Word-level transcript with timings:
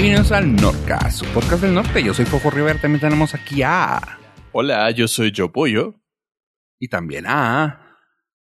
Bienvenidos 0.00 0.30
al 0.30 0.54
Nordcast, 0.54 1.24
su 1.24 1.34
podcast 1.34 1.60
del 1.60 1.74
norte. 1.74 2.04
Yo 2.04 2.14
soy 2.14 2.24
Fofo 2.24 2.50
River. 2.50 2.80
También 2.80 3.00
tenemos 3.00 3.34
aquí 3.34 3.64
a. 3.64 4.00
Hola, 4.52 4.88
yo 4.92 5.08
soy 5.08 5.32
Joe 5.36 5.48
Pollo. 5.48 5.96
Y 6.78 6.86
también 6.86 7.26
a. 7.26 7.98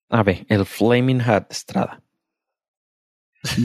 A 0.09 0.23
ver, 0.23 0.45
el 0.47 0.65
Flaming 0.65 1.19
Hat 1.19 1.51
Estrada. 1.51 2.01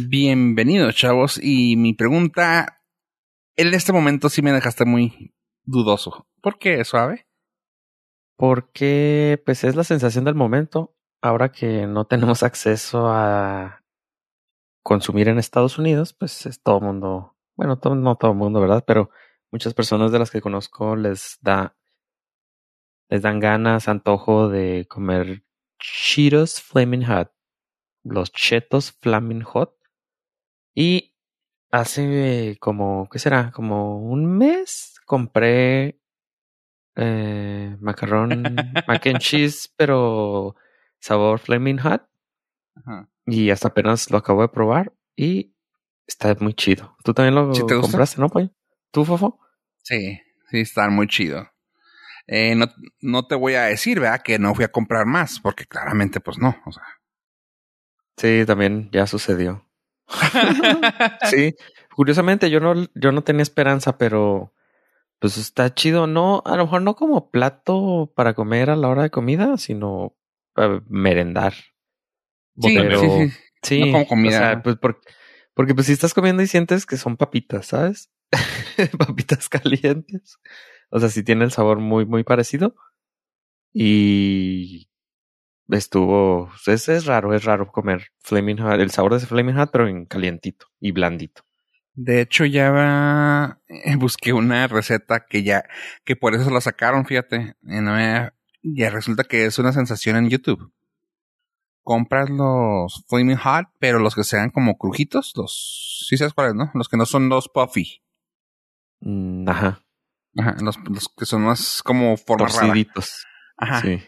Bienvenidos, 0.09 0.97
chavos. 0.97 1.39
Y 1.41 1.77
mi 1.77 1.95
pregunta. 1.95 2.83
En 3.55 3.73
este 3.73 3.93
momento 3.93 4.29
sí 4.29 4.43
me 4.43 4.51
dejaste 4.51 4.85
muy 4.85 5.33
dudoso. 5.63 6.27
¿Por 6.43 6.59
qué, 6.59 6.85
suave? 6.85 7.29
Porque, 8.37 9.41
pues, 9.47 9.63
es 9.63 9.77
la 9.77 9.85
sensación 9.85 10.25
del 10.25 10.35
momento. 10.35 10.97
Ahora 11.23 11.53
que 11.53 11.87
no 11.87 12.07
tenemos 12.07 12.43
acceso 12.43 13.07
a 13.07 13.85
consumir 14.83 15.29
en 15.29 15.39
Estados 15.39 15.79
Unidos, 15.79 16.13
pues 16.13 16.45
es 16.45 16.61
todo 16.61 16.79
el 16.79 16.85
mundo, 16.85 17.38
bueno, 17.59 17.77
todo, 17.77 17.97
no 17.97 18.15
todo 18.15 18.31
el 18.31 18.37
mundo, 18.37 18.61
¿verdad? 18.61 18.85
Pero 18.87 19.11
muchas 19.51 19.75
personas 19.75 20.13
de 20.13 20.21
las 20.21 20.31
que 20.31 20.41
conozco 20.41 20.95
les 20.95 21.39
da, 21.41 21.77
les 23.09 23.21
dan 23.21 23.41
ganas, 23.41 23.89
antojo 23.89 24.49
de 24.49 24.87
comer 24.89 25.45
Cheetos 25.81 26.63
Flaming 26.63 27.05
Hot, 27.07 27.33
los 28.05 28.31
Chetos 28.33 28.93
Flaming 28.93 29.43
Hot. 29.43 29.77
Y 30.73 31.17
hace 31.73 32.57
como, 32.61 33.09
¿qué 33.11 33.19
será? 33.19 33.51
Como 33.51 34.03
un 34.03 34.39
mes 34.39 35.01
compré 35.05 36.01
eh, 36.95 37.77
macarrón 37.81 38.45
mac 38.87 39.05
and 39.09 39.19
cheese, 39.19 39.69
pero 39.77 40.55
sabor 41.01 41.41
Flaming 41.41 41.79
Hot. 41.79 42.09
Ajá. 42.77 43.11
Y 43.27 43.51
hasta 43.51 43.67
apenas 43.67 44.13
lo 44.13 44.19
acabo 44.19 44.43
de 44.43 44.49
probar 44.49 44.95
y 45.17 45.57
está 46.09 46.35
muy 46.41 46.55
chido. 46.55 46.97
¿Tú 47.05 47.15
también 47.15 47.35
lo 47.37 47.53
compraste, 47.81 48.21
no, 48.21 48.29
Pollo? 48.29 48.51
¿Tú, 48.91 49.05
Fofo? 49.05 49.39
Sí, 49.85 50.21
sí, 50.51 50.61
está 50.61 50.89
muy 50.89 51.07
chido. 51.07 51.49
Eh, 52.27 52.55
no, 52.55 52.67
no 53.01 53.27
te 53.27 53.35
voy 53.37 53.55
a 53.55 53.65
decir, 53.65 54.01
¿verdad? 54.01 54.23
Que 54.23 54.39
no 54.39 54.55
fui 54.55 54.65
a 54.65 54.73
comprar 54.73 55.07
más, 55.07 55.39
porque 55.41 55.67
claramente, 55.67 56.21
pues 56.21 56.39
no. 56.39 56.57
O 56.67 56.73
sea. 56.73 56.83
Sí, 58.17 58.45
también 58.47 58.91
ya 58.91 59.07
sucedió. 59.07 59.65
sí, 61.31 61.55
curiosamente 61.95 62.51
yo 62.51 62.61
no, 62.61 62.75
yo 62.95 63.13
no 63.13 63.23
tenía 63.23 63.43
esperanza, 63.43 63.97
pero 63.99 64.53
pues 65.19 65.37
está 65.37 65.75
chido. 65.75 66.07
No, 66.07 66.43
a 66.45 66.57
lo 66.57 66.65
mejor 66.65 66.83
no 66.83 66.97
como 66.97 67.31
plato 67.31 68.13
para 68.17 68.35
comer 68.35 68.71
a 68.71 68.77
la 68.77 68.89
hora 68.89 69.03
de 69.03 69.11
comida, 69.11 69.57
sino 69.59 70.17
para 70.55 70.83
merendar. 70.89 71.53
Sí, 72.61 72.75
Pero- 72.77 73.01
sí, 73.01 73.09
sí. 73.31 73.37
Sí, 73.61 73.81
No 73.81 73.93
como 73.93 74.07
comida. 74.07 74.37
o 74.37 74.39
sea, 74.39 74.63
pues 74.63 74.77
por- 74.77 75.01
porque 75.59 75.75
pues 75.75 75.89
si 75.89 75.93
estás 75.93 76.15
comiendo 76.15 76.41
y 76.41 76.47
sientes 76.47 76.87
que 76.87 76.97
son 76.97 77.17
papitas, 77.17 77.67
¿sabes? 77.67 78.13
papitas 78.97 79.49
calientes. 79.49 80.39
O 80.91 81.01
sea, 81.01 81.09
sí 81.09 81.25
tiene 81.25 81.45
el 81.45 81.51
sabor 81.51 81.81
muy, 81.81 82.07
muy 82.07 82.23
parecido. 82.23 82.77
Y 83.73 84.89
estuvo, 85.71 86.51
es, 86.67 86.89
es 86.89 87.07
raro, 87.07 87.35
es 87.35 87.45
raro 87.45 87.73
comer 87.73 88.09
Flaming 88.21 88.59
el 88.61 88.91
sabor 88.93 89.13
de 89.13 89.19
ese 89.19 89.27
Flaming 89.27 89.57
pero 89.73 89.89
en 89.89 90.07
calientito 90.07 90.67
y 90.81 90.93
blandito. 90.93 91.43
De 91.95 92.21
hecho, 92.21 92.45
ya 92.45 92.71
va- 92.71 93.61
eh, 93.69 93.97
busqué 93.97 94.33
una 94.33 94.69
receta 94.69 95.27
que 95.27 95.43
ya, 95.43 95.65
que 96.05 96.17
por 96.17 96.35
eso 96.37 96.51
la 96.51 96.61
sacaron, 96.61 97.07
fíjate. 97.07 97.57
Eh, 97.69 97.83
no 97.83 97.95
me- 97.95 98.31
ya 98.63 98.91
resulta 98.91 99.25
que 99.25 99.47
es 99.47 99.59
una 99.59 99.73
sensación 99.73 100.17
en 100.17 100.31
YouTube. 100.31 100.73
Compras 101.89 102.29
los 102.29 103.03
Flaming 103.09 103.39
Hot, 103.39 103.69
pero 103.79 103.99
los 103.99 104.15
que 104.15 104.23
sean 104.23 104.51
como 104.51 104.77
crujitos, 104.77 105.33
los, 105.37 106.05
sí 106.07 106.19
sabes 106.19 106.35
cuáles, 106.35 106.55
¿no? 106.55 106.71
Los 106.75 106.87
que 106.87 106.99
no 106.99 107.07
son 107.07 107.31
los 107.31 107.49
puffy. 107.49 108.03
Mm, 109.01 109.49
ajá, 109.49 109.83
Ajá, 110.37 110.55
los, 110.61 110.77
los 110.87 111.09
que 111.17 111.25
son 111.25 111.45
más 111.45 111.83
como 111.83 112.19
forma 112.19 112.45
rara. 112.49 112.61
torciditos. 112.61 113.25
Ajá. 113.57 113.81
Sí. 113.81 114.03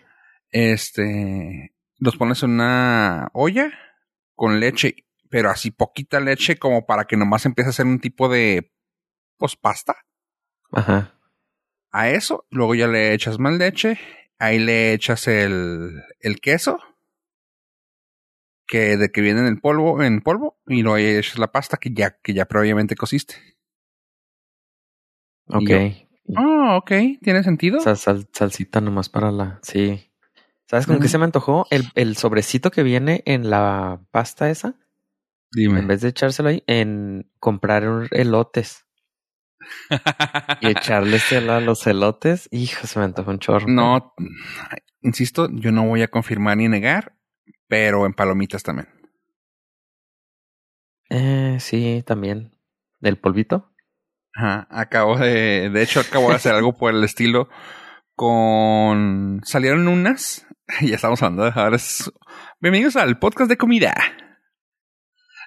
Este, 0.50 1.74
los 1.96 2.18
pones 2.18 2.42
en 2.42 2.50
una 2.50 3.30
olla 3.32 3.72
con 4.34 4.60
leche, 4.60 4.96
pero 5.30 5.48
así 5.48 5.70
poquita 5.70 6.20
leche 6.20 6.58
como 6.58 6.84
para 6.84 7.06
que 7.06 7.16
nomás 7.16 7.46
empiece 7.46 7.68
a 7.68 7.70
hacer 7.70 7.86
un 7.86 7.98
tipo 7.98 8.28
de, 8.28 8.74
pues, 9.38 9.56
pasta. 9.56 9.96
Ajá. 10.70 11.14
a 11.92 12.10
eso, 12.10 12.44
luego 12.50 12.74
ya 12.74 12.88
le 12.88 13.14
echas 13.14 13.38
más 13.38 13.54
leche, 13.54 13.98
ahí 14.38 14.58
le 14.58 14.92
echas 14.92 15.26
el, 15.28 16.02
el 16.20 16.42
queso, 16.42 16.78
que 18.70 18.96
de 18.96 19.10
que 19.10 19.20
viene 19.20 19.40
en 19.40 19.46
el 19.46 19.60
polvo, 19.60 20.00
en 20.02 20.20
polvo, 20.20 20.58
y 20.68 20.82
luego 20.82 20.96
ahí 20.96 21.06
echas 21.16 21.38
la 21.38 21.50
pasta 21.50 21.76
que 21.76 21.90
ya, 21.92 22.16
que 22.22 22.32
ya 22.32 22.46
previamente 22.46 22.94
cociste. 22.94 23.34
Ok. 25.48 25.70
Ah, 26.36 26.76
ok, 26.76 26.90
¿tiene 27.22 27.42
sentido? 27.42 27.80
Sal- 27.80 27.96
sal- 27.96 28.28
salsita 28.32 28.80
nomás 28.80 29.08
para 29.08 29.32
la. 29.32 29.58
Sí. 29.62 30.12
¿Sabes 30.68 30.86
con 30.86 31.00
qué 31.00 31.08
se 31.08 31.18
me 31.18 31.24
antojó? 31.24 31.66
El, 31.70 31.90
el 31.96 32.16
sobrecito 32.16 32.70
que 32.70 32.84
viene 32.84 33.24
en 33.26 33.50
la 33.50 34.00
pasta 34.12 34.48
esa. 34.50 34.76
Dime. 35.50 35.80
En 35.80 35.88
vez 35.88 36.00
de 36.02 36.10
echárselo 36.10 36.48
ahí, 36.50 36.62
en 36.68 37.28
comprar 37.40 38.06
elotes 38.12 38.86
y 40.60 40.68
echarles 40.68 41.32
el- 41.32 41.50
a 41.50 41.60
los 41.60 41.84
elotes. 41.88 42.48
Hijo, 42.52 42.86
se 42.86 43.00
me 43.00 43.04
antojó 43.06 43.32
un 43.32 43.40
chorro. 43.40 43.66
no, 43.66 44.14
insisto, 45.02 45.48
yo 45.50 45.72
no 45.72 45.84
voy 45.88 46.02
a 46.02 46.08
confirmar 46.08 46.56
ni 46.58 46.68
negar, 46.68 47.16
pero 47.70 48.04
en 48.04 48.12
palomitas 48.12 48.62
también. 48.64 48.88
Eh, 51.08 51.56
sí, 51.60 52.02
también. 52.06 52.52
¿Del 52.98 53.16
polvito? 53.18 53.72
Ajá, 54.34 54.66
acabo 54.70 55.16
de, 55.16 55.70
de 55.70 55.82
hecho 55.82 56.00
acabo 56.00 56.28
de 56.30 56.36
hacer 56.36 56.52
algo 56.54 56.76
por 56.76 56.92
el 56.94 57.02
estilo 57.02 57.48
con, 58.14 59.40
salieron 59.44 59.88
unas, 59.88 60.46
ya 60.82 60.94
estamos 60.96 61.22
hablando 61.22 61.44
de 61.44 61.52
ahora 61.54 61.76
es- 61.76 62.12
bienvenidos 62.60 62.96
al 62.96 63.18
podcast 63.18 63.48
de 63.48 63.56
comida. 63.56 63.94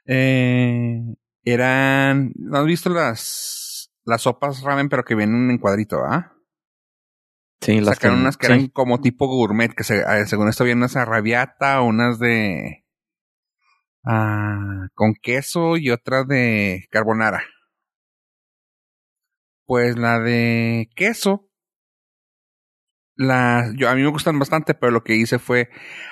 Eh, 0.06 1.00
eran, 1.44 2.32
¿no 2.36 2.58
has 2.58 2.66
visto 2.66 2.90
las, 2.90 3.92
las 4.06 4.22
sopas 4.24 4.62
ramen 4.64 4.90
pero 4.90 5.04
que 5.06 5.16
vienen 5.16 5.50
en 5.52 5.58
cuadrito, 5.60 6.00
ah? 6.04 6.34
Sí, 7.62 7.80
las 7.80 7.96
Sacaron 7.96 8.18
que- 8.18 8.22
unas 8.24 8.38
que 8.38 8.48
sí. 8.48 8.54
eran 8.54 8.68
como 8.68 9.00
tipo 9.02 9.28
gourmet, 9.28 9.74
que 9.74 9.84
se, 9.84 10.00
eh, 10.00 10.26
según 10.26 10.50
esto 10.50 10.64
había 10.64 10.76
unas 10.76 10.96
arrabiata, 10.96 11.82
unas 11.82 12.20
de, 12.20 12.86
ah, 14.06 14.88
con 14.94 15.14
queso 15.16 15.78
y 15.78 15.90
otra 15.90 16.24
de 16.26 16.86
carbonara. 16.92 17.44
Pues 19.66 19.98
la 19.98 20.20
de 20.20 20.90
queso, 20.96 21.50
la, 23.16 23.72
yo, 23.78 23.90
a 23.90 23.96
mí 23.96 24.02
me 24.02 24.10
gustan 24.10 24.38
bastante, 24.40 24.74
pero 24.74 24.92
lo 24.92 25.04
que 25.04 25.16
hice 25.16 25.40
fue 25.40 25.70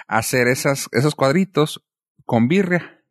hacer 0.08 0.48
esas, 0.48 0.88
esos 0.94 1.16
cuadritos 1.16 1.86
con 2.26 2.48
birria. 2.48 3.04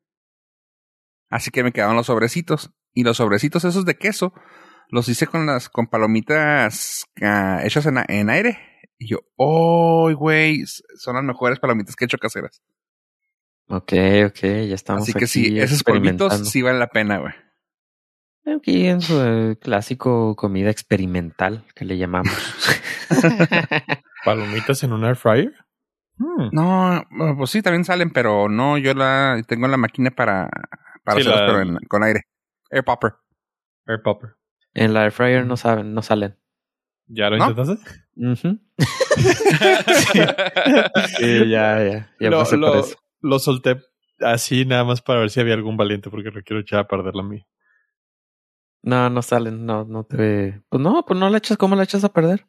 Así 1.28 1.50
que 1.50 1.62
me 1.62 1.72
quedaron 1.72 1.97
los 1.97 2.06
sobrecitos. 2.06 2.72
Y 2.92 3.04
los 3.04 3.18
sobrecitos 3.18 3.64
esos 3.64 3.84
de 3.84 3.97
queso 3.97 4.32
los 4.90 5.08
hice 5.08 5.26
con 5.26 5.46
las, 5.46 5.68
con 5.68 5.86
palomitas 5.86 7.04
ah, 7.22 7.60
hechas 7.64 7.86
en, 7.86 7.98
en 8.08 8.30
aire. 8.30 8.58
Y 8.98 9.08
yo, 9.08 9.18
¡oh, 9.36 10.12
güey! 10.14 10.64
Son 10.96 11.14
las 11.14 11.24
mejores 11.24 11.58
palomitas 11.58 11.96
que 11.96 12.04
he 12.04 12.06
hecho 12.06 12.18
caseras. 12.18 12.62
Ok, 13.68 13.92
ok, 14.26 14.40
ya 14.42 14.74
estamos. 14.74 15.02
Así 15.04 15.12
que 15.14 15.26
sí, 15.26 15.58
esos 15.58 15.82
polvitos 15.84 16.48
sí 16.48 16.60
valen 16.60 16.80
la 16.80 16.88
pena, 16.88 17.18
güey. 17.18 17.32
Aquí 18.56 18.86
en 18.86 19.00
su 19.00 19.20
eh, 19.22 19.56
clásico 19.60 20.34
comida 20.34 20.70
experimental 20.70 21.64
que 21.74 21.84
le 21.84 21.96
llamamos. 21.98 22.32
¿Palomitas 24.24 24.82
en 24.82 24.92
un 24.92 25.04
air 25.04 25.16
fryer? 25.16 25.54
Hmm. 26.18 26.48
No, 26.52 27.04
pues 27.38 27.50
sí, 27.50 27.62
también 27.62 27.84
salen, 27.84 28.10
pero 28.10 28.48
no, 28.48 28.76
yo 28.76 28.92
la 28.94 29.40
tengo 29.46 29.64
en 29.66 29.70
la 29.70 29.76
máquina 29.76 30.10
para, 30.10 30.50
para 31.04 31.20
Sí, 31.20 31.26
la- 31.28 31.47
pero 31.47 31.60
en- 31.62 31.78
con 31.88 32.03
aire. 32.03 32.22
Air 32.70 32.84
popper. 32.84 33.15
Air 33.86 34.03
popper. 34.03 34.30
En 34.74 34.94
la 34.94 35.04
air 35.04 35.12
fryer 35.12 35.46
no 35.46 35.56
saben, 35.56 35.94
no 35.94 36.02
salen. 36.02 36.36
¿Ya 37.06 37.28
lo 37.30 37.38
¿No? 37.38 37.50
intentaste? 37.50 37.84
Ujú. 38.16 38.58
Sí, 41.18 41.48
ya, 41.48 41.82
ya. 41.84 42.10
Ya 42.20 42.30
lo, 42.30 42.38
pasé 42.38 42.56
por 42.56 42.60
lo- 42.60 42.80
eso. 42.80 42.96
lo 43.20 43.38
solté 43.38 43.80
así 44.20 44.64
nada 44.64 44.84
más 44.84 45.00
para 45.02 45.20
ver 45.20 45.30
si 45.30 45.40
había 45.40 45.54
algún 45.54 45.76
valiente 45.76 46.10
porque 46.10 46.30
no 46.30 46.42
quiero 46.42 46.60
echar 46.60 46.80
a 46.80 46.88
perder 46.88 47.14
la 47.14 47.22
mía. 47.22 47.46
No, 48.82 49.10
no 49.10 49.22
salen, 49.22 49.66
no, 49.66 49.84
no 49.84 50.04
te. 50.04 50.62
Pues 50.68 50.82
no, 50.82 51.04
pues 51.04 51.18
no 51.18 51.28
la 51.28 51.38
echas, 51.38 51.58
¿cómo 51.58 51.76
la 51.76 51.84
echas 51.84 52.04
a 52.04 52.12
perder? 52.12 52.46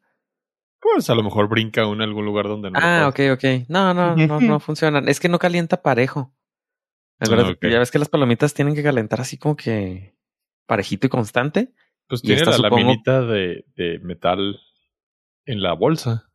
Pues 0.79 1.09
a 1.09 1.15
lo 1.15 1.23
mejor 1.23 1.47
brinca 1.49 1.85
uno 1.85 2.03
en 2.03 2.09
algún 2.09 2.25
lugar 2.25 2.47
donde 2.47 2.71
no. 2.71 2.79
lo 2.79 2.85
ah, 2.85 3.07
ok, 3.09 3.19
ok. 3.33 3.43
No, 3.67 3.93
no, 3.93 4.15
no, 4.15 4.39
no 4.39 4.59
funcionan. 4.59 5.09
Es 5.09 5.19
que 5.19 5.29
no 5.29 5.39
calienta 5.39 5.81
parejo. 5.81 6.33
Acuérdate, 7.19 7.51
Ah, 7.51 7.53
ok. 7.53 7.71
Ya 7.71 7.79
ves 7.79 7.91
que 7.91 7.99
las 7.99 8.09
palomitas 8.09 8.53
tienen 8.53 8.73
que 8.75 8.83
calentar 8.83 9.21
así 9.21 9.37
como 9.37 9.55
que 9.55 10.15
parejito 10.65 11.07
y 11.07 11.09
constante. 11.09 11.73
Pues 12.11 12.21
tiene 12.21 12.35
esta 12.41 12.51
la 12.51 12.57
supongo- 12.57 12.77
laminita 12.77 13.21
de, 13.21 13.65
de 13.75 13.99
metal 13.99 14.59
en 15.45 15.61
la 15.61 15.73
bolsa. 15.73 16.29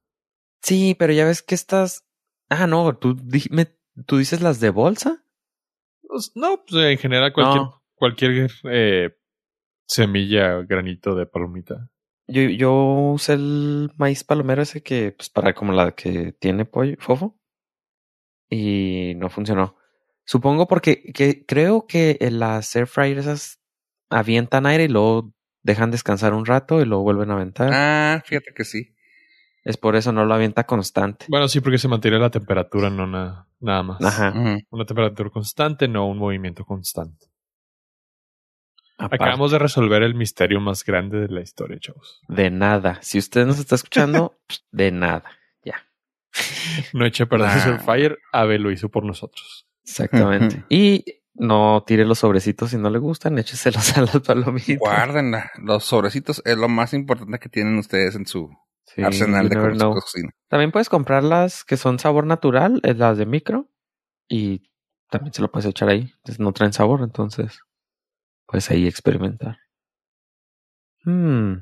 Sí, 0.62 0.96
pero 0.98 1.12
ya 1.12 1.24
ves 1.24 1.42
que 1.42 1.54
estas. 1.54 2.04
Ah, 2.48 2.66
no, 2.66 2.96
tú, 2.96 3.14
di- 3.14 3.48
me- 3.50 3.76
tú 4.06 4.16
dices 4.18 4.40
las 4.42 4.58
de 4.60 4.70
bolsa. 4.70 5.24
Pues, 6.02 6.32
no, 6.34 6.64
pues 6.66 6.84
en 6.92 6.98
general 6.98 7.32
cualquier, 7.32 7.62
No. 7.62 7.82
cualquier 7.94 8.50
eh, 8.70 9.10
semilla, 9.86 10.62
granito 10.62 11.14
de 11.14 11.26
palomita. 11.26 11.90
Yo, 12.28 12.42
yo 12.42 12.72
usé 13.14 13.34
el 13.34 13.90
maíz 13.96 14.24
palomero 14.24 14.62
ese 14.62 14.82
que, 14.82 15.12
pues, 15.12 15.30
para 15.30 15.54
como 15.54 15.72
la 15.72 15.92
que 15.92 16.32
tiene 16.32 16.64
pollo, 16.64 16.96
fofo. 16.98 17.38
Y 18.50 19.14
no 19.16 19.28
funcionó. 19.28 19.76
Supongo 20.24 20.66
porque 20.66 21.12
que, 21.12 21.44
creo 21.46 21.86
que 21.86 22.16
en 22.20 22.38
las 22.40 22.74
air 22.76 22.86
fryers 22.86 23.26
esas 23.26 23.60
avientan 24.10 24.66
aire 24.66 24.84
y 24.84 24.88
luego 24.88 25.32
dejan 25.66 25.90
descansar 25.90 26.32
un 26.32 26.46
rato 26.46 26.80
y 26.80 26.84
luego 26.84 27.02
vuelven 27.02 27.30
a 27.30 27.34
aventar. 27.34 27.70
Ah, 27.72 28.22
fíjate 28.24 28.54
que 28.54 28.64
sí. 28.64 28.94
Es 29.64 29.76
por 29.76 29.96
eso 29.96 30.12
no 30.12 30.24
lo 30.24 30.32
avienta 30.32 30.64
constante. 30.64 31.26
Bueno, 31.28 31.48
sí, 31.48 31.60
porque 31.60 31.78
se 31.78 31.88
mantiene 31.88 32.20
la 32.20 32.30
temperatura, 32.30 32.88
no 32.88 33.06
na- 33.08 33.48
nada 33.58 33.82
más. 33.82 34.00
Ajá. 34.04 34.32
Una 34.70 34.84
temperatura 34.86 35.28
constante, 35.30 35.88
no 35.88 36.06
un 36.06 36.18
movimiento 36.18 36.64
constante. 36.64 37.26
Aparte, 38.98 39.24
Acabamos 39.24 39.50
de 39.50 39.58
resolver 39.58 40.02
el 40.04 40.14
misterio 40.14 40.60
más 40.60 40.84
grande 40.84 41.18
de 41.20 41.28
la 41.28 41.40
historia, 41.42 41.78
chavos. 41.80 42.20
De 42.28 42.48
nada. 42.50 42.98
Si 43.02 43.18
usted 43.18 43.44
nos 43.44 43.58
está 43.58 43.74
escuchando, 43.74 44.38
de 44.70 44.90
nada. 44.92 45.24
Ya. 45.64 45.84
No 46.94 47.04
eche 47.04 47.24
a 47.24 47.26
perder 47.26 47.50
su 47.60 47.76
fire, 47.84 48.18
Ave 48.32 48.58
lo 48.60 48.70
hizo 48.70 48.88
por 48.88 49.04
nosotros. 49.04 49.66
Exactamente. 49.84 50.64
y 50.70 51.04
no 51.38 51.82
tire 51.86 52.04
los 52.04 52.18
sobrecitos 52.20 52.70
si 52.70 52.78
no 52.78 52.90
le 52.90 52.98
gustan, 52.98 53.38
écheselos 53.38 53.96
a 53.98 54.02
las 54.02 54.20
palomitas. 54.20 54.78
Guárdenla. 54.78 55.50
Los 55.62 55.84
sobrecitos 55.84 56.42
es 56.44 56.56
lo 56.56 56.68
más 56.68 56.92
importante 56.94 57.38
que 57.38 57.48
tienen 57.48 57.78
ustedes 57.78 58.14
en 58.14 58.26
su 58.26 58.50
Sí, 58.84 59.02
arsenal 59.02 59.48
de 59.48 59.56
cocina. 59.56 60.30
También 60.48 60.70
puedes 60.70 60.88
comprar 60.88 61.24
las 61.24 61.64
que 61.64 61.76
son 61.76 61.98
sabor 61.98 62.24
natural, 62.24 62.80
eh, 62.84 62.94
las 62.94 63.18
de 63.18 63.26
micro, 63.26 63.68
y 64.28 64.70
también 65.10 65.32
se 65.34 65.42
lo 65.42 65.50
puedes 65.50 65.66
echar 65.68 65.88
ahí. 65.88 66.02
Entonces 66.18 66.38
no 66.38 66.52
traen 66.52 66.72
sabor, 66.72 67.00
entonces 67.02 67.60
puedes 68.46 68.70
ahí 68.70 68.86
experimentar. 68.86 69.58
Hmm, 71.04 71.54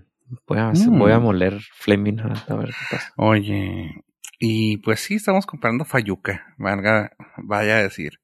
voy, 0.46 0.58
a, 0.58 0.72
Mm. 0.72 0.98
voy 0.98 1.12
a 1.12 1.18
moler 1.18 1.60
Flaming 1.74 2.18
Hot, 2.18 2.50
a 2.50 2.54
ver 2.56 2.68
qué 2.68 2.84
pasa. 2.90 3.12
Oye, 3.16 4.04
y 4.38 4.76
pues 4.78 5.00
sí, 5.00 5.14
estamos 5.14 5.46
comprando 5.46 5.84
fayuca, 5.84 6.54
valga, 6.58 7.12
vaya 7.38 7.76
a 7.78 7.82
decir. 7.82 8.20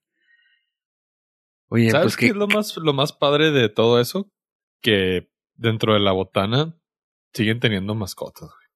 Oye, 1.70 1.90
¿Sabes 1.90 2.04
pues 2.06 2.16
qué 2.16 2.26
que 2.26 2.30
es 2.32 2.36
lo 2.36 2.46
más, 2.48 2.76
lo 2.76 2.92
más 2.92 3.12
padre 3.12 3.50
de 3.52 3.68
todo 3.68 4.00
eso? 4.00 4.30
Que 4.82 5.30
dentro 5.54 5.94
de 5.94 6.00
la 6.00 6.12
botana 6.12 6.76
siguen 7.32 7.60
teniendo 7.60 7.94
mascotas. 7.94 8.48
güey. 8.48 8.66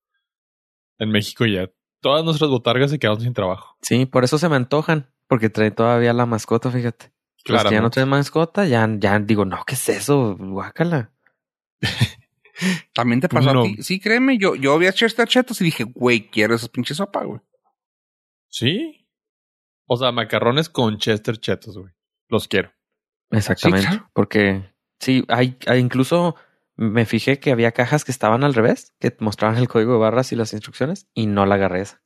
En 0.99 1.11
México 1.11 1.45
ya 1.47 1.71
todas 2.01 2.25
nuestras 2.25 2.51
botargas 2.51 2.91
se 2.91 2.99
quedaron 2.99 3.21
sin 3.21 3.33
trabajo. 3.35 3.77
Sí, 3.83 4.07
por 4.07 4.25
eso 4.25 4.39
se 4.39 4.49
me 4.49 4.57
antojan, 4.57 5.11
porque 5.27 5.51
trae 5.51 5.71
todavía 5.71 6.13
la 6.13 6.27
mascota, 6.27 6.71
fíjate. 6.71 7.13
Los 7.47 7.65
que 7.65 7.71
ya 7.73 7.81
no 7.83 7.91
traen 7.91 8.09
mascota, 8.09 8.65
ya, 8.67 8.89
ya 8.99 9.19
digo, 9.19 9.45
no, 9.45 9.65
¿qué 9.67 9.75
es 9.75 9.89
eso? 9.89 10.37
Guácala. 10.39 11.13
también 12.95 13.21
te 13.21 13.29
pasó 13.29 13.53
No. 13.53 13.61
a 13.63 13.65
ti. 13.65 13.83
Sí, 13.83 14.01
créeme, 14.01 14.39
yo, 14.39 14.55
yo 14.55 14.79
vi 14.79 14.87
a 14.87 14.93
Chester 14.93 15.27
Chetos 15.29 15.61
y 15.61 15.65
dije, 15.65 15.85
güey, 15.85 16.31
quiero 16.31 16.55
esas 16.55 16.69
pinches 16.69 16.97
sopa, 16.99 17.25
güey. 17.25 17.41
Sí. 18.49 19.07
O 19.87 19.97
sea, 19.97 20.13
macarrones 20.13 20.69
con 20.69 20.99
Chester 20.99 21.39
Chetos, 21.39 21.77
güey. 21.77 21.93
Los 22.29 22.49
quiero. 22.49 22.73
Exactamente. 23.31 23.87
claro. 23.87 24.11
Porque 24.13 24.71
sí, 25.01 25.25
hay, 25.29 25.59
hay 25.67 25.79
incluso 25.79 26.37
me 26.77 27.07
fijé 27.07 27.39
que 27.39 27.53
había 27.53 27.73
cajas 27.73 28.05
que 28.05 28.13
estaban 28.13 28.45
al 28.45 28.55
revés, 28.55 28.95
que 28.99 29.15
mostraban 29.21 29.57
el 29.59 29.69
código 29.69 29.93
de 29.93 29.99
barras 29.99 30.33
y 30.33 30.37
las 30.37 30.53
instrucciones, 30.53 31.07
y 31.15 31.27
no 31.27 31.47
la 31.47 31.55
agarré 31.55 31.83
esa. 31.83 32.01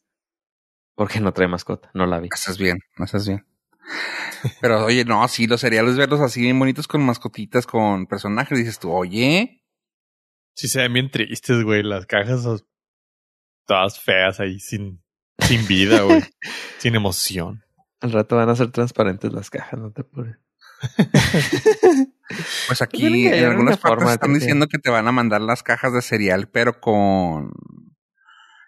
Porque 0.94 1.20
no 1.20 1.32
trae 1.32 1.48
mascota, 1.48 1.90
no 1.94 2.06
la 2.06 2.18
vi. 2.18 2.28
Haces 2.32 2.58
bien, 2.58 2.78
haces 2.96 3.26
bien. 3.26 3.46
Pero 4.60 4.84
oye, 4.84 5.04
no, 5.04 5.26
sí, 5.28 5.46
los 5.46 5.60
cereales 5.60 5.96
verlos 5.96 6.20
así 6.20 6.42
bien 6.42 6.58
bonitos 6.58 6.86
con 6.86 7.04
mascotitas, 7.04 7.66
con 7.66 8.06
personajes, 8.06 8.58
dices 8.58 8.78
tú, 8.78 8.92
oye, 8.92 9.58
Sí 10.58 10.66
se 10.66 10.80
ven 10.80 10.92
bien 10.92 11.08
tristes, 11.08 11.62
güey. 11.62 11.84
Las 11.84 12.04
cajas 12.06 12.42
son 12.42 12.60
todas 13.64 14.00
feas 14.00 14.40
ahí, 14.40 14.58
sin, 14.58 15.00
sin 15.38 15.64
vida, 15.68 16.00
güey. 16.02 16.20
sin 16.78 16.96
emoción. 16.96 17.62
Al 18.00 18.10
rato 18.10 18.34
van 18.34 18.48
a 18.48 18.56
ser 18.56 18.72
transparentes 18.72 19.32
las 19.32 19.50
cajas, 19.50 19.78
no 19.78 19.92
te 19.92 20.00
apures. 20.00 20.36
pues 22.66 22.82
aquí 22.82 23.26
en 23.26 23.44
algunas 23.44 23.74
una 23.74 23.76
partes 23.76 23.98
forma, 23.98 24.12
están 24.12 24.34
diciendo 24.34 24.66
que 24.66 24.78
te 24.78 24.90
van 24.90 25.08
a 25.08 25.12
mandar 25.12 25.40
las 25.40 25.62
cajas 25.62 25.92
de 25.92 26.02
cereal, 26.02 26.48
pero 26.50 26.80
con 26.80 27.50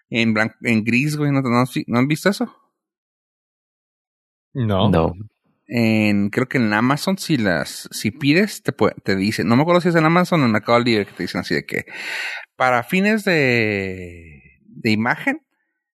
en 0.09 0.33
blanco, 0.33 0.55
en 0.63 0.83
gris, 0.83 1.15
güey, 1.15 1.31
¿no, 1.31 1.41
no, 1.41 1.59
has 1.61 1.73
vi- 1.73 1.85
¿no 1.87 1.99
han 1.99 2.07
visto 2.07 2.29
eso? 2.29 2.53
No. 4.53 4.89
No. 4.89 5.13
En, 5.67 6.29
creo 6.29 6.49
que 6.49 6.57
en 6.57 6.73
Amazon, 6.73 7.17
si 7.17 7.37
las, 7.37 7.87
si 7.91 8.11
pides, 8.11 8.61
te 8.61 8.73
puede, 8.73 8.95
te 9.05 9.15
dice, 9.15 9.45
no 9.45 9.55
me 9.55 9.61
acuerdo 9.61 9.79
si 9.79 9.87
es 9.87 9.95
en 9.95 10.03
Amazon 10.03 10.41
o 10.41 10.45
en 10.45 10.51
Mercado 10.51 10.79
Libre 10.81 11.05
que 11.05 11.13
te 11.13 11.23
dicen 11.23 11.39
así 11.41 11.55
de 11.55 11.65
que 11.65 11.85
para 12.57 12.83
fines 12.83 13.23
de, 13.23 14.41
de 14.65 14.91
imagen 14.91 15.47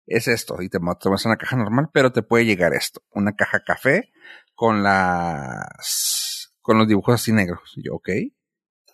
es 0.08 0.30
esto 0.30 0.62
y 0.62 0.70
te 0.70 0.80
muestra 0.80 1.12
una 1.26 1.36
caja 1.36 1.58
normal, 1.58 1.90
pero 1.94 2.14
te 2.14 2.22
puede 2.22 2.46
llegar 2.46 2.74
esto, 2.74 3.02
una 3.12 3.34
caja 3.34 3.64
café 3.66 4.14
con 4.56 4.84
las, 4.84 6.54
con 6.62 6.78
los 6.78 6.88
dibujos 6.88 7.16
así 7.16 7.32
negros. 7.32 7.74
Yo, 7.76 7.96
ok. 7.96 8.10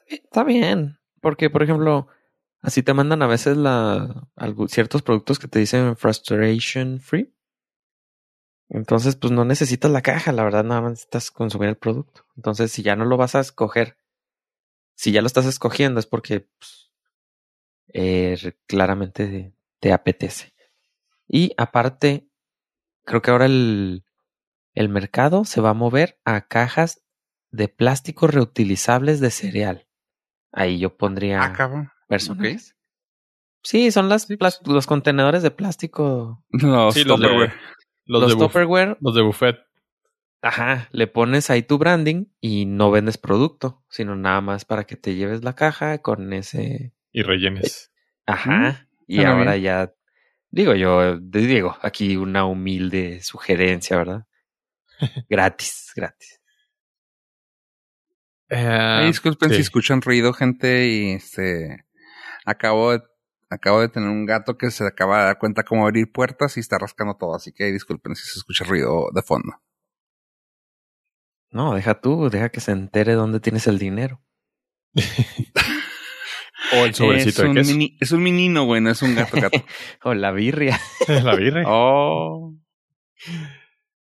Está 0.08 0.44
bien. 0.44 1.00
Porque, 1.22 1.50
por 1.50 1.64
ejemplo, 1.64 2.08
así 2.62 2.84
te 2.84 2.94
mandan 2.94 3.22
a 3.22 3.28
veces 3.28 3.56
la, 3.56 4.28
ciertos 4.68 5.04
productos 5.04 5.40
que 5.40 5.48
te 5.48 5.60
dicen 5.60 5.96
frustration 5.96 7.00
free. 7.00 7.34
Entonces, 8.70 9.16
pues 9.16 9.32
no 9.32 9.46
necesitas 9.46 9.92
la 9.92 10.02
caja, 10.02 10.32
la 10.32 10.44
verdad, 10.44 10.64
nada 10.64 10.82
más 10.82 10.92
necesitas 10.92 11.30
consumir 11.30 11.70
el 11.70 11.78
producto. 11.78 12.26
Entonces, 12.38 12.72
si 12.72 12.84
ya 12.84 12.96
no 12.96 13.06
lo 13.06 13.18
vas 13.18 13.36
a 13.36 13.42
escoger, 13.42 13.98
si 14.96 15.12
ya 15.12 15.22
lo 15.22 15.28
estás 15.28 15.46
escogiendo 15.46 16.00
es 16.00 16.06
porque 16.06 16.48
pues, 16.58 16.92
eh, 17.94 18.54
claramente 18.68 19.54
te 19.80 19.92
apetece. 19.92 20.54
Y 21.28 21.54
aparte, 21.58 22.30
creo 23.04 23.22
que 23.22 23.32
ahora 23.32 23.46
el, 23.46 24.06
el 24.74 24.90
mercado 24.90 25.46
se 25.46 25.62
va 25.62 25.72
a 25.72 25.74
mover 25.76 26.20
a 26.26 26.48
cajas 26.48 27.02
de 27.52 27.68
plástico 27.68 28.28
reutilizables 28.28 29.20
de 29.20 29.32
cereal. 29.32 29.88
Ahí 30.52 30.80
yo 30.80 30.96
pondría 30.98 31.44
Ah, 31.44 31.54
cabrón. 31.54 31.92
personajes. 32.08 32.76
Sí, 33.64 33.92
son 33.92 34.10
las 34.10 34.24
Sí, 34.24 34.36
plas- 34.38 34.60
pues. 34.64 34.74
los 34.74 34.88
contenedores 34.88 35.44
de 35.44 35.52
plástico. 35.52 36.44
Los 36.52 36.94
Sí, 36.96 37.04
los 37.04 37.20
de, 37.20 37.28
Tupperware. 37.28 37.54
los, 38.06 38.22
Los, 38.24 38.32
de 38.32 38.38
Tupperware, 38.46 38.98
los 39.02 39.16
de 39.16 39.22
buffet. 39.22 39.60
ajá, 40.42 40.90
le 40.92 41.08
pones 41.08 41.50
ahí 41.50 41.62
tu 41.62 41.78
branding 41.78 42.26
y 42.40 42.66
no 42.66 42.90
vendes 42.92 43.18
producto, 43.18 43.84
sino 43.90 44.16
nada 44.16 44.42
más 44.42 44.66
para 44.66 44.86
que 44.86 44.96
te 44.96 45.14
lleves 45.16 45.44
la 45.44 45.54
caja 45.54 46.00
con 46.00 46.34
ese, 46.34 46.94
Y 47.12 47.22
rellenes. 47.22 47.92
ajá. 48.26 48.88
y 49.08 49.18
suena 49.18 49.32
ahora 49.34 49.52
bien. 49.54 49.64
ya, 49.64 49.94
digo 50.50 50.74
yo, 50.74 51.18
digo, 51.20 51.78
aquí 51.82 52.16
una 52.18 52.46
humilde 52.46 53.22
sugerencia, 53.22 53.98
¿verdad? 53.98 54.26
gratis, 55.30 55.92
gratis. 55.96 56.40
Eh, 58.50 58.68
Ay, 58.68 59.08
disculpen 59.08 59.50
sí. 59.50 59.56
si 59.56 59.62
escuchan 59.62 60.02
ruido, 60.02 60.34
gente, 60.34 60.88
y 60.88 61.12
este 61.12 61.86
acabo 62.46 62.92
de 62.92 63.02
acabo 63.50 63.82
de 63.82 63.90
tener 63.90 64.10
un 64.10 64.26
gato 64.26 64.58
que 64.58 64.72
se 64.72 64.86
acaba 64.86 65.20
de 65.20 65.26
dar 65.26 65.38
cuenta 65.38 65.64
cómo 65.64 65.86
abrir 65.86 66.12
puertas 66.12 66.58
y 66.58 66.60
está 66.60 66.78
rascando 66.78 67.16
todo, 67.16 67.36
así 67.36 67.52
que 67.54 67.66
disculpen 67.72 68.16
si 68.16 68.24
se 68.28 68.40
escucha 68.40 68.64
ruido 68.66 69.08
de 69.14 69.22
fondo. 69.22 69.54
No, 71.50 71.74
deja 71.76 72.00
tú, 72.00 72.30
deja 72.30 72.50
que 72.50 72.62
se 72.62 72.72
entere 72.72 73.14
dónde 73.14 73.42
tienes 73.42 73.68
el 73.68 73.78
dinero. 73.78 74.22
o 76.74 76.86
el 76.86 76.94
sobrecito 76.96 77.30
es 77.30 77.36
de 77.44 77.50
un, 77.50 77.56
queso. 77.56 77.72
mini- 77.72 77.98
es 78.00 78.12
un 78.14 78.24
menino, 78.24 78.64
güey, 78.66 78.82
no 78.82 78.90
es 78.90 79.02
un 79.02 79.16
gato 79.16 79.40
gato. 79.40 79.64
o 80.04 80.14
la 80.14 80.32
birria. 80.32 80.80
la 81.08 81.36
birre. 81.36 81.64
oh. 81.68 82.54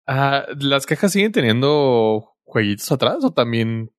Ah, 0.08 0.46
¿Las 0.60 0.86
cajas 0.86 1.12
siguen 1.12 1.32
teniendo 1.32 2.34
jueguitos 2.44 2.92
atrás 2.92 3.24
o 3.24 3.32
también 3.32 3.92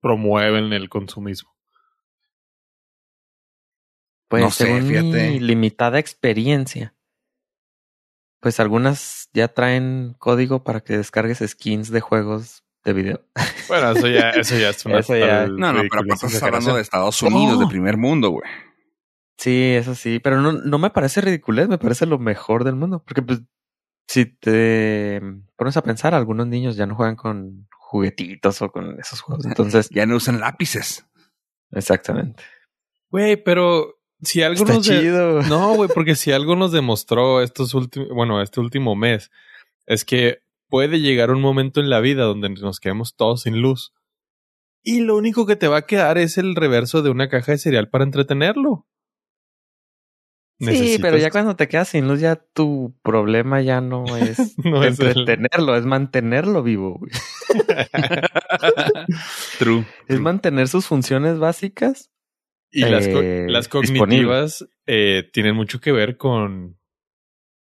promueven 0.00 0.72
el 0.72 0.88
consumismo? 0.88 1.50
Pues 4.28 4.42
No 4.42 4.50
sé, 4.50 4.64
según 4.64 4.82
fíjate. 4.88 5.30
mi 5.30 5.40
limitada 5.40 5.98
experiencia, 5.98 6.94
pues 8.40 8.60
algunas 8.60 9.28
ya 9.32 9.48
traen 9.48 10.14
código 10.18 10.64
para 10.64 10.80
que 10.80 10.96
descargues 10.96 11.42
skins 11.46 11.90
de 11.90 12.00
juegos 12.00 12.64
de 12.84 12.92
video. 12.92 13.20
Bueno, 13.68 13.92
eso 13.92 14.08
ya, 14.08 14.30
eso 14.30 14.58
ya 14.58 14.70
es 14.70 14.84
una 14.84 14.98
Eso 14.98 15.16
ya- 15.16 15.46
No, 15.46 15.72
no, 15.72 15.82
pero 15.88 16.02
aparte 16.02 16.26
estás 16.26 16.42
hablando 16.42 16.74
de 16.74 16.82
Estados 16.82 17.22
Unidos, 17.22 17.58
de 17.60 17.66
primer 17.68 17.96
mundo, 17.96 18.30
güey. 18.30 18.50
Sí, 19.38 19.72
eso 19.74 19.94
sí, 19.94 20.18
pero 20.18 20.40
no, 20.42 20.52
no 20.52 20.78
me 20.78 20.90
parece 20.90 21.20
ridiculez, 21.20 21.68
me 21.68 21.78
parece 21.78 22.04
lo 22.06 22.18
mejor 22.18 22.64
del 22.64 22.74
mundo, 22.76 23.02
porque 23.02 23.22
pues 23.22 23.40
si 24.08 24.26
te 24.26 25.20
pones 25.56 25.76
a 25.76 25.82
pensar, 25.82 26.14
algunos 26.14 26.46
niños 26.46 26.76
ya 26.76 26.86
no 26.86 26.94
juegan 26.96 27.16
con 27.16 27.68
juguetitos 27.78 28.60
o 28.62 28.70
con 28.70 28.98
esos 29.00 29.20
juegos, 29.20 29.44
entonces, 29.46 29.88
Ya 29.90 30.06
no 30.06 30.16
usan 30.16 30.40
lápices. 30.40 31.06
exactamente. 31.70 32.42
Güey, 33.10 33.42
pero 33.42 33.98
si 34.22 34.42
algo 34.42 34.62
Está 34.62 34.74
nos 34.74 34.86
de- 34.86 35.00
chido. 35.00 35.42
No, 35.42 35.74
güey, 35.74 35.90
porque 35.92 36.14
si 36.14 36.32
algo 36.32 36.56
nos 36.56 36.72
demostró 36.72 37.42
estos 37.42 37.74
últimos, 37.74 38.08
bueno, 38.10 38.40
este 38.42 38.60
último 38.60 38.94
mes, 38.96 39.30
es 39.86 40.04
que 40.04 40.40
puede 40.68 41.00
llegar 41.00 41.30
un 41.30 41.40
momento 41.40 41.80
en 41.80 41.90
la 41.90 42.00
vida 42.00 42.24
donde 42.24 42.48
nos 42.48 42.80
quedemos 42.80 43.14
todos 43.14 43.42
sin 43.42 43.60
luz 43.60 43.92
Y 44.84 45.00
lo 45.00 45.16
único 45.16 45.44
que 45.46 45.54
te 45.56 45.68
va 45.68 45.78
a 45.78 45.86
quedar 45.86 46.16
es 46.18 46.38
el 46.38 46.56
reverso 46.56 47.02
de 47.02 47.10
una 47.10 47.28
caja 47.28 47.52
de 47.52 47.58
cereal 47.58 47.88
para 47.90 48.04
entretenerlo. 48.04 48.86
Sí, 50.70 50.98
pero 51.00 51.16
ya 51.18 51.30
cuando 51.30 51.56
te 51.56 51.68
quedas 51.68 51.88
sin 51.88 52.06
luz, 52.08 52.20
ya 52.20 52.36
tu 52.36 52.94
problema 53.02 53.60
ya 53.62 53.80
no 53.80 54.04
es 54.16 54.56
No 54.58 54.82
es 54.84 54.98
el- 55.00 55.24
es 55.76 55.86
mantenerlo 55.86 56.62
vivo. 56.62 56.98
güey. 56.98 57.10
True. 59.58 59.86
Es 60.08 60.20
mantener 60.20 60.68
sus 60.68 60.86
funciones 60.86 61.38
básicas. 61.38 62.10
Y 62.70 62.84
las, 62.86 63.08
co- 63.08 63.20
eh, 63.20 63.46
las 63.48 63.68
cognitivas 63.68 64.66
eh, 64.86 65.28
tienen 65.32 65.54
mucho 65.54 65.80
que 65.80 65.92
ver 65.92 66.16
con, 66.16 66.78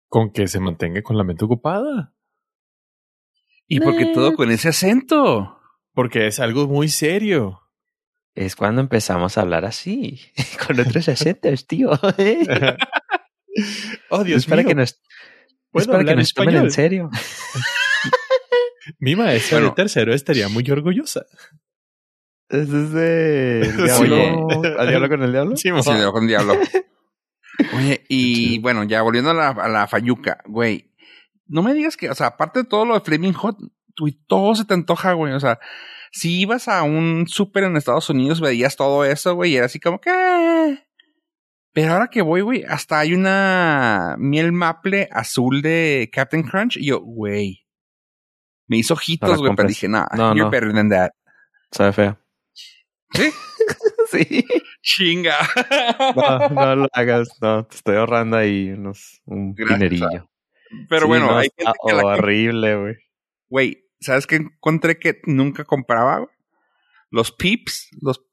con 0.07 0.31
que 0.31 0.47
se 0.47 0.59
mantenga 0.59 1.01
con 1.01 1.17
la 1.17 1.23
mente 1.23 1.45
ocupada. 1.45 2.13
¿Y 3.67 3.79
por 3.79 3.95
qué 3.95 4.05
todo 4.13 4.35
con 4.35 4.51
ese 4.51 4.69
acento? 4.69 5.59
Porque 5.93 6.27
es 6.27 6.39
algo 6.39 6.67
muy 6.67 6.87
serio. 6.89 7.60
Es 8.35 8.55
cuando 8.55 8.81
empezamos 8.81 9.37
a 9.37 9.41
hablar 9.41 9.65
así, 9.65 10.21
con 10.67 10.79
otros 10.79 11.07
acentos, 11.09 11.67
tío. 11.67 11.91
Oh, 14.09 14.23
Dios 14.23 14.43
es 14.43 14.45
para 14.45 14.61
mío. 14.61 14.69
que 14.69 14.75
nos, 14.75 14.91
es 14.91 14.99
¿Puedo 15.71 15.91
para 15.91 16.05
que 16.05 16.15
nos 16.15 16.33
tomen 16.33 16.49
español? 16.55 16.65
en 16.67 16.71
serio. 16.71 17.09
Mi 18.99 19.15
maestra 19.15 19.57
Bueno. 19.57 19.69
de 19.71 19.75
tercero 19.75 20.13
estaría 20.13 20.47
muy 20.47 20.63
orgullosa. 20.71 21.25
Ese 22.49 22.63
es 22.63 22.91
de 22.93 23.73
diablo, 23.83 24.47
¿Al 24.79 24.87
diablo 24.87 25.09
con 25.09 25.23
el 25.23 25.31
diablo? 25.31 25.57
Sí, 25.57 25.69
Sí, 25.83 25.91
de 25.93 26.11
con 26.11 26.27
diablo. 26.27 26.53
Oye, 27.77 28.03
y 28.09 28.59
bueno, 28.59 28.83
ya 28.83 29.01
volviendo 29.01 29.31
a 29.31 29.33
la, 29.33 29.49
a 29.49 29.67
la 29.69 29.87
Fayuca, 29.87 30.39
güey. 30.45 30.93
No 31.47 31.61
me 31.61 31.73
digas 31.73 31.97
que, 31.97 32.09
o 32.09 32.15
sea, 32.15 32.27
aparte 32.27 32.59
de 32.59 32.65
todo 32.65 32.85
lo 32.85 32.93
de 32.95 33.01
Flaming 33.01 33.33
Hot, 33.33 33.57
todo 34.27 34.55
se 34.55 34.63
te 34.65 34.73
antoja, 34.73 35.13
güey. 35.13 35.33
O 35.33 35.39
sea, 35.39 35.59
si 36.11 36.41
ibas 36.41 36.67
a 36.67 36.83
un 36.83 37.25
súper 37.27 37.63
en 37.63 37.77
Estados 37.77 38.09
Unidos, 38.09 38.41
veías 38.41 38.75
todo 38.75 39.05
eso, 39.05 39.33
güey, 39.35 39.53
y 39.53 39.55
era 39.57 39.65
así 39.65 39.79
como 39.79 39.99
que. 39.99 40.11
Pero 41.73 41.93
ahora 41.93 42.09
que 42.09 42.21
voy, 42.21 42.41
güey, 42.41 42.63
hasta 42.67 42.99
hay 42.99 43.13
una 43.13 44.15
miel 44.19 44.51
maple 44.51 45.07
azul 45.11 45.61
de 45.61 46.09
Captain 46.11 46.43
Crunch. 46.43 46.75
Y 46.77 46.87
yo, 46.87 46.99
güey. 46.99 47.65
Me 48.67 48.77
hizo 48.77 48.93
ojitos, 48.93 49.39
güey, 49.39 49.53
pero 49.55 49.67
dije, 49.69 49.87
nah, 49.87 50.05
No, 50.15 50.29
you're 50.35 50.43
no. 50.45 50.49
better 50.49 50.73
than 50.73 50.89
that. 50.89 51.11
Sabe 51.71 51.93
feo. 51.93 52.19
¿Sí? 53.13 53.29
sí. 54.11 54.45
Chinga. 54.81 55.35
No, 56.15 56.49
no 56.49 56.75
lo 56.75 56.87
hagas. 56.93 57.29
No, 57.41 57.65
te 57.65 57.75
estoy 57.77 57.95
ahorrando 57.95 58.35
ahí 58.37 58.71
unos, 58.71 59.21
un 59.25 59.53
Gracias. 59.53 59.79
dinerillo. 59.79 60.29
Pero 60.89 61.01
Sí, 61.03 61.07
bueno, 61.07 61.27
no, 61.27 61.37
hay 61.37 61.49
gente 61.57 61.71
que 61.85 61.93
la 61.93 62.05
horrible, 62.05 62.75
güey. 62.77 62.95
Güey, 63.49 63.83
¿sabes 64.01 64.27
qué 64.27 64.35
encontré 64.37 64.99
que 64.99 65.21
nunca 65.25 65.63
compraba? 65.63 66.17
güey? 66.17 66.29
Los 67.09 67.31
peeps, 67.31 67.89
los 68.01 68.25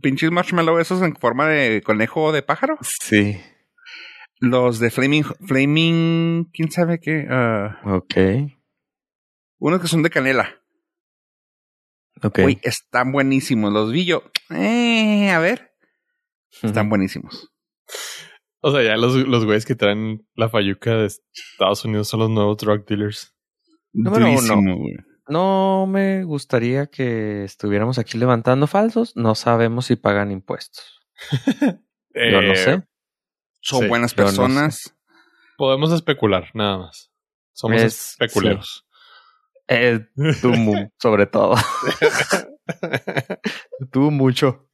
pinches 0.00 0.30
marshmallow 0.30 0.78
esos 0.78 1.02
en 1.02 1.14
forma 1.16 1.48
de 1.48 1.82
conejo 1.82 2.24
o 2.24 2.32
de 2.32 2.42
pájaro. 2.42 2.76
Sí. 3.00 3.40
Los 4.40 4.80
de 4.80 4.90
Flaming, 4.90 5.24
Flaming, 5.46 6.50
quién 6.52 6.70
sabe 6.70 6.98
qué. 7.00 7.26
ah, 7.30 7.80
Ok. 7.84 8.14
unos 9.58 9.80
que 9.80 9.86
son 9.88 10.02
de 10.02 10.10
canela. 10.10 10.60
Ok. 12.22 12.40
Güey, 12.40 12.60
están 12.62 13.12
buenísimos. 13.12 13.72
Los 13.72 13.92
vi 13.92 14.04
yo. 14.04 14.22
Eh, 14.50 15.30
a 15.30 15.38
ver. 15.38 15.72
Están 16.62 16.88
buenísimos. 16.88 17.52
O 18.60 18.70
sea, 18.70 18.82
ya 18.82 18.96
los, 18.96 19.14
los 19.16 19.44
güeyes 19.44 19.64
que 19.66 19.74
traen 19.74 20.26
la 20.34 20.48
fayuca 20.48 20.94
de 20.96 21.06
Estados 21.06 21.84
Unidos 21.84 22.08
son 22.08 22.20
los 22.20 22.30
nuevos 22.30 22.58
drug 22.58 22.84
dealers. 22.86 23.31
Número 23.92 24.26
uno. 24.26 24.34
Durísimo. 24.40 24.76
No 25.28 25.86
me 25.86 26.24
gustaría 26.24 26.86
que 26.86 27.44
estuviéramos 27.44 27.98
aquí 27.98 28.18
levantando 28.18 28.66
falsos. 28.66 29.16
No 29.16 29.34
sabemos 29.34 29.86
si 29.86 29.96
pagan 29.96 30.30
impuestos. 30.32 31.00
Yo 32.14 32.42
no 32.42 32.52
Eh, 32.52 32.56
sé. 32.56 32.82
Son 33.60 33.82
Sí, 33.82 33.88
buenas 33.88 34.14
yo 34.14 34.24
no 34.24 34.28
sé. 34.30 34.36
personas. 34.36 34.96
Podemos 35.56 35.92
especular, 35.92 36.50
nada 36.54 36.78
más. 36.78 37.12
Somos 37.52 37.80
Es- 37.80 38.10
especuleros. 38.20 38.84
Eh, 39.68 40.00
tú 40.42 40.48
mu- 40.52 40.88
sobre 41.00 41.26
todo. 41.26 41.54
tú 43.92 44.10
mucho. 44.10 44.68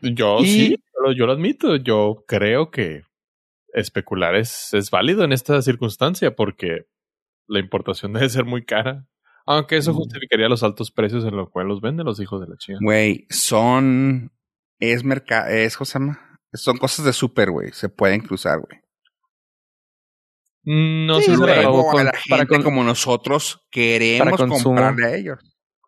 Yo 0.00 0.38
Y- 0.40 0.46
sí, 0.46 0.76
pero 0.92 1.12
yo 1.12 1.26
lo 1.26 1.32
admito. 1.32 1.76
Yo 1.76 2.24
creo 2.26 2.70
que 2.70 3.02
especular 3.72 4.36
es, 4.36 4.72
es 4.72 4.90
válido 4.90 5.24
en 5.24 5.32
esta 5.32 5.60
circunstancia 5.62 6.34
porque 6.36 6.86
la 7.46 7.60
importación 7.60 8.12
debe 8.14 8.28
ser 8.28 8.44
muy 8.44 8.64
cara. 8.64 9.06
Aunque 9.46 9.76
eso 9.76 9.92
Mm. 9.92 9.96
justificaría 9.96 10.48
los 10.48 10.62
altos 10.62 10.90
precios 10.90 11.24
en 11.24 11.36
los 11.36 11.50
cuales 11.50 11.68
los 11.68 11.80
venden 11.82 12.06
los 12.06 12.18
hijos 12.20 12.40
de 12.40 12.46
la 12.48 12.56
chica. 12.56 12.78
Güey, 12.80 13.26
son. 13.30 14.32
Es 14.78 15.04
mercado. 15.04 15.48
Es, 15.50 15.76
¿cómo 15.76 15.86
se 15.86 15.98
llama? 15.98 16.38
Son 16.54 16.78
cosas 16.78 17.04
de 17.04 17.12
súper, 17.12 17.50
güey. 17.50 17.70
Se 17.72 17.88
pueden 17.88 18.20
cruzar, 18.20 18.60
güey. 18.60 18.80
No 20.66 21.20
Sí, 21.20 21.32
sé 21.32 21.38
para- 21.38 21.62
la 21.62 22.12
para 22.28 22.38
gente 22.38 22.46
con- 22.46 22.62
como 22.62 22.84
nosotros 22.84 23.66
queremos 23.70 24.38
consumo. 24.38 24.62
comprarle 24.64 25.04
a 25.06 25.14
ellos. 25.16 25.38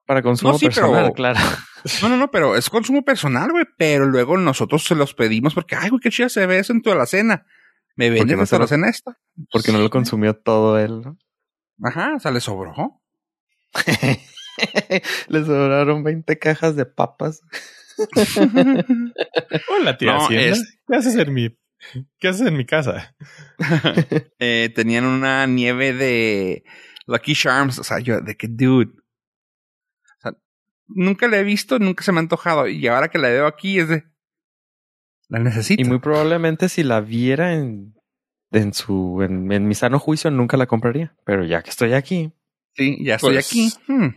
Para 0.06 0.22
consumo 0.22 0.52
No, 0.52 0.58
sí, 0.58 0.68
pero- 0.68 0.88
personal, 0.92 1.12
claro. 1.14 1.38
No, 2.02 2.08
no, 2.08 2.16
no, 2.16 2.30
pero 2.32 2.56
es 2.56 2.68
consumo 2.68 3.02
personal, 3.04 3.50
güey. 3.52 3.64
Pero 3.78 4.06
luego 4.06 4.36
nosotros 4.36 4.84
se 4.84 4.94
los 4.96 5.14
pedimos 5.14 5.54
porque, 5.54 5.76
ay, 5.76 5.88
güey, 5.90 6.00
qué 6.00 6.10
chido 6.10 6.28
se 6.28 6.44
ve 6.46 6.58
eso 6.58 6.72
en 6.72 6.82
tu 6.82 6.90
alacena. 6.90 7.46
¿Me 7.94 8.10
vendes 8.10 8.36
no 8.36 8.44
lo- 8.44 8.56
alacena 8.56 8.88
esta? 8.90 9.16
Porque 9.50 9.72
no 9.72 9.78
lo 9.78 9.88
consumió 9.88 10.34
todo 10.34 10.78
él, 10.78 11.00
¿no? 11.00 11.16
Ajá, 11.82 12.14
o 12.16 12.20
sea, 12.20 12.30
le 12.30 12.40
sobró. 12.40 13.00
Le 15.28 15.44
sobraron 15.44 16.02
20 16.02 16.38
cajas 16.38 16.76
de 16.76 16.86
papas. 16.86 17.42
Hola, 19.68 19.96
tía 19.98 20.14
No, 20.14 20.30
es- 20.30 20.78
¿Qué 20.86 20.96
haces 20.96 21.16
en 21.16 21.34
mi, 21.34 21.58
qué 22.18 22.28
haces 22.28 22.46
en 22.46 22.56
mi 22.56 22.64
casa? 22.64 23.14
Eh, 24.38 24.70
tenían 24.74 25.04
una 25.04 25.46
nieve 25.46 25.92
de 25.92 26.64
Lucky 27.06 27.34
Charms. 27.34 27.78
O 27.78 27.84
sea, 27.84 27.98
yo, 28.00 28.20
de 28.20 28.36
que, 28.36 28.48
dude. 28.48 28.92
O 28.92 30.20
sea, 30.22 30.32
nunca 30.88 31.28
la 31.28 31.38
he 31.38 31.44
visto, 31.44 31.78
nunca 31.78 32.04
se 32.04 32.12
me 32.12 32.18
ha 32.18 32.20
antojado. 32.22 32.68
Y 32.68 32.86
ahora 32.86 33.08
que 33.08 33.18
la 33.18 33.28
veo 33.28 33.46
aquí 33.46 33.78
es 33.78 33.88
de. 33.88 34.04
La 35.28 35.38
necesito. 35.40 35.80
Y 35.82 35.84
muy 35.84 35.98
probablemente 35.98 36.68
si 36.68 36.82
la 36.82 37.00
viera 37.00 37.54
en, 37.54 37.95
en 38.56 38.72
su 38.74 39.22
en, 39.22 39.50
en 39.52 39.68
mi 39.68 39.74
sano 39.74 39.98
juicio 39.98 40.30
nunca 40.30 40.56
la 40.56 40.66
compraría. 40.66 41.16
Pero 41.24 41.44
ya 41.44 41.62
que 41.62 41.70
estoy 41.70 41.92
aquí, 41.92 42.32
Sí, 42.74 42.98
ya 43.04 43.14
estoy 43.16 43.34
Pues, 43.34 43.46
aquí. 43.46 43.70
Hmm. 43.88 44.08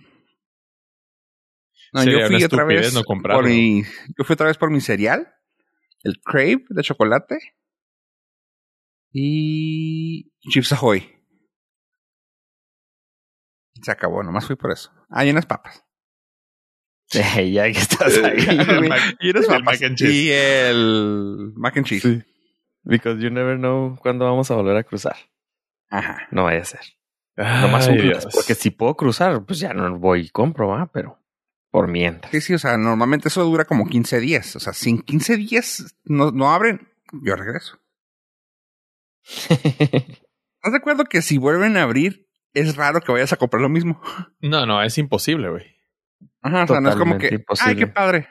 No, 1.93 2.03
yo 2.03 2.27
fui 2.27 2.43
otra 2.43 2.65
vez 2.65 2.93
no 2.93 3.03
comprarlo. 3.03 3.41
por 3.41 3.49
mi, 3.49 3.81
yo 3.83 4.23
fui 4.23 4.33
otra 4.33 4.47
vez 4.47 4.57
por 4.57 4.69
mi 4.69 4.79
cereal, 4.81 5.33
el 6.03 6.19
Crave 6.21 6.63
de 6.69 6.83
chocolate 6.83 7.37
y 9.11 10.31
Chips 10.51 10.73
Ahoy. 10.73 11.15
Se 13.81 13.91
acabó, 13.91 14.21
nomás 14.23 14.45
fui 14.45 14.55
por 14.55 14.71
eso. 14.71 14.91
Ah, 15.09 15.25
y 15.25 15.29
unas 15.31 15.45
papas. 15.45 15.83
eh, 17.13 17.51
ya 17.51 17.63
que 17.63 17.79
estás 17.79 18.17
ahí. 18.23 18.45
Y 19.21 19.29
unas 19.29 19.49
el 19.49 19.63
mac 19.63 19.81
and 19.81 19.95
cheese. 19.97 20.13
Y 20.13 20.31
el 20.31 21.53
mac 21.55 21.77
and 21.77 21.85
cheese. 21.87 22.01
Sí. 22.03 22.28
Because 22.83 23.21
you 23.21 23.29
never 23.29 23.57
know 23.57 23.97
cuándo 24.01 24.25
vamos 24.25 24.49
a 24.51 24.55
volver 24.55 24.77
a 24.77 24.83
cruzar. 24.83 25.15
Ajá. 25.89 26.27
No 26.31 26.43
vaya 26.45 26.61
a 26.61 26.65
ser. 26.65 26.81
Nomás 27.35 27.87
Ay, 27.87 27.97
un 27.97 28.01
Dios. 28.03 28.27
Porque 28.33 28.55
si 28.55 28.69
puedo 28.69 28.95
cruzar, 28.95 29.45
pues 29.45 29.59
ya 29.59 29.73
no 29.73 29.97
voy 29.97 30.21
y 30.21 30.29
compro, 30.29 30.67
¿va? 30.69 30.91
Pero 30.91 31.19
por 31.71 31.87
mientras. 31.87 32.31
Sí, 32.31 32.41
sí, 32.41 32.53
o 32.53 32.59
sea, 32.59 32.77
normalmente 32.77 33.27
eso 33.29 33.43
dura 33.43 33.65
como 33.65 33.87
15 33.87 34.19
días. 34.19 34.55
O 34.55 34.59
sea, 34.59 34.73
si 34.73 34.89
en 34.89 35.01
15 35.01 35.37
días 35.37 35.95
no, 36.03 36.31
no 36.31 36.51
abren, 36.51 36.87
yo 37.11 37.35
regreso. 37.35 37.79
¿Estás 39.49 40.71
de 40.71 40.77
acuerdo 40.77 41.05
que 41.05 41.21
si 41.21 41.37
vuelven 41.37 41.77
a 41.77 41.83
abrir, 41.83 42.27
es 42.53 42.75
raro 42.75 43.01
que 43.01 43.11
vayas 43.11 43.31
a 43.33 43.37
comprar 43.37 43.61
lo 43.61 43.69
mismo? 43.69 44.01
No, 44.41 44.65
no, 44.65 44.81
es 44.81 44.97
imposible, 44.97 45.49
güey. 45.49 45.75
Ajá, 46.41 46.63
o 46.63 46.67
sea, 46.67 46.81
no 46.81 46.89
es 46.89 46.95
como 46.95 47.13
Totalmente 47.13 47.29
que, 47.29 47.35
imposible. 47.35 47.71
ay, 47.71 47.77
qué 47.77 47.87
padre. 47.87 48.29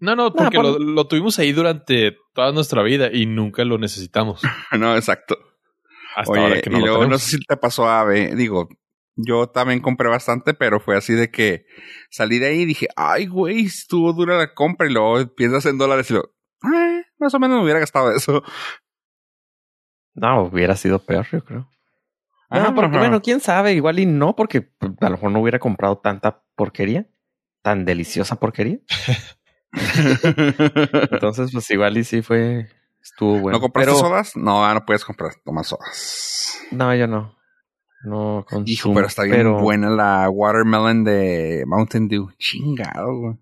No, 0.00 0.16
no, 0.16 0.32
porque 0.32 0.56
por- 0.56 0.64
lo, 0.64 0.78
lo 0.78 1.06
tuvimos 1.06 1.38
ahí 1.38 1.52
durante 1.52 2.16
toda 2.34 2.52
nuestra 2.52 2.82
vida 2.82 3.10
y 3.12 3.26
nunca 3.26 3.64
lo 3.64 3.78
necesitamos. 3.78 4.42
No, 4.78 4.96
exacto. 4.96 5.36
Hasta 6.16 6.32
Oye, 6.32 6.42
ahora 6.42 6.60
que 6.60 6.70
no 6.70 6.78
y 6.78 6.80
lo 6.80 6.86
luego 6.86 7.06
no 7.06 7.18
sé 7.18 7.36
si 7.36 7.44
te 7.44 7.56
pasó 7.56 7.86
a 7.86 8.00
Ave, 8.00 8.34
digo, 8.34 8.68
yo 9.14 9.48
también 9.48 9.80
compré 9.80 10.08
bastante, 10.08 10.54
pero 10.54 10.80
fue 10.80 10.96
así 10.96 11.12
de 11.12 11.30
que 11.30 11.66
salí 12.10 12.38
de 12.38 12.46
ahí 12.48 12.60
y 12.62 12.66
dije, 12.66 12.88
ay, 12.96 13.26
güey, 13.26 13.66
estuvo 13.66 14.12
dura 14.12 14.36
la 14.36 14.52
compra 14.54 14.88
y 14.88 14.92
luego 14.92 15.24
piensas 15.34 15.66
en 15.66 15.78
dólares 15.78 16.10
y 16.10 16.14
luego, 16.14 16.30
eh, 16.74 17.04
más 17.18 17.32
o 17.34 17.38
menos 17.38 17.58
me 17.58 17.64
hubiera 17.64 17.78
gastado 17.80 18.10
eso. 18.12 18.42
no, 20.14 20.42
hubiera 20.42 20.74
sido 20.76 20.98
peor, 21.04 21.26
yo 21.30 21.44
creo. 21.44 21.70
Ah, 22.50 22.72
porque 22.74 22.96
ajá. 22.96 22.98
bueno, 22.98 23.22
quién 23.22 23.40
sabe, 23.40 23.74
igual 23.74 24.00
y 24.00 24.06
no, 24.06 24.34
porque 24.34 24.62
pues, 24.62 24.92
a 25.00 25.04
lo 25.04 25.12
mejor 25.12 25.30
no 25.30 25.40
hubiera 25.40 25.60
comprado 25.60 25.98
tanta 25.98 26.42
porquería, 26.56 27.06
tan 27.62 27.84
deliciosa 27.84 28.40
porquería. 28.40 28.78
Entonces, 31.10 31.50
pues 31.52 31.70
igual 31.70 31.96
y 31.96 32.04
sí 32.04 32.22
fue, 32.22 32.68
estuvo 33.02 33.38
bueno. 33.38 33.58
¿No 33.58 33.60
compraste 33.60 33.90
Pero- 33.92 34.00
sodas? 34.00 34.36
No, 34.36 34.64
ah, 34.64 34.74
no 34.74 34.84
puedes 34.84 35.04
comprar, 35.04 35.32
tomar 35.44 35.64
sodas. 35.64 36.58
No, 36.70 36.94
yo 36.94 37.06
no. 37.06 37.36
No 38.02 38.46
consumo. 38.48 38.64
Hijo, 38.66 38.94
pero 38.94 39.06
está 39.06 39.24
bien 39.24 39.60
buena 39.60 39.90
la 39.90 40.30
watermelon 40.30 41.04
de 41.04 41.64
Mountain 41.66 42.08
Dew. 42.08 42.30
Chingado, 42.38 43.14
güey. 43.14 43.34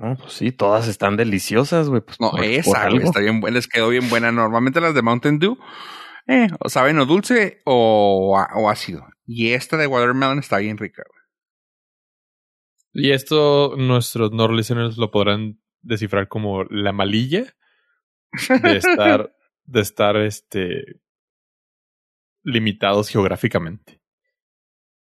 No, 0.00 0.16
pues 0.16 0.32
sí, 0.32 0.50
todas 0.50 0.88
están 0.88 1.16
deliciosas, 1.16 1.88
güey. 1.88 2.00
Pues 2.00 2.18
no, 2.20 2.32
esa, 2.42 2.88
güey, 2.88 3.04
está 3.04 3.20
bien 3.20 3.40
buena, 3.40 3.56
les 3.56 3.68
quedó 3.68 3.90
bien 3.90 4.08
buena. 4.08 4.32
Normalmente 4.32 4.80
las 4.80 4.94
de 4.94 5.02
Mountain 5.02 5.38
Dew, 5.38 5.58
eh, 6.26 6.48
o 6.58 6.68
saben 6.68 6.98
o 6.98 7.06
dulce 7.06 7.60
o, 7.64 8.34
o 8.54 8.70
ácido. 8.70 9.06
Y 9.26 9.52
esta 9.52 9.76
de 9.76 9.86
watermelon 9.86 10.38
está 10.40 10.56
bien 10.58 10.78
rica, 10.78 11.04
güey. 11.08 11.19
Y 12.92 13.12
esto 13.12 13.74
nuestros 13.76 14.32
no 14.32 14.48
listeners 14.48 14.96
lo 14.96 15.10
podrán 15.10 15.60
descifrar 15.82 16.28
como 16.28 16.64
la 16.64 16.92
malilla 16.92 17.54
de 18.62 18.76
estar, 18.76 19.34
de 19.64 19.80
estar 19.80 20.16
este 20.16 21.00
limitados 22.42 23.08
geográficamente. 23.08 24.00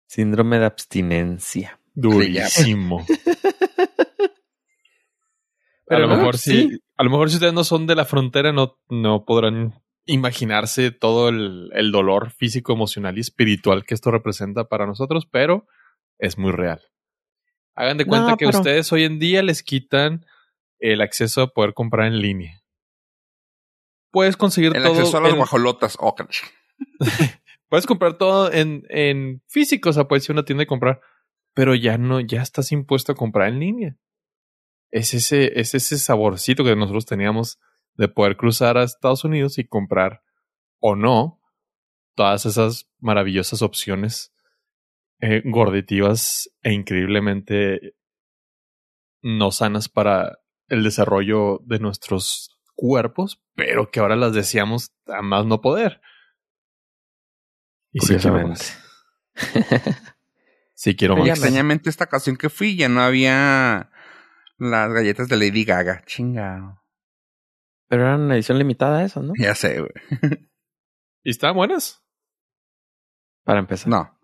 Síndrome 0.07 0.59
de 0.59 0.65
abstinencia. 0.65 1.79
Durísimo. 1.93 3.05
a 5.89 5.99
lo 5.99 6.07
mejor 6.07 6.37
sí. 6.37 6.79
a 6.95 7.03
lo 7.03 7.09
mejor 7.09 7.29
si 7.29 7.35
ustedes 7.35 7.53
no 7.53 7.63
son 7.63 7.87
de 7.87 7.95
la 7.95 8.05
frontera, 8.05 8.53
no, 8.53 8.79
no 8.89 9.25
podrán 9.25 9.81
imaginarse 10.05 10.91
todo 10.91 11.29
el, 11.29 11.69
el 11.73 11.91
dolor 11.91 12.31
físico, 12.31 12.73
emocional 12.73 13.17
y 13.17 13.21
espiritual 13.21 13.83
que 13.83 13.93
esto 13.93 14.09
representa 14.09 14.69
para 14.69 14.85
nosotros, 14.85 15.27
pero 15.29 15.67
es 16.17 16.37
muy 16.37 16.51
real. 16.51 16.81
Hagan 17.77 17.97
de 17.97 18.05
cuenta 18.05 18.35
que 18.37 18.47
ustedes 18.47 18.91
hoy 18.91 19.03
en 19.03 19.19
día 19.19 19.43
les 19.43 19.61
quitan 19.61 20.25
el 20.79 20.99
acceso 20.99 21.43
a 21.43 21.53
poder 21.53 21.75
comprar 21.75 22.07
en 22.07 22.19
línea. 22.19 22.63
Puedes 24.09 24.35
conseguir 24.35 24.75
el 24.75 24.81
todo. 24.81 24.93
acceso 24.93 25.15
a 25.15 25.21
las 25.21 25.35
guajolotas. 25.35 25.95
Oh, 25.99 26.15
puedes 27.69 27.85
comprar 27.85 28.17
todo 28.17 28.51
en, 28.51 28.83
en 28.89 29.43
físico, 29.47 29.91
o 29.91 29.93
sea, 29.93 30.07
puedes 30.07 30.25
ir 30.25 30.31
a 30.31 30.33
una 30.33 30.45
tienda 30.45 30.63
y 30.63 30.67
comprar, 30.67 31.01
pero 31.53 31.75
ya 31.75 31.99
no, 31.99 32.19
ya 32.19 32.41
estás 32.41 32.71
impuesto 32.71 33.11
a 33.11 33.15
comprar 33.15 33.49
en 33.49 33.59
línea. 33.59 33.97
Es 34.89 35.13
ese, 35.13 35.59
es 35.59 35.75
ese 35.75 35.99
saborcito 35.99 36.63
que 36.63 36.75
nosotros 36.75 37.05
teníamos 37.05 37.59
de 37.93 38.07
poder 38.07 38.37
cruzar 38.37 38.79
a 38.79 38.83
Estados 38.85 39.23
Unidos 39.23 39.59
y 39.59 39.67
comprar 39.67 40.23
o 40.79 40.95
no 40.95 41.39
todas 42.15 42.47
esas 42.47 42.89
maravillosas 42.97 43.61
opciones 43.61 44.33
eh, 45.19 45.41
gorditivas 45.45 46.51
e 46.63 46.73
increíblemente 46.73 47.95
no 49.21 49.51
sanas 49.51 49.89
para 49.89 50.39
el 50.67 50.83
desarrollo 50.83 51.59
de 51.65 51.79
nuestros 51.79 52.57
cuerpos, 52.75 53.41
pero 53.55 53.89
que 53.89 53.99
ahora 53.99 54.15
las 54.15 54.33
deseamos 54.33 54.91
a 55.07 55.21
más 55.21 55.45
no 55.45 55.61
poder. 55.61 56.01
Y 57.91 57.99
si 58.01 58.15
quiero 58.15 58.47
más. 58.47 58.77
sí 60.73 60.95
quiero 60.95 61.17
más. 61.17 61.27
Extrañamente 61.27 61.89
esta 61.89 62.05
ocasión 62.05 62.37
que 62.37 62.49
fui 62.49 62.75
ya 62.75 62.89
no 62.89 63.01
había 63.01 63.89
las 64.57 64.93
galletas 64.93 65.27
de 65.27 65.37
Lady 65.37 65.63
Gaga. 65.63 66.03
Chingado. 66.05 66.83
Pero 67.87 68.03
eran 68.03 68.21
una 68.21 68.35
edición 68.35 68.57
limitada 68.57 69.03
eso, 69.03 69.23
¿no? 69.23 69.33
Ya 69.37 69.55
sé, 69.55 69.79
güey. 69.79 69.91
¿Y 71.23 71.31
estaban 71.31 71.55
buenas? 71.55 72.03
Para 73.43 73.59
empezar. 73.59 73.87
No. 73.87 74.16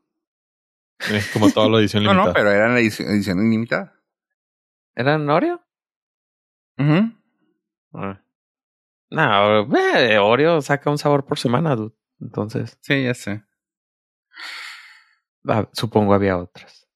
Es 1.12 1.32
como 1.32 1.50
toda 1.52 1.70
la 1.70 1.80
edición 1.80 2.04
limitada. 2.04 2.22
no, 2.26 2.28
no, 2.28 2.34
pero 2.34 2.52
eran 2.52 2.74
la 2.74 2.80
edición, 2.80 3.10
edición 3.10 3.50
limitada. 3.50 3.94
¿Eran 4.96 5.30
Oreo? 5.30 5.62
Mhm. 6.78 7.20
No, 9.10 9.78
eh, 9.78 10.18
Oreo 10.18 10.62
saca 10.62 10.90
un 10.90 10.98
sabor 10.98 11.26
por 11.26 11.40
semana, 11.40 11.76
dude. 11.76 11.96
Entonces. 12.20 12.78
Sí, 12.82 13.04
ya 13.04 13.14
sé. 13.14 13.44
Ah, 15.48 15.70
supongo 15.74 16.14
había 16.14 16.38
otras. 16.38 16.88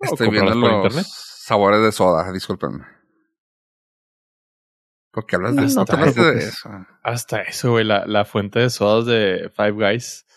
Estoy 0.00 0.30
viendo 0.30 0.54
los 0.54 1.06
sabores 1.06 1.82
de 1.82 1.92
soda, 1.92 2.30
discúlpenme. 2.32 2.86
Porque 5.10 5.36
hablas 5.36 5.56
de, 5.56 5.62
no, 5.62 6.32
de 6.32 6.38
eso. 6.38 6.86
Hasta 7.02 7.42
eso, 7.42 7.72
güey. 7.72 7.84
La, 7.84 8.06
la 8.06 8.24
fuente 8.24 8.60
de 8.60 8.70
sodas 8.70 9.06
de 9.06 9.50
Five 9.54 9.72
Guys 9.72 10.27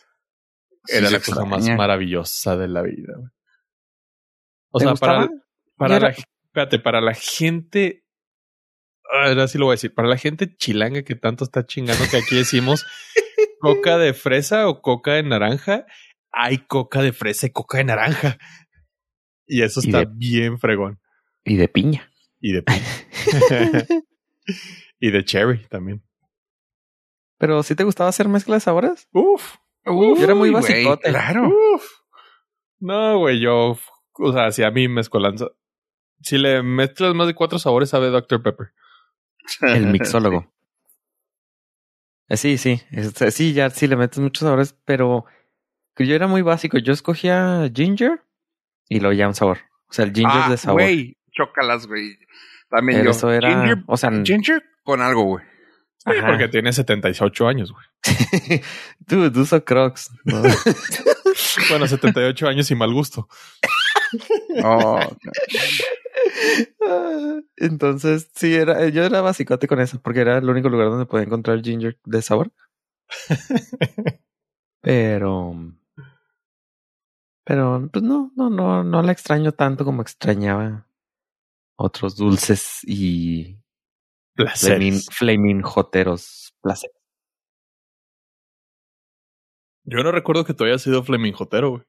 era 0.88 1.10
la 1.10 1.20
cosa 1.20 1.46
más 1.46 1.68
maravillosa 1.70 2.58
de 2.58 2.68
la 2.68 2.82
vida, 2.82 3.14
güey. 3.18 3.30
O 4.72 4.80
sea, 4.80 4.94
para, 4.96 5.30
para 5.76 6.00
la, 6.00 6.10
espérate, 6.10 6.80
para 6.80 7.02
la 7.02 7.14
gente, 7.14 8.06
ahora 9.12 9.48
sí 9.48 9.58
lo 9.58 9.66
voy 9.66 9.74
a 9.74 9.76
decir, 9.76 9.94
para 9.94 10.08
la 10.08 10.18
gente 10.18 10.56
chilanga 10.56 11.04
que 11.04 11.16
tanto 11.16 11.44
está 11.44 11.66
chingando 11.66 12.04
que 12.10 12.18
aquí 12.18 12.36
decimos 12.36 12.86
coca 13.60 13.98
de 13.98 14.14
fresa 14.14 14.70
o 14.70 14.82
coca 14.82 15.14
de 15.14 15.24
naranja, 15.24 15.86
hay 16.32 16.60
coca 16.60 17.02
de 17.02 17.12
fresa 17.12 17.48
y 17.48 17.52
coca 17.52 17.80
de 17.80 17.84
naranja. 17.86 18.38
Y 19.46 19.64
eso 19.64 19.82
está 19.82 20.06
bien 20.06 20.60
fregón. 20.60 21.02
Y 21.44 21.58
de 21.58 21.68
piña. 21.68 22.10
Y 22.40 22.54
de 22.54 22.64
piña. 22.64 22.86
y 25.00 25.12
de 25.12 25.26
cherry 25.26 25.66
también. 25.68 26.02
Pero 27.38 27.64
si 27.64 27.76
te 27.76 27.84
gustaba 27.84 28.10
hacer 28.10 28.30
mezcla 28.30 28.56
de 28.56 28.62
sabores? 28.62 29.10
Uf. 29.12 29.58
Uf 29.86 30.20
yo 30.20 30.24
era 30.24 30.36
muy 30.36 30.52
básico. 30.52 30.98
Claro. 31.00 31.48
Uf. 31.48 31.86
No, 32.80 33.20
güey, 33.20 33.40
yo, 33.40 33.78
o 34.14 34.34
sea, 34.34 34.52
si 34.52 34.64
a 34.64 34.72
mí 34.72 34.88
me 34.88 35.02
escolanza, 35.02 35.48
si 36.22 36.38
le 36.38 36.64
mezclas 36.64 37.14
más 37.14 37.28
de 37.28 37.36
cuatro 37.36 37.60
sabores, 37.60 37.90
sabe 37.90 38.10
Dr. 38.10 38.42
Pepper. 38.42 38.74
El 39.62 39.88
mixólogo. 39.92 40.52
Eh, 42.28 42.38
sí, 42.38 42.58
sí, 42.58 42.82
sí, 43.32 43.54
ya 43.54 43.70
sí 43.70 43.88
le 43.88 43.96
metes 43.98 44.20
muchos 44.20 44.42
sabores, 44.42 44.76
pero 44.86 45.26
yo 45.98 46.16
era 46.16 46.28
muy 46.28 46.42
básico. 46.42 46.78
Yo 46.78 46.94
escogía 46.94 47.70
ginger 47.74 48.24
y 48.88 49.00
luego 49.00 49.14
ya 49.14 49.28
un 49.28 49.36
sabor. 49.36 49.60
O 49.90 49.94
sea, 49.94 50.06
el 50.06 50.14
ginger 50.14 50.42
ah, 50.46 50.50
de 50.50 50.58
sabor. 50.58 50.82
Güey, 50.82 51.18
chócalas, 51.32 51.88
güey. 51.88 52.18
También 52.70 53.04
yo. 53.04 53.12
Eso 53.12 53.32
era, 53.32 53.50
ginger, 53.50 53.84
o 53.88 53.98
sea, 53.98 54.12
ginger 54.24 54.64
con 54.84 55.02
algo, 55.02 55.24
güey. 55.24 55.46
Sí, 55.98 56.12
porque 56.26 56.48
tiene 56.48 56.74
78 56.74 57.48
años, 57.48 57.72
güey. 57.72 57.86
Tú, 59.08 59.32
uso 59.36 59.64
Crocs. 59.64 60.12
¿no? 60.24 60.42
bueno, 61.70 61.88
78 61.88 62.48
años 62.48 62.72
y 62.72 62.76
mal 62.76 62.94
gusto. 62.94 63.28
oh, 64.64 65.00
Entonces, 67.58 68.30
sí, 68.36 68.56
era, 68.56 68.88
yo 68.90 69.04
era 69.04 69.22
basicote 69.22 69.68
con 69.68 69.80
eso, 69.80 70.02
porque 70.02 70.22
era 70.22 70.38
el 70.38 70.50
único 70.50 70.70
lugar 70.70 70.90
donde 70.90 71.06
podía 71.06 71.26
encontrar 71.26 71.62
ginger 71.62 71.98
de 72.06 72.22
sabor. 72.22 72.52
Pero. 74.82 75.56
Pero, 77.44 77.90
pues 77.92 78.04
no, 78.04 78.32
no, 78.36 78.50
no, 78.50 78.84
no 78.84 79.02
la 79.02 79.12
extraño 79.12 79.52
tanto 79.52 79.84
como 79.84 80.02
extrañaba 80.02 80.88
otros 81.76 82.16
dulces 82.16 82.82
y 82.84 83.58
flaming, 84.56 85.02
flaming 85.02 85.62
joteros 85.62 86.54
placer. 86.62 86.92
Yo 89.92 90.04
no 90.04 90.12
recuerdo 90.14 90.46
que 90.46 90.54
todavía 90.54 90.76
hayas 90.76 90.84
sido 90.84 91.04
flaming 91.04 91.34
jotero, 91.34 91.72
güey. 91.72 91.84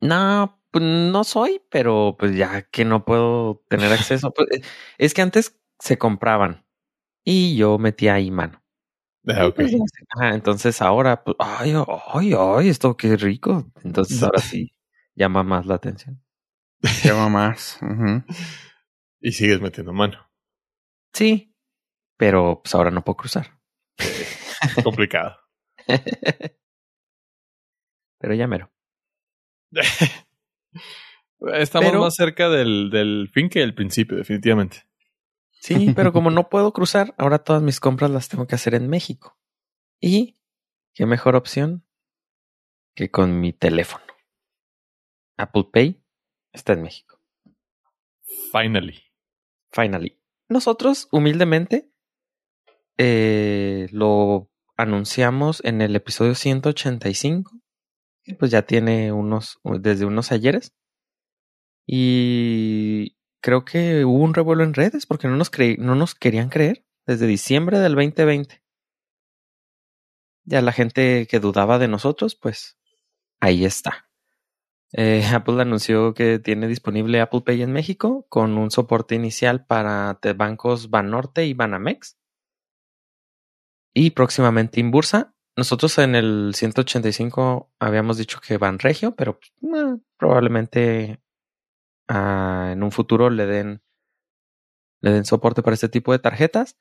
No, 0.00 0.58
pues 0.70 0.82
no 0.82 1.22
soy, 1.22 1.60
pero 1.70 2.16
pues 2.18 2.34
ya 2.34 2.62
que 2.62 2.86
no 2.86 3.04
puedo 3.04 3.62
tener 3.68 3.92
acceso. 3.92 4.32
pues, 4.34 4.48
es 4.96 5.12
que 5.12 5.20
antes 5.20 5.60
se 5.78 5.98
compraban 5.98 6.64
y 7.22 7.56
yo 7.56 7.76
metía 7.78 8.14
ahí 8.14 8.30
mano. 8.30 8.62
Ah, 9.26 9.46
okay. 9.46 9.78
entonces 10.32 10.80
ahora, 10.80 11.24
pues, 11.24 11.36
ay, 11.38 11.74
ay, 12.14 12.34
ay, 12.38 12.68
esto 12.68 12.96
qué 12.96 13.16
rico. 13.16 13.70
Entonces 13.82 14.22
ahora 14.22 14.40
sí 14.40 14.74
llama 15.14 15.42
más 15.42 15.66
la 15.66 15.74
atención. 15.74 16.22
Llama 17.04 17.28
más. 17.28 17.78
Y 19.20 19.32
sigues 19.32 19.58
metiendo 19.58 19.94
mano. 19.94 20.30
Sí, 21.14 21.56
pero 22.18 22.60
pues 22.62 22.74
ahora 22.74 22.90
no 22.90 23.02
puedo 23.02 23.16
cruzar. 23.16 23.58
complicado. 24.84 25.34
Pero 28.24 28.34
ya 28.34 28.46
mero. 28.46 28.72
Estamos 31.52 31.92
más 31.92 32.14
cerca 32.14 32.48
del, 32.48 32.88
del 32.88 33.28
fin 33.34 33.50
que 33.50 33.60
del 33.60 33.74
principio, 33.74 34.16
definitivamente. 34.16 34.86
Sí, 35.60 35.92
pero 35.94 36.14
como 36.14 36.30
no 36.30 36.48
puedo 36.48 36.72
cruzar, 36.72 37.14
ahora 37.18 37.40
todas 37.40 37.62
mis 37.62 37.80
compras 37.80 38.10
las 38.10 38.30
tengo 38.30 38.46
que 38.46 38.54
hacer 38.54 38.74
en 38.74 38.88
México. 38.88 39.38
Y 40.00 40.38
qué 40.94 41.04
mejor 41.04 41.36
opción 41.36 41.84
que 42.94 43.10
con 43.10 43.40
mi 43.40 43.52
teléfono. 43.52 44.06
Apple 45.36 45.66
Pay 45.70 46.02
está 46.50 46.72
en 46.72 46.80
México. 46.80 47.20
Finally. 48.52 49.02
Finally. 49.70 50.18
Nosotros, 50.48 51.08
humildemente, 51.12 51.92
eh, 52.96 53.86
lo 53.92 54.50
anunciamos 54.78 55.62
en 55.62 55.82
el 55.82 55.94
episodio 55.94 56.34
185. 56.34 57.63
Pues 58.38 58.50
ya 58.50 58.62
tiene 58.62 59.12
unos, 59.12 59.60
desde 59.80 60.06
unos 60.06 60.32
ayeres. 60.32 60.72
Y 61.86 63.16
creo 63.42 63.64
que 63.64 64.04
hubo 64.04 64.24
un 64.24 64.34
revuelo 64.34 64.64
en 64.64 64.74
redes 64.74 65.04
porque 65.06 65.28
no 65.28 65.36
nos, 65.36 65.50
no 65.78 65.94
nos 65.94 66.14
querían 66.14 66.48
creer 66.48 66.86
desde 67.06 67.26
diciembre 67.26 67.78
del 67.78 67.94
2020. 67.94 68.62
Ya 70.46 70.62
la 70.62 70.72
gente 70.72 71.26
que 71.26 71.40
dudaba 71.40 71.78
de 71.78 71.88
nosotros, 71.88 72.34
pues 72.36 72.78
ahí 73.40 73.64
está. 73.64 74.08
Eh, 74.92 75.22
Apple 75.34 75.60
anunció 75.60 76.14
que 76.14 76.38
tiene 76.38 76.68
disponible 76.68 77.20
Apple 77.20 77.42
Pay 77.42 77.62
en 77.62 77.72
México 77.72 78.26
con 78.28 78.56
un 78.56 78.70
soporte 78.70 79.14
inicial 79.14 79.66
para 79.66 80.18
bancos 80.36 80.90
Banorte 80.90 81.46
y 81.46 81.54
Banamex. 81.54 82.16
Y 83.92 84.10
próximamente 84.10 84.80
Inbursa. 84.80 85.33
Nosotros 85.56 85.98
en 85.98 86.16
el 86.16 86.52
185 86.54 87.70
habíamos 87.78 88.18
dicho 88.18 88.40
que 88.40 88.58
Banregio, 88.58 89.14
pero 89.14 89.38
eh, 89.62 89.96
probablemente 90.16 91.20
ah, 92.08 92.70
en 92.72 92.82
un 92.82 92.90
futuro 92.90 93.30
le 93.30 93.46
den, 93.46 93.82
le 95.00 95.12
den 95.12 95.24
soporte 95.24 95.62
para 95.62 95.74
este 95.74 95.88
tipo 95.88 96.10
de 96.10 96.18
tarjetas. 96.18 96.76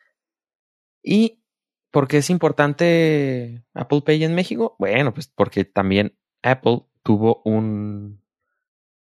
¿Y 1.04 1.44
por 1.92 2.08
qué 2.08 2.18
es 2.18 2.32
importante 2.32 3.64
Apple 3.76 4.02
Pay 4.04 4.24
en 4.24 4.34
México? 4.34 4.76
Bueno, 4.80 5.14
pues 5.14 5.28
porque 5.28 5.66
también 5.66 6.18
Apple 6.42 6.82
tuvo 7.04 7.44
un, 7.46 8.24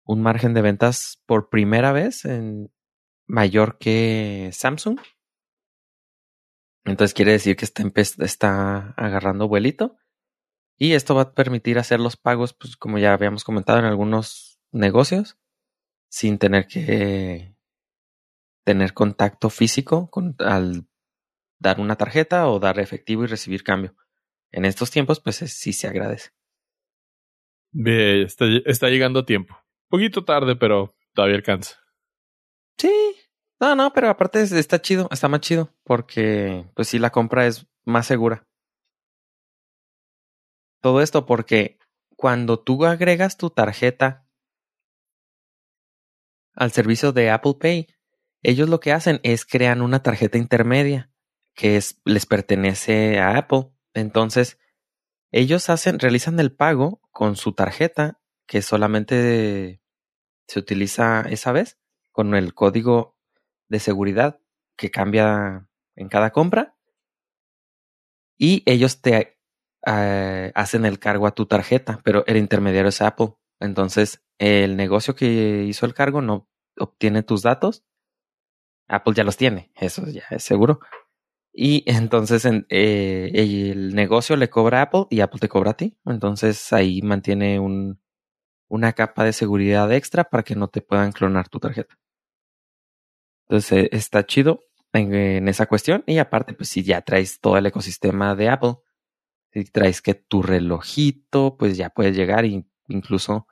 un 0.04 0.22
margen 0.22 0.54
de 0.54 0.62
ventas 0.62 1.22
por 1.26 1.50
primera 1.50 1.94
vez 1.94 2.26
en 2.26 2.72
mayor 3.26 3.78
que 3.78 4.50
Samsung. 4.52 5.00
Entonces 6.86 7.14
quiere 7.14 7.32
decir 7.32 7.56
que 7.56 7.66
está, 7.66 7.84
está 7.96 8.94
agarrando 8.98 9.48
vuelito. 9.48 9.98
Y 10.78 10.94
esto 10.94 11.14
va 11.14 11.22
a 11.22 11.34
permitir 11.34 11.78
hacer 11.78 12.00
los 12.00 12.18
pagos, 12.18 12.54
pues 12.54 12.76
como 12.76 12.98
ya 12.98 13.14
habíamos 13.14 13.44
comentado 13.44 13.80
en 13.80 13.86
algunos 13.86 14.60
negocios, 14.72 15.38
sin 16.10 16.40
tener 16.40 16.68
que 16.68 17.56
tener 18.64 18.94
contacto 18.94 19.50
físico 19.50 20.10
con, 20.10 20.36
al 20.40 20.88
dar 21.60 21.80
una 21.80 21.96
tarjeta 21.96 22.48
o 22.48 22.60
dar 22.60 22.80
efectivo 22.80 23.24
y 23.24 23.28
recibir 23.28 23.64
cambio. 23.64 23.96
En 24.52 24.66
estos 24.66 24.92
tiempos, 24.92 25.20
pues 25.20 25.38
sí 25.38 25.74
se 25.74 25.88
agradece. 25.88 26.32
Bien, 27.72 28.26
está, 28.26 28.46
está 28.66 28.90
llegando 28.90 29.20
a 29.20 29.26
tiempo. 29.26 29.58
Poquito 29.88 30.26
tarde, 30.26 30.56
pero 30.56 30.96
todavía 31.14 31.38
alcanza. 31.38 31.78
Sí. 32.78 33.16
No, 33.62 33.76
no, 33.76 33.94
pero 33.94 34.10
aparte 34.10 34.42
está 34.42 34.82
chido, 34.82 35.08
está 35.12 35.28
más 35.28 35.42
chido, 35.42 35.72
porque 35.84 36.66
pues 36.74 36.88
sí 36.88 36.98
la 36.98 37.12
compra 37.12 37.46
es 37.46 37.68
más 37.86 38.08
segura. 38.08 38.48
Todo 40.82 41.00
esto 41.04 41.28
porque 41.28 41.78
cuando 42.16 42.60
tú 42.60 42.86
agregas 42.86 43.38
tu 43.38 43.52
tarjeta 43.52 44.28
al 46.56 46.72
servicio 46.72 47.12
de 47.12 47.30
Apple 47.30 47.54
Pay, 47.60 47.88
ellos 48.42 48.68
lo 48.68 48.80
que 48.80 48.94
hacen 48.94 49.20
es 49.22 49.46
crean 49.46 49.84
una 49.84 50.02
tarjeta 50.02 50.40
intermedia 50.40 51.12
que 51.54 51.78
es, 51.78 52.02
les 52.04 52.26
pertenece 52.26 53.20
a 53.20 53.38
Apple. 53.38 53.70
Entonces, 53.94 54.58
ellos 55.30 55.70
hacen, 55.70 56.00
realizan 56.00 56.40
el 56.40 56.52
pago 56.52 57.00
con 57.12 57.36
su 57.36 57.54
tarjeta, 57.54 58.20
que 58.48 58.64
solamente 58.64 59.84
se 60.48 60.60
utiliza 60.60 61.22
esa 61.30 61.52
vez, 61.52 61.78
con 62.12 62.34
el 62.34 62.56
código 62.56 63.21
de 63.72 63.80
seguridad 63.80 64.40
que 64.78 64.92
cambia 64.92 65.66
en 65.96 66.10
cada 66.10 66.32
compra. 66.32 66.76
Y 68.38 68.64
ellos 68.66 69.02
te 69.02 69.38
eh, 69.88 70.52
hacen 70.54 70.86
el 70.86 71.00
cargo 71.00 71.26
a 71.26 71.32
tu 71.32 71.46
tarjeta, 71.46 72.02
pero 72.04 72.26
el 72.28 72.36
intermediario 72.36 72.90
es 72.90 73.02
Apple. 73.02 73.36
Entonces, 73.62 74.22
el 74.40 74.76
negocio 74.76 75.16
que 75.16 75.64
hizo 75.64 75.86
el 75.86 75.94
cargo 75.94 76.22
no 76.22 76.50
obtiene 76.78 77.24
tus 77.24 77.44
datos. 77.44 77.86
Apple 78.90 79.14
ya 79.16 79.24
los 79.24 79.38
tiene, 79.38 79.72
eso 79.76 80.06
ya 80.08 80.24
es 80.32 80.44
seguro. 80.44 80.82
Y 81.54 81.84
entonces 81.86 82.46
eh, 82.70 83.32
el 83.34 83.96
negocio 83.96 84.36
le 84.36 84.50
cobra 84.50 84.80
a 84.80 84.84
Apple 84.84 85.06
y 85.10 85.22
Apple 85.22 85.40
te 85.40 85.50
cobra 85.50 85.72
a 85.72 85.78
ti. 85.78 85.98
Entonces 86.06 86.74
ahí 86.74 87.02
mantiene 87.02 87.60
un, 87.60 88.02
una 88.70 88.94
capa 88.94 89.24
de 89.24 89.34
seguridad 89.34 89.92
extra 89.94 90.26
para 90.26 90.44
que 90.44 90.56
no 90.56 90.68
te 90.70 90.82
puedan 90.82 91.14
clonar 91.14 91.50
tu 91.50 91.60
tarjeta. 91.60 92.01
Entonces 93.52 93.90
está 93.92 94.26
chido 94.26 94.64
en, 94.94 95.50
esa 95.50 95.66
cuestión. 95.66 96.06
Y 96.08 96.20
aparte, 96.20 96.54
pues 96.54 96.70
si 96.70 96.84
ya 96.84 97.02
traes 97.02 97.42
todo 97.42 97.58
el 97.58 97.66
ecosistema 97.66 98.34
de 98.34 98.48
Apple, 98.48 98.76
si 99.52 99.66
traes 99.66 100.02
que 100.02 100.14
tu 100.14 100.42
relojito, 100.42 101.58
pues 101.60 101.76
ya 101.76 101.90
puedes 101.90 102.16
llegar 102.16 102.46
y 102.46 102.66
incluso 102.88 103.48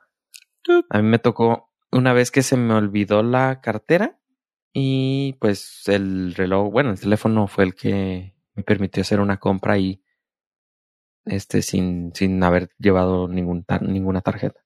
a 0.88 1.02
mí 1.02 1.06
me 1.06 1.18
tocó 1.18 1.70
una 1.92 2.14
vez 2.14 2.30
que 2.30 2.40
se 2.40 2.56
me 2.56 2.72
olvidó 2.72 3.22
la 3.22 3.60
cartera 3.60 4.18
y 4.72 5.34
pues 5.34 5.82
el 5.86 6.34
reloj, 6.34 6.72
bueno, 6.72 6.92
el 6.92 7.00
teléfono 7.00 7.46
fue 7.46 7.64
el 7.64 7.74
que 7.74 8.34
me 8.54 8.62
permitió 8.62 9.02
hacer 9.02 9.20
una 9.20 9.36
compra 9.36 9.76
y 9.76 10.02
este 11.26 11.60
sin, 11.60 12.12
sin 12.14 12.42
haber 12.42 12.70
llevado 12.78 13.28
ningún 13.28 13.66
ninguna 13.82 14.22
tarjeta. 14.22 14.62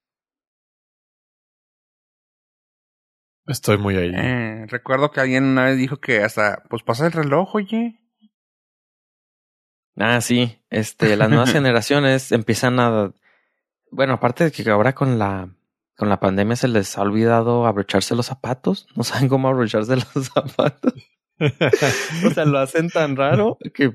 Estoy 3.47 3.77
muy 3.77 3.95
ahí. 3.95 4.11
Eh, 4.15 4.65
recuerdo 4.67 5.11
que 5.11 5.21
alguien 5.21 5.43
una 5.43 5.65
vez 5.65 5.77
dijo 5.77 5.97
que 5.97 6.23
hasta, 6.23 6.63
pues 6.69 6.83
pasa 6.83 7.05
el 7.05 7.11
reloj, 7.11 7.55
oye. 7.55 7.99
Ah, 9.97 10.19
sí. 10.21 10.61
Este, 10.69 11.15
las 11.15 11.29
nuevas 11.29 11.51
generaciones 11.53 12.31
empiezan 12.31 12.79
a, 12.79 13.13
bueno, 13.91 14.13
aparte 14.13 14.45
de 14.45 14.51
que 14.51 14.69
ahora 14.69 14.93
con 14.93 15.19
la 15.19 15.49
con 15.95 16.09
la 16.09 16.19
pandemia 16.19 16.55
se 16.55 16.67
les 16.67 16.97
ha 16.97 17.01
olvidado 17.01 17.65
abrocharse 17.65 18.15
los 18.15 18.25
zapatos. 18.25 18.87
No 18.95 19.03
saben 19.03 19.29
cómo 19.29 19.47
abrocharse 19.47 19.95
los 20.15 20.27
zapatos. 20.27 20.93
o 21.39 22.29
sea, 22.31 22.45
lo 22.45 22.59
hacen 22.59 22.89
tan 22.89 23.15
raro 23.15 23.57
que 23.73 23.93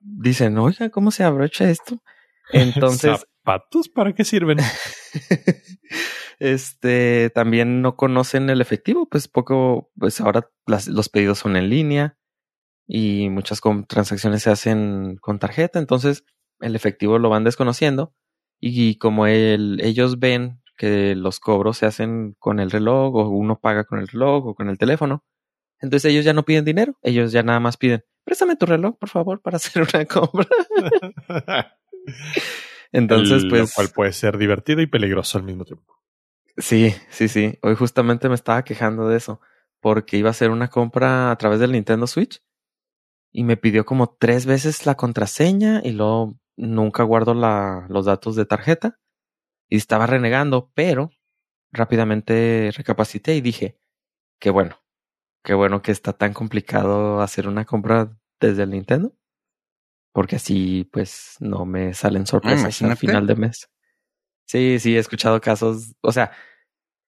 dicen, 0.00 0.58
oiga, 0.58 0.90
¿cómo 0.90 1.10
se 1.10 1.24
abrocha 1.24 1.70
esto? 1.70 2.02
Entonces. 2.52 3.26
¿Zapatos 3.42 3.88
para 3.88 4.12
qué 4.12 4.24
sirven? 4.24 4.58
Este 6.40 7.30
también 7.30 7.82
no 7.82 7.96
conocen 7.96 8.50
el 8.50 8.60
efectivo, 8.60 9.08
pues 9.08 9.28
poco, 9.28 9.90
pues 9.98 10.20
ahora 10.20 10.50
los 10.66 11.08
pedidos 11.08 11.38
son 11.38 11.56
en 11.56 11.68
línea 11.68 12.16
y 12.88 13.28
muchas 13.28 13.60
transacciones 13.86 14.42
se 14.42 14.50
hacen 14.50 15.16
con 15.20 15.38
tarjeta, 15.38 15.78
entonces 15.78 16.24
el 16.60 16.74
efectivo 16.74 17.18
lo 17.18 17.28
van 17.28 17.44
desconociendo 17.44 18.14
y 18.58 18.96
como 18.96 19.26
el, 19.26 19.80
ellos 19.82 20.18
ven 20.18 20.62
que 20.76 21.14
los 21.14 21.40
cobros 21.40 21.76
se 21.76 21.86
hacen 21.86 22.34
con 22.38 22.58
el 22.58 22.70
reloj 22.70 23.14
o 23.14 23.28
uno 23.28 23.60
paga 23.60 23.84
con 23.84 23.98
el 23.98 24.08
reloj 24.08 24.46
o 24.46 24.54
con 24.54 24.70
el 24.70 24.78
teléfono. 24.78 25.24
Entonces 25.78 26.10
ellos 26.10 26.24
ya 26.24 26.32
no 26.32 26.44
piden 26.44 26.64
dinero, 26.64 26.98
ellos 27.02 27.32
ya 27.32 27.42
nada 27.42 27.60
más 27.60 27.76
piden, 27.76 28.02
préstame 28.24 28.56
tu 28.56 28.64
reloj, 28.64 28.96
por 28.98 29.10
favor, 29.10 29.42
para 29.42 29.56
hacer 29.58 29.82
una 29.82 30.06
compra. 30.06 30.46
Entonces, 32.92 33.44
pues... 33.48 33.60
Lo 33.62 33.68
cual 33.74 33.88
puede 33.94 34.12
ser 34.12 34.38
divertido 34.38 34.80
y 34.80 34.86
peligroso 34.86 35.38
al 35.38 35.44
mismo 35.44 35.64
tiempo. 35.64 36.00
Sí, 36.60 36.94
sí, 37.10 37.28
sí. 37.28 37.58
Hoy 37.62 37.74
justamente 37.74 38.28
me 38.28 38.34
estaba 38.34 38.62
quejando 38.62 39.08
de 39.08 39.16
eso, 39.16 39.40
porque 39.80 40.16
iba 40.16 40.28
a 40.28 40.32
hacer 40.32 40.50
una 40.50 40.68
compra 40.68 41.30
a 41.30 41.36
través 41.36 41.60
del 41.60 41.72
Nintendo 41.72 42.06
Switch 42.06 42.42
y 43.32 43.44
me 43.44 43.56
pidió 43.56 43.84
como 43.84 44.16
tres 44.18 44.46
veces 44.46 44.86
la 44.86 44.96
contraseña 44.96 45.80
y 45.84 45.92
luego 45.92 46.38
nunca 46.56 47.02
guardo 47.02 47.34
la, 47.34 47.86
los 47.88 48.04
datos 48.06 48.36
de 48.36 48.44
tarjeta 48.44 48.98
y 49.68 49.76
estaba 49.76 50.06
renegando, 50.06 50.70
pero 50.74 51.10
rápidamente 51.72 52.70
recapacité 52.76 53.36
y 53.36 53.40
dije, 53.40 53.78
qué 54.38 54.50
bueno, 54.50 54.82
qué 55.44 55.54
bueno 55.54 55.80
que 55.82 55.92
está 55.92 56.12
tan 56.12 56.34
complicado 56.34 57.20
hacer 57.20 57.48
una 57.48 57.64
compra 57.64 58.16
desde 58.40 58.64
el 58.64 58.70
Nintendo, 58.70 59.14
porque 60.12 60.36
así 60.36 60.88
pues 60.92 61.36
no 61.40 61.64
me 61.64 61.94
salen 61.94 62.26
sorpresas 62.26 62.82
al 62.82 62.96
final 62.96 63.26
de 63.26 63.36
mes. 63.36 63.70
Sí, 64.46 64.80
sí, 64.80 64.96
he 64.96 64.98
escuchado 64.98 65.40
casos, 65.40 65.94
o 66.00 66.10
sea, 66.10 66.32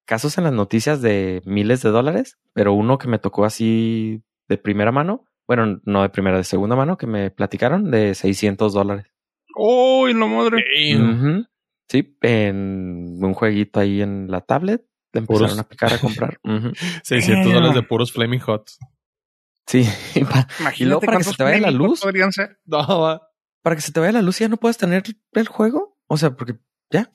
casos 0.05 0.37
en 0.37 0.43
las 0.45 0.53
noticias 0.53 1.01
de 1.01 1.41
miles 1.45 1.81
de 1.81 1.89
dólares, 1.89 2.37
pero 2.53 2.73
uno 2.73 2.97
que 2.97 3.07
me 3.07 3.19
tocó 3.19 3.45
así 3.45 4.23
de 4.47 4.57
primera 4.57 4.91
mano, 4.91 5.25
bueno, 5.47 5.81
no 5.83 6.01
de 6.01 6.09
primera, 6.09 6.37
de 6.37 6.43
segunda 6.43 6.75
mano, 6.75 6.97
que 6.97 7.07
me 7.07 7.31
platicaron 7.31 7.91
de 7.91 8.15
600 8.15 8.73
dólares. 8.73 9.05
¡Uy, 9.55 10.13
no 10.13 10.27
madre! 10.27 10.63
Sí, 11.89 12.17
en 12.21 13.19
un 13.21 13.33
jueguito 13.33 13.79
ahí 13.79 14.01
en 14.01 14.31
la 14.31 14.41
tablet. 14.41 14.85
Le 15.11 15.19
empezaron 15.19 15.59
a 15.59 15.63
picar 15.63 15.93
a 15.93 15.99
comprar. 15.99 16.39
600 17.03 17.53
dólares 17.53 17.75
de 17.75 17.83
puros 17.83 18.11
Flaming 18.11 18.39
Hot. 18.39 18.71
Sí. 19.67 19.87
Imagínate 20.15 21.05
para 21.05 21.17
que 21.17 21.23
se 21.23 21.33
te 21.33 21.43
vaya 21.43 21.59
la 21.59 21.71
luz. 21.71 21.99
Ser? 22.31 22.59
No, 22.65 23.21
Para 23.61 23.75
que 23.75 23.81
se 23.81 23.91
te 23.91 23.99
vaya 23.99 24.13
la 24.13 24.21
luz 24.21 24.39
ya 24.39 24.47
no 24.47 24.57
puedes 24.57 24.77
tener 24.77 25.03
el 25.33 25.47
juego. 25.47 25.97
O 26.07 26.17
sea, 26.17 26.35
porque 26.35 26.55
ya. 26.89 27.11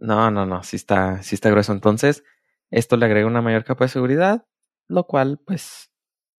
No, 0.00 0.30
no, 0.30 0.46
no. 0.46 0.62
Sí 0.62 0.76
está, 0.76 1.22
sí 1.22 1.34
está 1.34 1.50
grueso. 1.50 1.72
Entonces, 1.72 2.24
esto 2.70 2.96
le 2.96 3.06
agrega 3.06 3.26
una 3.26 3.42
mayor 3.42 3.64
capa 3.64 3.84
de 3.84 3.90
seguridad, 3.90 4.46
lo 4.88 5.04
cual, 5.04 5.38
pues, 5.44 5.92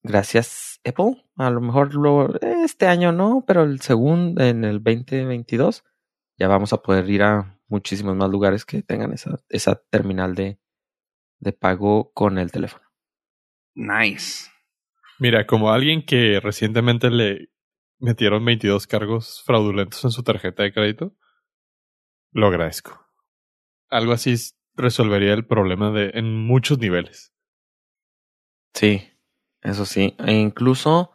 gracias 0.04 0.82
Apple. 0.84 1.24
A 1.36 1.50
lo 1.52 1.62
mejor 1.62 1.93
lo, 1.93 2.39
este 2.41 2.88
año 2.88 3.12
no, 3.12 3.43
pero 3.45 3.63
el 3.63 3.80
segundo, 3.82 4.43
en 4.43 4.65
el 4.65 4.84
2022, 4.84 5.84
ya 6.38 6.47
vamos 6.47 6.74
a 6.74 6.82
poder 6.82 7.10
ir 7.10 7.24
a 7.24 7.60
muchísimos 7.67 8.15
más 8.15 8.30
lugares 8.30 8.65
que 8.65 8.82
tengan 8.82 9.13
esa, 9.13 9.39
esa 9.50 9.76
terminal 9.76 10.36
de, 10.36 10.60
de 11.39 11.54
pago 11.54 12.12
con 12.13 12.39
el 12.39 12.52
teléfono. 12.52 12.86
Nice. 13.76 14.50
Mira, 15.19 15.45
como 15.45 15.71
alguien 15.71 16.04
que 16.04 16.39
recientemente 16.39 17.12
le 17.12 17.52
metieron 18.00 18.43
22 18.43 18.88
cargos 18.88 19.43
fraudulentos 19.45 20.04
en 20.04 20.12
su 20.12 20.24
tarjeta 20.24 20.63
de 20.63 20.74
crédito, 20.74 21.15
lo 22.32 22.47
agradezco. 22.47 23.11
Algo 23.91 24.13
así 24.13 24.36
resolvería 24.75 25.34
el 25.34 25.45
problema 25.45 25.91
de 25.91 26.12
en 26.15 26.36
muchos 26.36 26.80
niveles. 26.80 27.34
Sí, 28.73 29.12
eso 29.62 29.86
sí. 29.86 30.15
E 30.19 30.34
incluso 30.34 31.12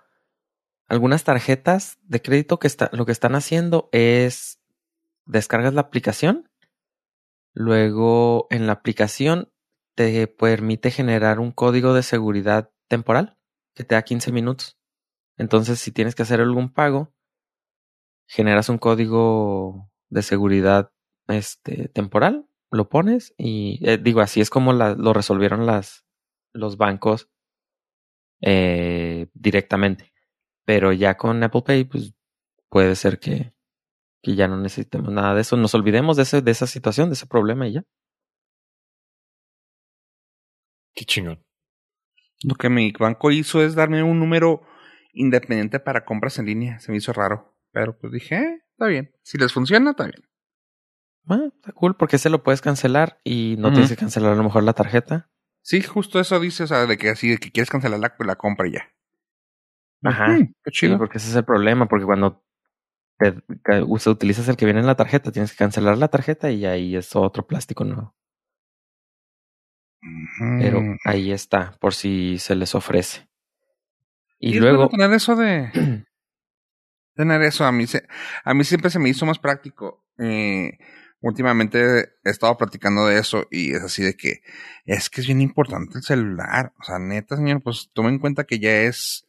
algunas 0.88 1.24
tarjetas 1.24 1.98
de 2.02 2.22
crédito 2.22 2.58
que 2.58 2.68
está, 2.68 2.90
lo 2.92 3.06
que 3.06 3.12
están 3.12 3.34
haciendo 3.34 3.88
es 3.92 4.60
descargas 5.24 5.74
la 5.74 5.80
aplicación, 5.80 6.48
luego 7.52 8.46
en 8.50 8.66
la 8.66 8.74
aplicación 8.74 9.50
te 9.94 10.26
permite 10.26 10.90
generar 10.90 11.40
un 11.40 11.50
código 11.50 11.94
de 11.94 12.02
seguridad 12.02 12.70
temporal 12.86 13.38
que 13.74 13.84
te 13.84 13.94
da 13.94 14.02
15 14.02 14.30
minutos. 14.30 14.78
Entonces, 15.38 15.80
si 15.80 15.90
tienes 15.90 16.14
que 16.14 16.22
hacer 16.22 16.40
algún 16.40 16.72
pago, 16.72 17.14
generas 18.26 18.68
un 18.68 18.78
código 18.78 19.90
de 20.08 20.22
seguridad 20.22 20.92
este, 21.28 21.88
temporal, 21.88 22.45
lo 22.70 22.88
pones 22.88 23.34
y 23.38 23.80
eh, 23.88 23.98
digo, 23.98 24.20
así 24.20 24.40
es 24.40 24.50
como 24.50 24.72
la, 24.72 24.94
lo 24.94 25.12
resolvieron 25.12 25.66
las, 25.66 26.04
los 26.52 26.76
bancos 26.76 27.30
eh, 28.40 29.28
directamente. 29.34 30.12
Pero 30.64 30.92
ya 30.92 31.16
con 31.16 31.42
Apple 31.42 31.62
Pay, 31.64 31.84
pues 31.84 32.14
puede 32.68 32.96
ser 32.96 33.18
que, 33.20 33.54
que 34.22 34.34
ya 34.34 34.48
no 34.48 34.56
necesitemos 34.56 35.12
nada 35.12 35.34
de 35.34 35.42
eso. 35.42 35.56
Nos 35.56 35.74
olvidemos 35.74 36.16
de, 36.16 36.24
ese, 36.24 36.42
de 36.42 36.50
esa 36.50 36.66
situación, 36.66 37.08
de 37.08 37.14
ese 37.14 37.26
problema 37.26 37.68
y 37.68 37.74
ya. 37.74 37.84
Qué 40.94 41.04
chingón. 41.04 41.44
Lo 42.42 42.54
que 42.56 42.68
mi 42.68 42.92
banco 42.92 43.30
hizo 43.30 43.62
es 43.62 43.74
darme 43.74 44.02
un 44.02 44.18
número 44.18 44.62
independiente 45.12 45.80
para 45.80 46.04
compras 46.04 46.38
en 46.38 46.46
línea. 46.46 46.78
Se 46.80 46.90
me 46.90 46.98
hizo 46.98 47.12
raro. 47.12 47.56
Pero 47.72 47.96
pues 47.98 48.12
dije, 48.12 48.36
eh, 48.36 48.58
está 48.72 48.86
bien. 48.86 49.14
Si 49.22 49.38
les 49.38 49.52
funciona, 49.52 49.90
está 49.90 50.04
bien. 50.04 50.25
Ah, 51.28 51.48
está 51.52 51.72
cool 51.72 51.96
porque 51.96 52.16
ese 52.16 52.30
lo 52.30 52.42
puedes 52.42 52.60
cancelar 52.60 53.18
y 53.24 53.56
no 53.58 53.72
tienes 53.72 53.90
que 53.90 53.96
cancelar 53.96 54.32
a 54.32 54.36
lo 54.36 54.44
mejor 54.44 54.62
la 54.62 54.74
tarjeta. 54.74 55.28
Sí, 55.62 55.82
justo 55.82 56.20
eso 56.20 56.38
dice, 56.38 56.62
o 56.62 56.66
sea, 56.66 56.86
de 56.86 56.96
que 56.96 57.10
así, 57.10 57.28
de 57.28 57.38
que 57.38 57.50
quieres 57.50 57.70
cancelar 57.70 57.98
la, 57.98 58.14
la 58.18 58.36
compra 58.36 58.68
y 58.68 58.72
ya. 58.72 58.92
Ajá. 60.04 60.38
qué 60.62 60.70
chido. 60.70 60.94
Sí, 60.94 60.98
porque 60.98 61.18
ese 61.18 61.30
es 61.30 61.36
el 61.36 61.44
problema, 61.44 61.88
porque 61.88 62.04
cuando 62.04 62.44
te, 63.18 63.32
te, 63.64 63.82
utilizas 63.82 64.48
el 64.48 64.56
que 64.56 64.64
viene 64.64 64.80
en 64.80 64.86
la 64.86 64.94
tarjeta, 64.94 65.32
tienes 65.32 65.50
que 65.50 65.56
cancelar 65.56 65.98
la 65.98 66.08
tarjeta 66.08 66.50
y 66.50 66.66
ahí 66.66 66.94
es 66.94 67.16
otro 67.16 67.46
plástico 67.46 67.84
nuevo. 67.84 68.14
Pero 70.60 70.80
ahí 71.04 71.32
está, 71.32 71.76
por 71.80 71.94
si 71.94 72.38
se 72.38 72.54
les 72.54 72.74
ofrece. 72.74 73.28
Y, 74.38 74.56
y 74.56 74.60
luego. 74.60 74.88
tener 74.88 75.12
eso 75.12 75.34
de. 75.34 75.70
tener 77.14 77.42
eso, 77.42 77.64
a 77.64 77.72
mí, 77.72 77.86
se, 77.86 78.06
a 78.44 78.54
mí 78.54 78.64
siempre 78.64 78.90
se 78.90 78.98
me 78.98 79.08
hizo 79.08 79.26
más 79.26 79.38
práctico. 79.38 80.04
Eh, 80.18 80.78
últimamente 81.20 81.78
he 82.24 82.30
estado 82.30 82.56
platicando 82.56 83.06
de 83.06 83.18
eso 83.18 83.46
y 83.50 83.74
es 83.74 83.82
así 83.82 84.02
de 84.02 84.16
que 84.16 84.42
es 84.84 85.10
que 85.10 85.20
es 85.20 85.26
bien 85.26 85.40
importante 85.40 85.98
el 85.98 86.04
celular. 86.04 86.72
O 86.80 86.84
sea, 86.84 86.98
neta, 86.98 87.36
señor, 87.36 87.62
pues 87.62 87.90
tome 87.92 88.10
en 88.10 88.18
cuenta 88.18 88.44
que 88.44 88.58
ya 88.58 88.82
es 88.82 89.26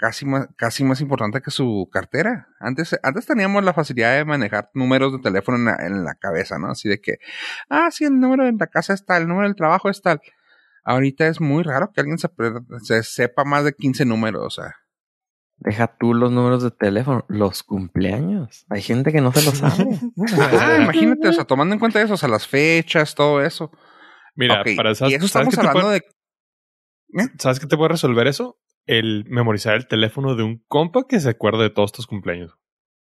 casi 0.00 0.24
más, 0.24 0.48
casi 0.56 0.82
más 0.82 1.00
importante 1.00 1.42
que 1.42 1.50
su 1.50 1.88
cartera. 1.92 2.48
Antes, 2.58 2.98
antes 3.02 3.26
teníamos 3.26 3.62
la 3.64 3.74
facilidad 3.74 4.16
de 4.16 4.24
manejar 4.24 4.70
números 4.74 5.12
de 5.12 5.18
teléfono 5.18 5.58
en 5.58 5.64
la, 5.66 5.76
en 5.86 6.04
la 6.04 6.14
cabeza, 6.14 6.58
¿no? 6.58 6.70
Así 6.70 6.88
de 6.88 7.00
que, 7.00 7.18
ah, 7.68 7.90
sí, 7.90 8.04
el 8.04 8.18
número 8.18 8.44
de 8.44 8.52
la 8.58 8.66
casa 8.66 8.94
es 8.94 9.04
tal, 9.04 9.22
el 9.22 9.28
número 9.28 9.46
del 9.46 9.56
trabajo 9.56 9.90
es 9.90 10.00
tal. 10.00 10.20
Ahorita 10.84 11.26
es 11.28 11.40
muy 11.40 11.62
raro 11.62 11.92
que 11.92 12.00
alguien 12.00 12.18
se, 12.18 12.30
se 12.82 13.02
sepa 13.02 13.44
más 13.44 13.64
de 13.64 13.74
15 13.74 14.06
números, 14.06 14.42
o 14.44 14.50
sea. 14.50 14.79
Deja 15.60 15.96
tú 15.98 16.14
los 16.14 16.32
números 16.32 16.62
de 16.62 16.70
teléfono, 16.70 17.24
los 17.28 17.62
cumpleaños. 17.62 18.64
Hay 18.70 18.82
gente 18.82 19.12
que 19.12 19.20
no 19.20 19.32
se 19.32 19.44
lo 19.44 19.50
sabe. 19.54 19.98
ah, 20.58 20.78
imagínate, 20.82 21.28
o 21.28 21.32
sea, 21.32 21.44
tomando 21.44 21.74
en 21.74 21.78
cuenta 21.78 22.00
eso, 22.02 22.14
o 22.14 22.16
sea, 22.16 22.28
las 22.28 22.46
fechas, 22.46 23.14
todo 23.14 23.42
eso. 23.42 23.70
Mira, 24.34 24.62
para 24.76 24.92
esas, 24.92 25.10
y 25.10 25.14
eso 25.14 25.26
estamos 25.26 25.56
hablando 25.58 25.80
puede, 25.80 26.00
de. 26.00 27.22
¿Eh? 27.22 27.28
¿Sabes 27.38 27.60
qué 27.60 27.66
te 27.66 27.76
puede 27.76 27.90
resolver 27.90 28.26
eso? 28.26 28.58
el 28.86 29.24
memorizar 29.28 29.76
el 29.76 29.86
teléfono 29.86 30.34
de 30.34 30.42
un 30.42 30.64
compa 30.66 31.06
que 31.08 31.20
se 31.20 31.30
acuerde 31.30 31.64
de 31.64 31.70
todos 31.70 31.92
tus 31.92 32.06
cumpleaños. 32.06 32.58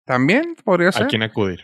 También 0.06 0.56
podría 0.64 0.92
ser. 0.92 1.04
¿A 1.04 1.08
quién 1.08 1.24
acudir? 1.24 1.62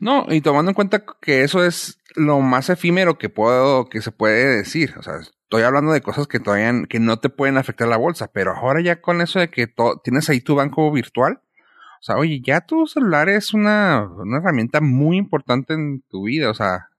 No, 0.00 0.26
y 0.28 0.40
tomando 0.40 0.70
en 0.70 0.74
cuenta 0.74 1.04
que 1.20 1.42
eso 1.42 1.64
es 1.64 2.00
lo 2.14 2.40
más 2.40 2.70
efímero 2.70 3.18
que 3.18 3.28
puedo, 3.28 3.88
que 3.88 4.00
se 4.02 4.12
puede 4.12 4.56
decir. 4.56 4.94
O 4.98 5.02
sea, 5.02 5.14
estoy 5.16 5.62
hablando 5.62 5.92
de 5.92 6.00
cosas 6.00 6.26
que 6.26 6.40
todavía 6.40 6.72
que 6.88 7.00
no 7.00 7.18
te 7.18 7.28
pueden 7.28 7.56
afectar 7.58 7.88
la 7.88 7.96
bolsa, 7.96 8.30
pero 8.32 8.56
ahora 8.56 8.80
ya 8.80 9.00
con 9.00 9.20
eso 9.20 9.38
de 9.40 9.50
que 9.50 9.72
tienes 10.02 10.28
ahí 10.30 10.40
tu 10.40 10.54
banco 10.54 10.90
virtual, 10.92 11.40
o 12.00 12.06
sea, 12.06 12.16
oye, 12.16 12.42
ya 12.44 12.60
tu 12.60 12.86
celular 12.86 13.30
es 13.30 13.54
una, 13.54 14.06
una 14.06 14.36
herramienta 14.36 14.82
muy 14.82 15.16
importante 15.16 15.72
en 15.72 16.02
tu 16.02 16.24
vida. 16.24 16.50
O 16.50 16.54
sea, 16.54 16.90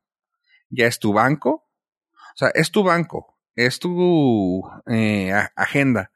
ya 0.69 0.87
es 0.87 0.97
tu 0.97 1.13
banco. 1.13 1.65
O 2.35 2.37
sea, 2.37 2.49
es 2.53 2.69
tu 2.69 2.83
banco, 2.83 3.37
es 3.55 3.79
tu 3.79 4.61
eh, 4.87 5.31
agenda, 5.55 6.11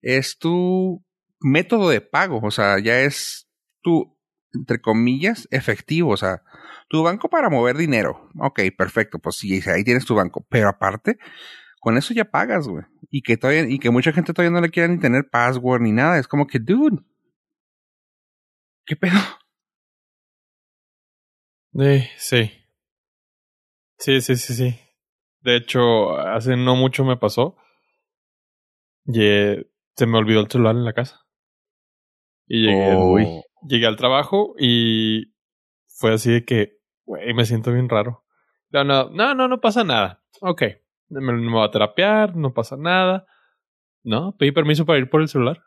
es 0.00 0.38
tu 0.38 1.04
método 1.40 1.90
de 1.90 2.00
pago, 2.00 2.40
o 2.42 2.50
sea, 2.50 2.78
ya 2.78 3.00
es 3.00 3.50
tu, 3.82 4.11
entre 4.54 4.80
comillas, 4.80 5.48
efectivo, 5.50 6.10
o 6.10 6.16
sea, 6.16 6.42
tu 6.88 7.02
banco 7.02 7.28
para 7.28 7.50
mover 7.50 7.76
dinero. 7.76 8.28
Ok, 8.38 8.60
perfecto, 8.76 9.18
pues 9.18 9.36
sí, 9.36 9.60
ahí 9.68 9.84
tienes 9.84 10.04
tu 10.04 10.14
banco, 10.14 10.46
pero 10.48 10.68
aparte, 10.68 11.18
con 11.80 11.96
eso 11.96 12.14
ya 12.14 12.26
pagas, 12.26 12.68
güey. 12.68 12.84
Y 13.10 13.22
que 13.22 13.36
todavía, 13.36 13.68
y 13.68 13.78
que 13.78 13.90
mucha 13.90 14.12
gente 14.12 14.32
todavía 14.32 14.54
no 14.54 14.64
le 14.64 14.70
quiera 14.70 14.88
ni 14.88 14.98
tener 14.98 15.28
password 15.30 15.82
ni 15.82 15.92
nada, 15.92 16.18
es 16.18 16.28
como 16.28 16.46
que, 16.46 16.58
dude, 16.58 17.02
¿qué 18.86 18.96
pedo? 18.96 19.18
Eh, 21.78 22.10
sí. 22.18 22.50
Sí, 23.98 24.20
sí, 24.20 24.36
sí, 24.36 24.54
sí. 24.54 24.78
De 25.40 25.56
hecho, 25.56 26.18
hace 26.18 26.56
no 26.56 26.76
mucho 26.76 27.04
me 27.04 27.16
pasó. 27.16 27.56
Y 29.06 29.20
se 29.96 30.06
me 30.06 30.18
olvidó 30.18 30.40
el 30.40 30.50
celular 30.50 30.76
en 30.76 30.84
la 30.84 30.92
casa. 30.92 31.20
Y 32.46 32.66
llegué, 32.66 33.42
llegué 33.66 33.86
al 33.86 33.96
trabajo 33.96 34.54
y 34.58 35.34
fue 35.86 36.14
así 36.14 36.32
de 36.32 36.44
que, 36.44 36.78
güey, 37.04 37.34
me 37.34 37.44
siento 37.44 37.72
bien 37.72 37.88
raro. 37.88 38.24
No, 38.70 38.84
no, 38.84 39.10
no, 39.10 39.34
no, 39.34 39.48
no 39.48 39.60
pasa 39.60 39.84
nada. 39.84 40.22
Ok, 40.40 40.62
me, 41.08 41.20
me 41.20 41.50
voy 41.50 41.64
a 41.64 41.70
terapiar, 41.70 42.36
no 42.36 42.52
pasa 42.52 42.76
nada. 42.76 43.26
No, 44.02 44.36
pedí 44.36 44.52
permiso 44.52 44.84
para 44.84 44.98
ir 44.98 45.08
por 45.08 45.20
el 45.20 45.28
celular. 45.28 45.62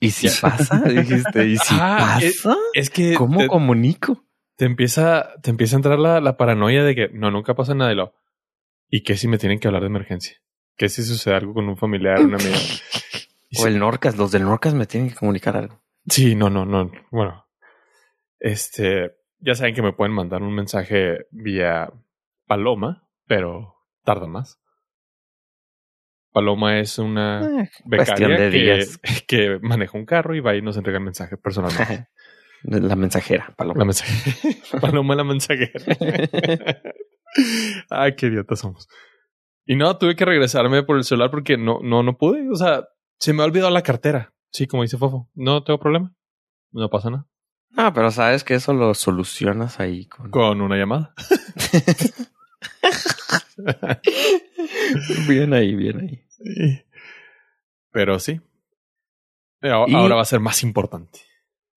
¿Y 0.00 0.10
si 0.10 0.28
pasa? 0.40 0.80
Dijiste, 0.80 1.46
¿y 1.46 1.56
si 1.56 1.74
ah, 1.78 2.18
pasa? 2.20 2.56
Es, 2.74 2.90
que. 2.90 3.14
¿Cómo 3.14 3.46
comunico? 3.46 4.24
Te 4.56 4.64
empieza, 4.64 5.30
te 5.42 5.50
empieza 5.50 5.76
a 5.76 5.78
entrar 5.78 5.98
la, 5.98 6.20
la 6.20 6.36
paranoia 6.36 6.82
de 6.82 6.94
que 6.94 7.08
no, 7.12 7.30
nunca 7.30 7.54
pasa 7.54 7.74
nada 7.74 7.90
de 7.90 7.96
lo. 7.96 8.14
¿Y 8.88 9.04
qué 9.04 9.16
si 9.16 9.28
me 9.28 9.38
tienen 9.38 9.60
que 9.60 9.68
hablar 9.68 9.82
de 9.82 9.88
emergencia? 9.88 10.38
¿Qué 10.76 10.88
si 10.88 11.04
sucede 11.04 11.36
algo 11.36 11.54
con 11.54 11.68
un 11.68 11.76
familiar, 11.76 12.20
una 12.20 12.36
amiga? 12.36 12.58
o 13.58 13.66
el 13.66 13.78
Norcas, 13.78 14.16
los 14.16 14.32
del 14.32 14.42
Norcas 14.42 14.74
me 14.74 14.86
tienen 14.86 15.10
que 15.10 15.14
comunicar 15.14 15.56
algo. 15.56 15.80
Sí, 16.06 16.34
no, 16.34 16.50
no, 16.50 16.64
no. 16.64 16.90
Bueno, 17.10 17.46
este, 18.40 19.12
ya 19.38 19.54
saben 19.54 19.74
que 19.74 19.82
me 19.82 19.92
pueden 19.92 20.14
mandar 20.14 20.42
un 20.42 20.54
mensaje 20.54 21.26
vía 21.30 21.92
Paloma, 22.46 23.08
pero 23.26 23.76
tarda 24.04 24.26
más. 24.26 24.60
Paloma 26.32 26.78
es 26.78 26.98
una 26.98 27.62
eh, 27.62 27.70
becaria 27.84 28.50
que, 28.50 28.86
que, 29.26 29.58
maneja 29.60 29.98
un 29.98 30.06
carro 30.06 30.34
y 30.34 30.40
va 30.40 30.56
y 30.56 30.62
nos 30.62 30.76
entrega 30.76 30.98
el 30.98 31.04
mensaje 31.04 31.36
personalmente. 31.36 32.08
la 32.62 32.96
mensajera, 32.96 33.52
Paloma. 33.56 33.78
La 33.78 33.84
mensajera. 33.84 34.56
Paloma 34.80 35.14
la 35.14 35.24
mensajera. 35.24 35.72
Ay, 37.90 38.16
qué 38.16 38.26
idiotas 38.26 38.60
somos. 38.60 38.88
Y 39.64 39.76
no, 39.76 39.96
tuve 39.98 40.16
que 40.16 40.24
regresarme 40.24 40.82
por 40.82 40.96
el 40.96 41.04
celular 41.04 41.30
porque 41.30 41.56
no, 41.56 41.80
no, 41.82 42.02
no 42.02 42.16
pude. 42.16 42.50
O 42.50 42.56
sea, 42.56 42.88
se 43.18 43.32
me 43.32 43.42
ha 43.42 43.46
olvidado 43.46 43.70
la 43.70 43.82
cartera. 43.82 44.31
Sí, 44.52 44.66
como 44.66 44.82
dice 44.82 44.98
Fofo. 44.98 45.28
No 45.34 45.64
tengo 45.64 45.80
problema. 45.80 46.14
No 46.70 46.88
pasa 46.90 47.10
nada. 47.10 47.26
Ah, 47.76 47.92
pero 47.94 48.10
sabes 48.10 48.44
que 48.44 48.54
eso 48.54 48.74
lo 48.74 48.94
solucionas 48.94 49.80
ahí 49.80 50.06
con, 50.06 50.30
con 50.30 50.60
una 50.60 50.76
llamada. 50.76 51.14
bien 55.28 55.54
ahí, 55.54 55.74
bien 55.74 56.00
ahí. 56.00 56.22
Pero 57.90 58.18
sí. 58.18 58.40
Ahora 59.62 60.16
va 60.16 60.22
a 60.22 60.26
ser 60.26 60.40
más 60.40 60.62
importante. 60.62 61.20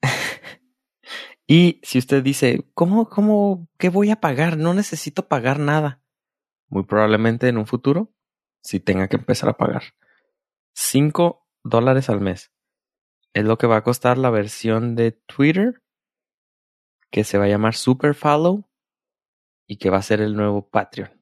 y 1.48 1.80
si 1.84 1.98
usted 2.00 2.22
dice, 2.22 2.68
¿cómo, 2.74 3.10
cómo, 3.10 3.70
qué 3.78 3.90
voy 3.90 4.12
a 4.12 4.20
pagar? 4.20 4.58
No 4.58 4.74
necesito 4.74 5.28
pagar 5.28 5.60
nada 5.60 6.02
muy 6.68 6.84
probablemente 6.84 7.48
en 7.48 7.58
un 7.58 7.68
futuro 7.68 8.12
si 8.62 8.80
tenga 8.80 9.08
que 9.08 9.18
empezar 9.18 9.50
a 9.50 9.58
pagar. 9.58 9.84
5 10.74 11.48
dólares 11.64 12.10
al 12.10 12.22
mes. 12.22 12.52
Es 13.36 13.44
lo 13.44 13.58
que 13.58 13.68
va 13.68 13.76
a 13.76 13.84
costar 13.84 14.18
la 14.18 14.30
versión 14.30 14.96
de 14.96 15.12
Twitter 15.12 15.84
que 17.12 17.26
se 17.26 17.38
va 17.38 17.44
a 17.44 17.50
llamar 17.50 17.76
Super 17.76 18.16
Follow 18.16 18.66
y 19.68 19.76
que 19.76 19.90
va 19.90 19.98
a 19.98 20.04
ser 20.04 20.22
el 20.22 20.38
nuevo 20.38 20.70
Patreon. 20.70 21.22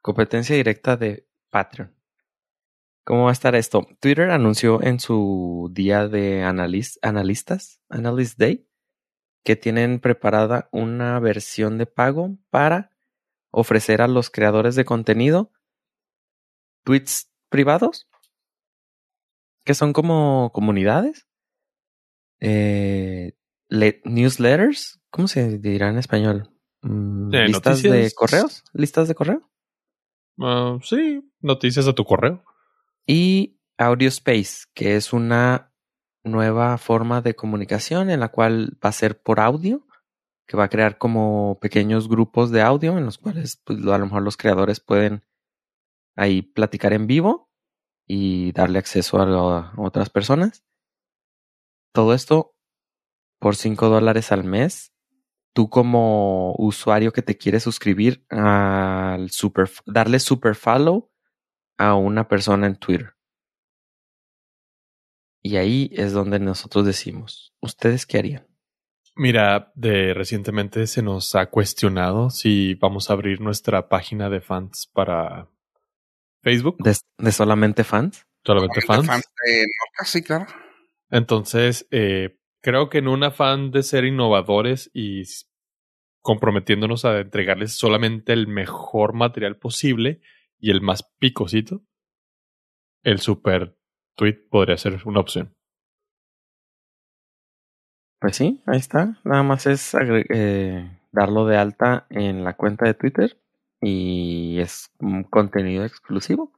Competencia 0.00 0.56
directa 0.56 0.96
de 0.96 1.28
Patreon. 1.50 1.94
¿Cómo 3.04 3.24
va 3.24 3.28
a 3.28 3.32
estar 3.32 3.54
esto? 3.56 3.86
Twitter 4.00 4.30
anunció 4.30 4.82
en 4.82 5.00
su 5.00 5.68
día 5.70 6.08
de 6.08 6.44
analist, 6.44 6.96
analistas, 7.04 7.82
Analyst 7.90 8.38
Day, 8.38 8.66
que 9.44 9.56
tienen 9.56 10.00
preparada 10.00 10.70
una 10.72 11.20
versión 11.20 11.76
de 11.76 11.84
pago 11.84 12.38
para 12.48 12.90
ofrecer 13.50 14.00
a 14.00 14.08
los 14.08 14.30
creadores 14.30 14.76
de 14.76 14.86
contenido 14.86 15.52
tweets 16.84 17.30
privados, 17.50 18.09
que 19.64 19.74
son 19.74 19.92
como 19.92 20.50
comunidades, 20.52 21.26
eh, 22.40 23.34
newsletters, 24.04 25.00
¿cómo 25.10 25.28
se 25.28 25.58
dirá 25.58 25.88
en 25.88 25.98
español? 25.98 26.50
Mm, 26.82 27.30
¿Listas 27.30 27.82
de 27.82 28.10
correos? 28.14 28.64
¿Listas 28.72 29.08
de 29.08 29.14
correo? 29.14 29.50
Ah, 30.38 30.78
sí, 30.82 31.30
noticias 31.40 31.86
a 31.86 31.94
tu 31.94 32.04
correo. 32.04 32.44
Y 33.06 33.60
Audio 33.76 34.08
Space, 34.08 34.64
que 34.74 34.96
es 34.96 35.12
una 35.12 35.72
nueva 36.24 36.78
forma 36.78 37.22
de 37.22 37.34
comunicación 37.34 38.10
en 38.10 38.20
la 38.20 38.28
cual 38.28 38.78
va 38.84 38.90
a 38.90 38.92
ser 38.92 39.20
por 39.22 39.40
audio, 39.40 39.86
que 40.46 40.56
va 40.56 40.64
a 40.64 40.68
crear 40.68 40.98
como 40.98 41.58
pequeños 41.60 42.08
grupos 42.08 42.50
de 42.50 42.62
audio 42.62 42.98
en 42.98 43.04
los 43.04 43.18
cuales 43.18 43.60
pues, 43.64 43.78
a 43.80 43.98
lo 43.98 44.06
mejor 44.06 44.22
los 44.22 44.36
creadores 44.36 44.80
pueden 44.80 45.24
ahí 46.16 46.42
platicar 46.42 46.92
en 46.92 47.06
vivo 47.06 47.49
y 48.12 48.50
darle 48.50 48.80
acceso 48.80 49.18
a, 49.20 49.72
otras 49.76 50.10
personas. 50.10 50.64
Todo 51.92 52.12
esto 52.12 52.56
por 53.38 53.54
5 53.54 53.88
dólares 53.88 54.32
al 54.32 54.42
mes. 54.42 54.92
Tú 55.54 55.70
como 55.70 56.56
usuario 56.58 57.12
que 57.12 57.22
te 57.22 57.36
quiere 57.38 57.60
suscribir 57.60 58.26
al 58.28 59.30
super, 59.30 59.70
darle 59.86 60.18
super 60.18 60.56
follow 60.56 61.12
a 61.78 61.94
una 61.94 62.26
persona 62.26 62.66
en 62.66 62.74
Twitter. 62.74 63.14
Y 65.40 65.56
ahí 65.56 65.90
es 65.92 66.12
donde 66.12 66.40
nosotros 66.40 66.84
decimos, 66.84 67.54
¿ustedes 67.60 68.06
qué 68.06 68.18
harían? 68.18 68.48
Mira, 69.14 69.70
de 69.76 70.14
recientemente 70.14 70.88
se 70.88 71.02
nos 71.02 71.36
ha 71.36 71.46
cuestionado 71.46 72.30
si 72.30 72.74
vamos 72.74 73.08
a 73.08 73.12
abrir 73.12 73.40
nuestra 73.40 73.88
página 73.88 74.28
de 74.28 74.40
fans 74.40 74.90
para 74.92 75.48
Facebook. 76.42 76.76
¿De, 76.78 77.32
solamente 77.32 77.84
fans? 77.84 78.26
Solamente 78.44 78.80
fans. 78.80 79.08
sí, 80.04 80.22
claro. 80.22 80.46
Entonces, 81.10 81.86
eh, 81.90 82.38
creo 82.62 82.88
que 82.88 82.98
en 82.98 83.08
un 83.08 83.24
afán 83.24 83.70
de 83.70 83.82
ser 83.82 84.04
innovadores 84.04 84.90
y 84.94 85.24
comprometiéndonos 86.22 87.04
a 87.04 87.20
entregarles 87.20 87.76
solamente 87.76 88.32
el 88.32 88.46
mejor 88.46 89.14
material 89.14 89.56
posible 89.56 90.20
y 90.58 90.70
el 90.70 90.82
más 90.82 91.02
picosito, 91.18 91.82
el 93.02 93.20
super 93.20 93.76
tweet 94.16 94.46
podría 94.50 94.76
ser 94.76 95.00
una 95.06 95.20
opción. 95.20 95.54
Pues 98.20 98.36
sí, 98.36 98.62
ahí 98.66 98.78
está. 98.78 99.18
Nada 99.24 99.42
más 99.42 99.66
es 99.66 99.94
eh, 99.94 101.00
darlo 101.10 101.46
de 101.46 101.56
alta 101.56 102.06
en 102.10 102.44
la 102.44 102.54
cuenta 102.54 102.84
de 102.84 102.94
Twitter 102.94 103.39
y 103.80 104.58
es 104.60 104.90
un 104.98 105.24
contenido 105.24 105.84
exclusivo, 105.84 106.52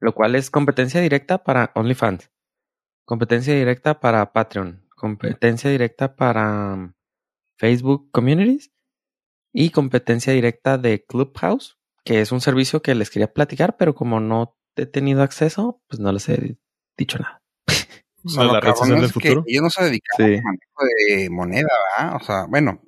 lo 0.00 0.14
cual 0.14 0.34
es 0.34 0.50
competencia 0.50 1.00
directa 1.00 1.42
para 1.42 1.72
OnlyFans, 1.74 2.30
competencia 3.04 3.54
directa 3.54 4.00
para 4.00 4.32
Patreon, 4.32 4.86
competencia 4.94 5.70
directa 5.70 6.16
para 6.16 6.94
Facebook 7.58 8.10
Communities 8.10 8.72
y 9.52 9.70
competencia 9.70 10.32
directa 10.32 10.78
de 10.78 11.04
Clubhouse, 11.04 11.78
que 12.04 12.20
es 12.20 12.32
un 12.32 12.40
servicio 12.40 12.82
que 12.82 12.94
les 12.94 13.10
quería 13.10 13.32
platicar, 13.32 13.76
pero 13.76 13.94
como 13.94 14.20
no 14.20 14.56
he 14.76 14.86
tenido 14.86 15.22
acceso, 15.22 15.80
pues 15.88 16.00
no 16.00 16.12
les 16.12 16.28
he 16.28 16.58
dicho 16.96 17.18
nada. 17.18 17.40
O 18.38 18.42
la 18.42 18.58
red 18.58 18.72
futuro. 18.72 19.44
ellos 19.46 19.62
no 19.64 19.68
se 19.68 19.84
dedican 19.84 20.22
a 20.22 20.40
manejo 20.42 20.82
de 20.96 21.28
moneda, 21.28 21.68
¿verdad? 21.98 22.16
O 22.16 22.24
sea, 22.24 22.46
bueno, 22.48 22.80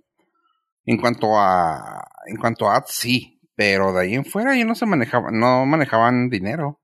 en 0.87 0.97
cuanto 0.97 1.39
a 1.39 2.03
en 2.27 2.37
cuanto 2.37 2.71
a 2.71 2.77
ads, 2.77 2.91
sí, 2.91 3.36
pero 3.57 3.93
de 3.93 4.03
ahí 4.03 4.15
en 4.15 4.25
fuera 4.25 4.55
ellos 4.55 4.69
no 4.69 4.75
se 4.75 4.87
manejaban, 4.87 5.39
no 5.39 5.67
manejaban 5.67 6.31
dinero. 6.31 6.81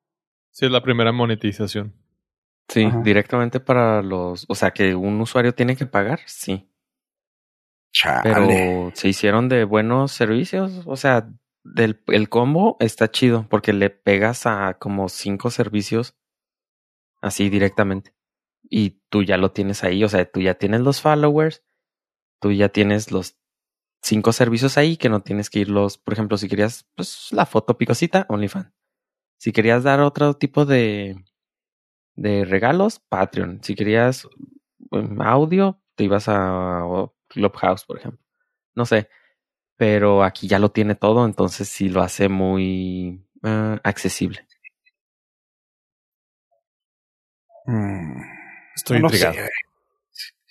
Sí, 0.51 0.67
es 0.67 0.73
la 0.73 0.83
primera 0.83 1.13
monetización. 1.13 1.95
Sí, 2.69 2.89
directamente 3.03 3.61
para 3.61 4.03
los, 4.03 4.47
o 4.49 4.55
sea, 4.55 4.71
que 4.71 4.95
un 4.95 5.21
usuario 5.21 5.55
tiene 5.55 5.77
que 5.77 5.87
pagar, 5.87 6.21
sí. 6.27 6.69
Pero 8.23 8.91
se 8.95 9.09
hicieron 9.09 9.51
de 9.51 9.65
buenos 9.65 10.13
servicios, 10.13 10.83
o 10.87 10.97
sea, 10.97 11.29
del 11.63 12.03
el 12.07 12.29
combo 12.31 12.77
está 12.81 13.11
chido 13.11 13.47
porque 13.49 13.73
le 13.73 13.91
pegas 13.91 14.47
a 14.47 14.79
como 14.79 15.09
cinco 15.09 15.51
servicios 15.51 16.17
así 17.21 17.51
directamente 17.51 18.15
y 18.69 19.03
tú 19.11 19.23
ya 19.23 19.37
lo 19.37 19.53
tienes 19.53 19.85
ahí, 19.85 20.03
o 20.03 20.09
sea, 20.09 20.25
tú 20.25 20.41
ya 20.41 20.55
tienes 20.55 20.81
los 20.81 21.03
followers, 21.03 21.63
tú 22.41 22.53
ya 22.53 22.71
tienes 22.71 23.13
los 23.13 23.39
cinco 24.03 24.33
servicios 24.33 24.77
ahí 24.79 24.97
que 24.97 25.09
no 25.09 25.21
tienes 25.23 25.49
que 25.51 25.61
irlos, 25.61 25.99
por 25.99 26.15
ejemplo, 26.15 26.37
si 26.37 26.49
querías 26.49 26.87
pues 26.95 27.29
la 27.33 27.47
foto 27.47 27.79
picosita, 27.79 28.27
OnlyFans. 28.29 28.73
Si 29.39 29.53
querías 29.53 29.83
dar 29.85 30.01
otro 30.01 30.35
tipo 30.35 30.65
de 30.65 31.17
de 32.17 32.45
regalos, 32.45 33.01
Patreon. 33.01 33.61
Si 33.63 33.75
querías 33.75 34.29
um, 34.91 35.21
audio, 35.23 35.81
te 35.95 36.05
ibas 36.05 36.25
a 36.29 36.85
Clubhouse, 37.29 37.85
por 37.85 37.99
ejemplo. 37.99 38.21
No 38.75 38.87
sé, 38.87 39.09
pero 39.77 40.23
aquí 40.23 40.49
ya 40.49 40.59
lo 40.59 40.71
tiene 40.71 40.95
todo, 40.95 41.25
entonces 41.25 41.69
sí 41.69 41.89
lo 41.89 42.03
hace 42.03 42.29
muy 42.29 43.25
uh, 43.43 43.79
accesible. 43.83 44.47
Mm. 47.67 48.23
Estoy 48.75 48.99
intrigado. 48.99 49.37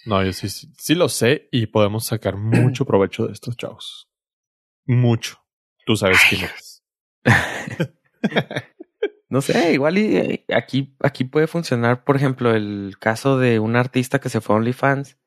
No, 0.06 0.24
yo 0.24 0.34
sí, 0.34 0.50
sí, 0.50 0.96
lo 0.96 1.10
sé 1.10 1.48
y 1.52 1.68
podemos 1.68 2.06
sacar 2.06 2.36
mucho 2.38 2.86
provecho 2.86 3.28
de 3.28 3.34
estos 3.34 3.56
chavos. 3.56 4.10
Mucho. 4.86 5.38
Tú 5.86 5.96
sabes 5.96 6.20
quién 6.28 6.44
eres. 6.44 6.84
no 9.30 9.42
sé, 9.42 9.74
igual 9.74 9.98
y 9.98 10.18
eh, 10.18 10.46
aquí, 10.54 10.96
aquí 11.02 11.24
puede 11.24 11.48
funcionar, 11.48 12.04
por 12.04 12.16
ejemplo, 12.16 12.56
el 12.56 12.96
caso 13.00 13.38
de 13.38 13.60
un 13.60 13.76
artista 13.76 14.20
que 14.20 14.30
se 14.30 14.42
fue 14.42 14.56
a 14.56 14.60
OnlyFans 14.60 15.18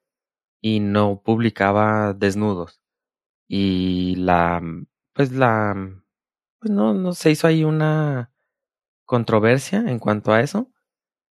y 0.60 0.80
no 0.80 1.22
publicaba 1.22 2.12
desnudos. 2.12 2.80
Y 3.46 4.16
la, 4.16 4.60
pues 5.12 5.30
la, 5.32 6.02
pues 6.58 6.72
no, 6.72 6.94
no 6.94 7.12
se 7.12 7.30
hizo 7.30 7.46
ahí 7.46 7.62
una 7.62 8.32
controversia 9.04 9.84
en 9.87 9.98
cuanto 9.98 10.32
a 10.32 10.40
eso 10.40 10.73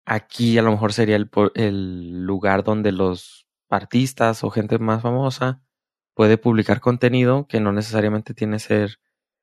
aquí 0.10 0.58
a 0.58 0.64
lo 0.64 0.72
mejor 0.72 0.92
sería 0.92 1.16
el, 1.16 1.30
el 1.54 2.26
lugar 2.26 2.64
donde 2.64 2.92
los 2.92 3.48
artistas 3.70 4.44
o 4.44 4.50
gente 4.50 4.80
más 4.80 5.04
famosa 5.04 5.62
puede 6.16 6.38
publicar 6.38 6.82
contenido 6.82 7.48
que 7.48 7.60
no 7.60 7.72
necesariamente 7.72 8.34
tiene 8.34 8.58
que 8.58 8.64
ser 8.64 9.00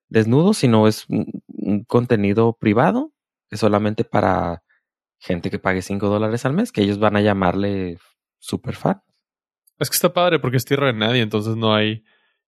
desnudo, 0.09 0.53
sino 0.55 0.89
es 0.89 1.07
un, 1.09 1.85
contenido 1.87 2.57
privado, 2.59 3.13
es 3.51 3.61
solamente 3.61 4.05
para 4.05 4.63
gente 5.19 5.51
que 5.51 5.59
pague 5.59 5.83
5 5.83 6.09
dólares 6.09 6.45
al 6.45 6.53
mes, 6.53 6.73
que 6.73 6.83
ellos 6.83 6.99
van 6.99 7.17
a 7.17 7.21
llamarle 7.21 7.99
super 8.39 8.75
fan. 8.75 9.03
Es 9.79 9.89
que 9.89 9.95
está 9.95 10.13
padre 10.13 10.39
porque 10.39 10.57
es 10.57 10.65
tierra 10.65 10.89
de 10.89 10.93
nadie, 10.93 11.23
entonces 11.23 11.57
no 11.57 11.75
hay, 11.75 12.05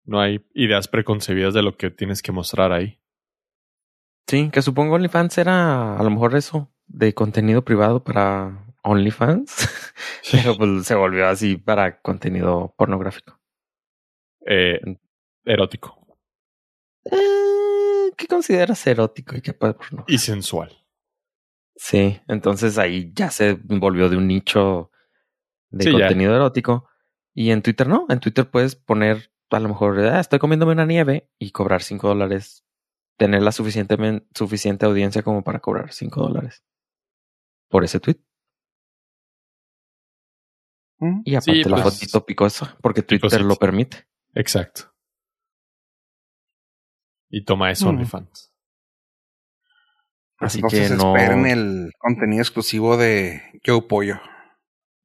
no 0.05 0.20
hay 0.20 0.44
ideas 0.55 0.88
preconcebidas 0.88 1.55
de 1.55 1.62
lo 1.62 1.77
que 1.77 1.90
tienes 1.90 2.23
que 2.23 2.33
mostrar 2.33 2.73
ahí. 2.73 3.01
Sí, 4.27 4.51
que 4.51 4.62
supongo 4.62 4.94
OnlyFans 4.94 5.38
era 5.38 5.96
a 5.96 6.03
lo 6.03 6.11
mejor 6.11 6.37
eso, 6.37 6.73
de 6.92 7.14
contenido 7.14 7.64
privado 7.64 8.03
para 8.03 8.66
OnlyFans, 8.83 9.68
pero 10.33 10.57
pues 10.57 10.87
se 10.87 10.94
volvió 10.94 11.29
así 11.29 11.57
para 11.57 12.00
contenido 12.00 12.74
pornográfico. 12.76 13.38
Eh, 14.46 14.81
erótico. 15.44 15.96
Eh, 17.05 18.11
¿Qué 18.16 18.26
consideras 18.26 18.87
erótico 18.87 19.37
y 19.37 19.40
qué 19.40 19.53
puede 19.53 19.74
porno? 19.74 20.05
Y 20.09 20.18
sensual. 20.18 20.76
Sí, 21.76 22.20
entonces 22.29 22.76
ahí 22.76 23.12
ya 23.14 23.31
se 23.31 23.55
volvió 23.55 24.09
de 24.09 24.16
un 24.16 24.26
nicho 24.26 24.90
de 25.70 25.91
contenido 25.91 26.34
erótico. 26.34 26.88
Y 27.32 27.53
en 27.53 27.62
Twitter 27.62 27.86
no, 27.86 28.07
en 28.09 28.20
Twitter 28.20 28.51
puedes 28.51 28.74
poner 28.74 29.30
a 29.51 29.61
lo 29.61 29.68
mejor, 29.68 29.99
ah, 30.01 30.20
estoy 30.20 30.38
comiéndome 30.38 30.72
una 30.72 30.86
nieve 30.86 31.28
y 31.38 31.51
cobrar 31.51 31.82
5 31.82 32.07
dólares, 32.07 32.64
tener 33.16 33.43
la 33.43 33.51
suficiente, 33.51 33.97
suficiente 34.34 34.86
audiencia 34.86 35.22
como 35.22 35.43
para 35.43 35.59
cobrar 35.61 35.93
5 35.93 36.20
dólares 36.20 36.62
por 37.71 37.85
ese 37.85 38.01
tweet. 38.01 38.21
Mm, 40.99 41.23
y 41.25 41.35
aparte 41.35 41.68
la 41.68 41.83
pues, 41.83 41.95
fotito 41.95 42.27
picosa, 42.27 42.77
porque 42.83 43.03
Twitter 43.03 43.41
lo 43.41 43.57
permite. 43.57 44.07
Exacto. 44.35 44.93
Y 47.31 47.45
toma 47.45 47.71
eso, 47.71 47.87
mm. 47.87 47.89
OnlyFans. 47.89 48.53
Así 50.39 50.62
que 50.62 50.89
no. 50.91 51.16
esperen 51.16 51.47
el 51.47 51.93
contenido 51.99 52.43
exclusivo 52.43 52.97
de 52.97 53.43
Joe 53.64 53.83
Pollo. 53.83 54.21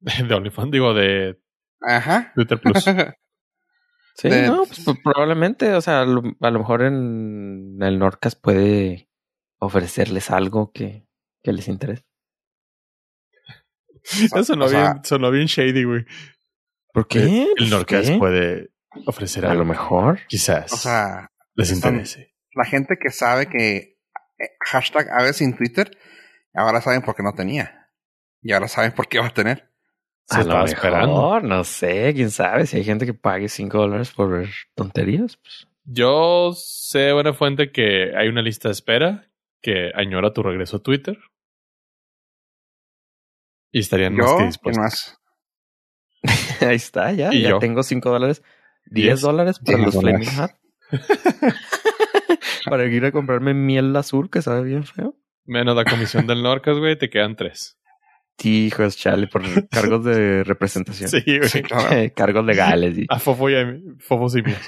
de 0.00 0.34
OnlyFans, 0.34 0.70
digo, 0.70 0.92
de 0.92 1.40
Ajá. 1.80 2.32
Twitter 2.34 2.60
Plus. 2.60 2.84
sí, 4.16 4.28
no, 4.28 4.64
pues, 4.64 4.84
probablemente, 5.02 5.74
o 5.74 5.80
sea, 5.80 6.02
a 6.02 6.04
lo, 6.04 6.22
mejor 6.58 6.82
en 6.82 7.78
el 7.80 7.98
Nordcast 7.98 8.40
puede 8.40 9.08
ofrecerles 9.58 10.30
algo 10.30 10.72
que, 10.72 11.06
que 11.42 11.52
les 11.52 11.68
interese. 11.68 12.05
Eso 14.10 14.44
sonó, 14.44 14.68
bien, 14.68 15.04
sonó 15.04 15.30
bien 15.30 15.46
shady, 15.46 15.84
güey. 15.84 16.04
¿Por 16.92 17.06
qué? 17.08 17.46
El, 17.56 17.70
Norcas 17.70 18.08
¿qué? 18.10 18.16
puede 18.18 18.70
ofrecer 19.06 19.44
A 19.46 19.50
algo. 19.50 19.64
lo 19.64 19.68
mejor. 19.68 20.20
Quizás 20.28 20.72
O 20.72 20.76
sea, 20.76 21.30
les 21.54 21.72
interese. 21.72 22.34
la 22.54 22.64
gente 22.64 22.96
que 23.00 23.10
sabe 23.10 23.46
que 23.48 23.98
eh, 24.38 24.48
hashtag 24.60 25.08
a 25.10 25.22
veces 25.22 25.42
en 25.42 25.56
Twitter, 25.56 25.90
ahora 26.54 26.80
saben 26.80 27.02
por 27.02 27.14
qué 27.14 27.22
no 27.22 27.32
tenía. 27.34 27.90
Y 28.42 28.52
ahora 28.52 28.68
saben 28.68 28.92
por 28.92 29.08
qué 29.08 29.18
va 29.18 29.26
a 29.26 29.34
tener. 29.34 29.70
Se 30.28 30.36
a 30.36 30.38
lo 30.38 30.42
estaba 30.44 30.64
mejor, 30.64 30.74
esperando. 30.76 31.40
no 31.40 31.64
sé, 31.64 32.12
quién 32.14 32.30
sabe. 32.30 32.66
Si 32.66 32.76
hay 32.76 32.84
gente 32.84 33.06
que 33.06 33.14
pague 33.14 33.48
5 33.48 33.76
dólares 33.78 34.10
por 34.12 34.30
ver 34.30 34.48
tonterías, 34.74 35.36
pues. 35.36 35.68
Yo 35.84 36.52
sé 36.56 36.98
de 37.00 37.12
buena 37.12 37.32
fuente 37.32 37.70
que 37.70 38.12
hay 38.16 38.26
una 38.28 38.42
lista 38.42 38.68
de 38.68 38.72
espera 38.72 39.28
que 39.62 39.90
añora 39.94 40.32
tu 40.32 40.42
regreso 40.42 40.78
a 40.78 40.82
Twitter. 40.82 41.16
Y 43.76 43.80
estarían 43.80 44.14
más 44.14 44.24
Yo, 44.26 44.32
que 44.32 44.36
¿quién 44.38 44.48
dispuestos. 44.48 44.82
más? 44.82 45.18
Ahí 46.62 46.76
está, 46.76 47.12
ya. 47.12 47.32
Y 47.34 47.42
ya 47.42 47.50
yo. 47.50 47.58
tengo 47.58 47.82
5 47.82 48.08
dólares. 48.10 48.42
10 48.86 49.04
Diez. 49.06 49.20
dólares 49.20 49.58
para 49.58 49.78
los 49.78 49.94
Flaming. 49.98 50.28
Hot. 50.36 50.50
para 52.70 52.86
ir 52.86 53.04
a 53.04 53.12
comprarme 53.12 53.52
miel 53.52 53.94
azul 53.96 54.30
que 54.30 54.40
sabe 54.40 54.62
bien 54.62 54.84
feo. 54.84 55.14
Menos 55.44 55.76
la 55.76 55.84
comisión 55.84 56.26
del 56.26 56.42
Norcas, 56.42 56.78
güey, 56.78 56.96
te 56.96 57.10
quedan 57.10 57.36
tres. 57.36 57.78
Hijos, 58.42 58.96
chale, 58.96 59.26
por 59.28 59.42
cargos 59.68 60.04
de 60.04 60.42
representación. 60.44 61.10
Sí, 61.10 61.22
güey. 61.38 61.48
Sí, 61.48 61.62
claro. 61.62 61.88
cargos 62.14 62.44
legales. 62.46 62.96
y- 62.98 63.06
A 63.10 63.18
Fofo 63.18 63.50
y 63.50 63.56
a 63.56 63.64
mí- 63.66 63.82
Fofos 63.98 64.36
y 64.36 64.42
míos. 64.42 64.60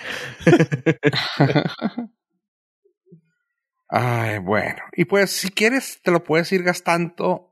Ay, 3.89 4.39
bueno. 4.39 4.83
Y 4.93 5.05
pues, 5.07 5.31
si 5.31 5.51
quieres, 5.51 6.01
te 6.03 6.11
lo 6.11 6.23
puedes 6.25 6.53
ir 6.53 6.63
gastando 6.63 7.48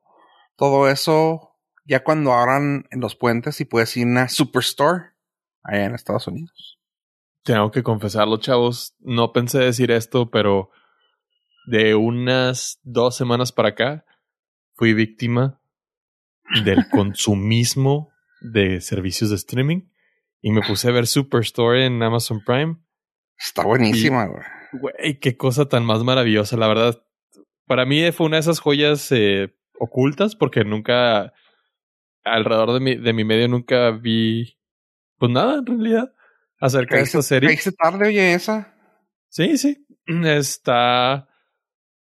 todo 0.57 0.88
eso 0.88 1.57
ya 1.84 2.02
cuando 2.02 2.32
abran 2.32 2.86
en 2.90 3.00
los 3.00 3.14
puentes 3.14 3.61
y 3.61 3.64
puedes 3.64 3.96
ir 3.96 4.07
a 4.07 4.11
una 4.11 4.28
superstore 4.28 5.12
allá 5.62 5.84
en 5.84 5.94
Estados 5.94 6.26
Unidos. 6.26 6.80
Tengo 7.42 7.70
que 7.70 7.82
confesarlo, 7.82 8.38
chavos. 8.38 8.96
No 8.98 9.32
pensé 9.32 9.59
decir 9.61 9.90
esto, 9.92 10.30
pero 10.30 10.70
de 11.66 11.94
unas 11.94 12.80
dos 12.82 13.16
semanas 13.16 13.52
para 13.52 13.70
acá 13.70 14.04
fui 14.74 14.94
víctima 14.94 15.61
del 16.64 16.88
consumismo 16.90 18.11
de 18.40 18.80
servicios 18.80 19.30
de 19.30 19.36
streaming 19.36 19.82
y 20.40 20.50
me 20.52 20.62
puse 20.62 20.88
a 20.88 20.92
ver 20.92 21.07
Superstore 21.07 21.86
en 21.86 22.02
Amazon 22.02 22.42
Prime. 22.44 22.76
Está 23.38 23.64
buenísima, 23.64 24.26
güey. 24.26 24.42
Güey, 24.72 25.18
qué 25.20 25.36
cosa 25.36 25.68
tan 25.68 25.84
más 25.84 26.02
maravillosa, 26.02 26.57
la 26.57 26.68
verdad. 26.68 27.02
Para 27.66 27.84
mí 27.84 28.11
fue 28.12 28.26
una 28.26 28.36
de 28.36 28.40
esas 28.40 28.61
joyas 28.61 29.11
eh, 29.12 29.55
ocultas 29.78 30.34
porque 30.36 30.64
nunca, 30.64 31.32
alrededor 32.24 32.72
de 32.72 32.80
mi, 32.80 32.96
de 32.96 33.12
mi 33.12 33.24
medio 33.24 33.48
nunca 33.48 33.90
vi, 33.90 34.58
pues 35.18 35.30
nada 35.30 35.58
en 35.58 35.66
realidad, 35.66 36.12
acerca 36.60 36.96
de 36.96 37.02
esta 37.02 37.22
serie. 37.22 37.48
Caíste 37.48 37.72
tarde, 37.72 38.08
oye, 38.08 38.34
esa. 38.34 38.74
Sí, 39.28 39.58
sí. 39.58 39.86
Está. 40.06 41.28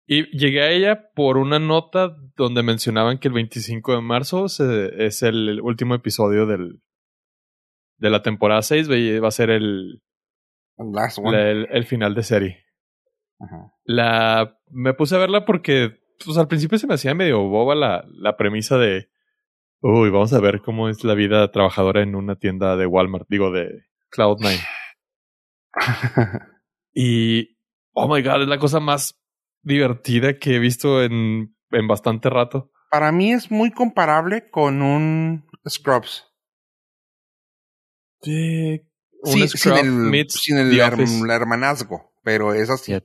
Y 0.08 0.26
llegué 0.38 0.62
a 0.64 0.72
ella 0.72 1.12
por 1.16 1.38
una 1.38 1.58
nota 1.60 2.18
donde 2.36 2.64
mencionaban 2.64 3.18
que 3.20 3.30
el 3.30 3.34
25 3.34 3.96
de 3.96 4.02
marzo 4.02 4.50
se- 4.50 5.06
es 5.06 5.24
el 5.24 5.62
último 5.62 5.96
episodio 5.96 6.46
del, 6.46 6.82
de 7.98 8.10
la 8.10 8.22
temporada 8.22 8.62
6. 8.62 8.90
Va 8.90 9.28
a 9.28 9.32
ser 9.32 9.50
el, 9.52 10.02
Last 10.78 11.20
one. 11.20 11.32
la- 11.32 11.50
el, 11.50 11.68
el 11.72 11.86
final 11.86 12.14
de 12.14 12.24
serie. 12.24 12.66
Ajá. 13.40 13.74
La, 13.86 14.60
me 14.70 14.94
puse 14.94 15.16
a 15.16 15.20
verla 15.20 15.46
porque 15.46 16.01
pues, 16.26 16.38
al 16.38 16.48
principio 16.48 16.78
se 16.78 16.88
me 16.88 16.94
hacía 16.96 17.14
medio 17.14 17.42
boba 17.48 17.76
la, 17.76 18.06
la 18.12 18.38
premisa 18.38 18.78
de. 18.78 19.10
Uy, 19.82 20.10
vamos 20.10 20.32
a 20.34 20.40
ver 20.40 20.62
cómo 20.62 20.90
es 20.90 21.04
la 21.04 21.16
vida 21.16 21.50
trabajadora 21.52 22.04
en 22.04 22.16
una 22.16 22.36
tienda 22.36 22.76
de 22.78 22.86
Walmart, 22.86 23.26
digo, 23.30 23.52
de 23.52 23.84
Cloud9. 24.16 24.60
Y, 26.94 27.58
oh 27.94 28.14
my 28.14 28.22
god, 28.22 28.42
es 28.42 28.48
la 28.50 28.60
cosa 28.60 28.82
más 28.82 29.18
divertida 29.62 30.38
que 30.38 30.56
he 30.56 30.60
visto 30.60 31.02
en, 31.02 31.56
en 31.70 31.88
bastante 31.88 32.30
rato. 32.30 32.70
Para 32.90 33.14
mí 33.14 33.32
es 33.32 33.50
muy 33.50 33.72
comparable 33.72 34.50
con 34.50 34.82
un 34.82 35.48
Scrubs. 35.70 36.28
Sí, 38.22 38.82
un 39.24 39.32
Sí, 39.32 39.48
Scrub 39.48 39.78
sin 39.78 39.86
el, 39.86 39.92
meets 39.94 40.34
sin 40.34 40.58
el 40.58 40.74
her- 40.78 41.32
hermanazgo, 41.32 42.12
pero 42.24 42.54
es 42.54 42.70
así. 42.70 42.92
Ya, 42.92 43.02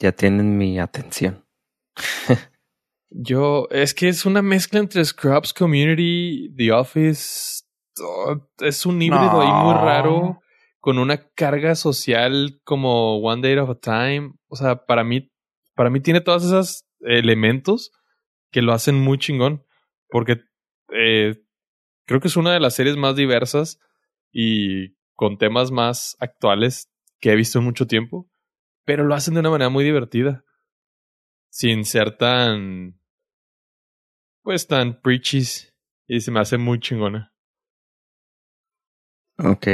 ya 0.00 0.12
tienen 0.12 0.58
mi 0.58 0.80
atención. 0.80 1.45
Yo, 3.10 3.68
es 3.70 3.94
que 3.94 4.08
es 4.08 4.26
una 4.26 4.42
mezcla 4.42 4.80
entre 4.80 5.04
Scrubs 5.04 5.52
Community, 5.52 6.52
The 6.56 6.72
Office. 6.72 7.62
todo- 7.94 8.50
es 8.58 8.84
un 8.84 9.00
híbrido 9.00 9.40
ahí 9.40 9.48
muy 9.52 9.72
No. 9.74 9.80
raro, 9.80 10.40
con 10.80 10.98
una 10.98 11.16
carga 11.34 11.74
social 11.74 12.60
como 12.62 13.16
One 13.20 13.40
Day 13.40 13.56
at 13.56 13.70
a 13.70 13.74
Time. 13.74 14.34
O 14.48 14.56
sea, 14.56 14.84
para 14.84 15.02
mí, 15.02 15.32
para 15.74 15.88
mí 15.88 16.00
tiene 16.00 16.20
todos 16.20 16.44
esos 16.44 16.84
elementos 17.00 17.92
que 18.50 18.60
lo 18.60 18.74
hacen 18.74 18.96
muy 19.00 19.16
chingón. 19.18 19.64
Porque 20.10 20.42
eh, 20.92 21.36
creo 22.06 22.20
que 22.20 22.28
es 22.28 22.36
una 22.36 22.52
de 22.52 22.60
las 22.60 22.74
series 22.74 22.96
más 22.98 23.16
diversas 23.16 23.78
y 24.30 24.94
con 25.14 25.38
temas 25.38 25.70
más 25.70 26.16
actuales 26.20 26.90
que 27.18 27.32
he 27.32 27.36
visto 27.36 27.58
en 27.60 27.64
mucho 27.64 27.86
tiempo. 27.86 28.30
Pero 28.84 29.04
lo 29.04 29.14
hacen 29.14 29.32
de 29.34 29.40
una 29.40 29.50
manera 29.50 29.70
muy 29.70 29.84
divertida 29.84 30.44
sin 31.50 31.84
ser 31.84 32.16
tan 32.16 33.00
pues 34.42 34.66
tan 34.66 35.00
preachy 35.00 35.42
y 36.06 36.20
se 36.20 36.30
me 36.30 36.40
hace 36.40 36.56
muy 36.58 36.78
chingona. 36.80 37.32
Ok. 39.38 39.66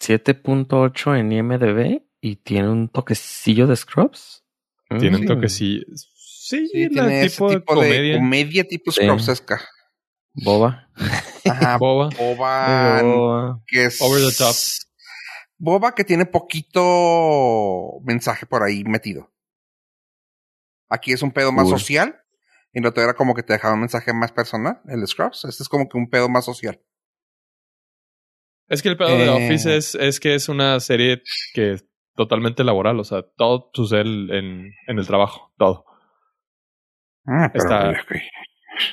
7.8 0.00 1.18
en 1.18 1.32
IMDB 1.32 2.02
y 2.20 2.36
tiene 2.36 2.68
un 2.70 2.88
toquecillo 2.88 3.66
de 3.66 3.76
Scrubs. 3.76 4.44
Tiene 4.98 5.18
un 5.18 5.24
Mm. 5.24 5.26
toque 5.26 5.48
sí. 5.48 5.84
Sí, 5.94 6.66
Sí, 6.68 6.88
la 6.90 7.02
tiene 7.06 7.24
ese 7.26 7.36
tipo, 7.36 7.48
tipo 7.50 7.80
de 7.80 8.00
de 8.02 8.16
comedia. 8.18 8.64
tipo 8.64 8.90
Sí. 8.90 9.02
Scrubsesca. 9.02 9.60
Boba. 10.32 10.88
Ajá, 11.44 11.76
Boba. 11.78 12.08
boba, 12.18 13.02
Boba. 13.02 13.62
que 13.66 13.84
es 13.84 14.00
Over 14.02 14.20
the 14.22 14.34
top. 14.36 14.54
Boba 15.58 15.94
que 15.94 16.04
tiene 16.04 16.26
poquito 16.26 18.00
mensaje 18.04 18.46
por 18.46 18.62
ahí 18.64 18.82
metido. 18.84 19.30
Aquí 20.90 21.12
es 21.12 21.22
un 21.22 21.30
pedo 21.30 21.52
más 21.52 21.68
social. 21.68 22.20
Y 22.72 22.80
lo 22.80 22.90
otro 22.90 23.02
era 23.02 23.14
como 23.14 23.34
que 23.34 23.42
te 23.42 23.52
dejaba 23.52 23.74
un 23.74 23.80
mensaje 23.80 24.12
más 24.12 24.32
personal, 24.32 24.80
el 24.86 25.04
Scrubs. 25.06 25.44
Este 25.44 25.62
es 25.62 25.68
como 25.68 25.88
que 25.88 25.96
un 25.96 26.08
pedo 26.10 26.28
más 26.28 26.44
social. 26.44 26.80
Es 28.68 28.82
que 28.82 28.88
el 28.88 28.96
pedo 28.96 29.08
de 29.08 29.24
Eh. 29.24 29.28
Office 29.30 29.76
es, 29.76 29.94
es 29.96 30.20
que 30.20 30.34
es 30.34 30.48
una 30.48 30.78
serie 30.78 31.22
que 31.54 31.72
es 31.72 31.86
totalmente 32.14 32.62
laboral. 32.62 33.00
O 33.00 33.04
sea, 33.04 33.22
todo 33.22 33.70
sucede 33.74 34.02
en, 34.02 34.72
en 34.86 34.98
el 34.98 35.06
trabajo. 35.06 35.52
Todo. 35.58 35.84
Ah, 37.26 37.50
pero, 37.52 37.64
Está-. 37.64 38.04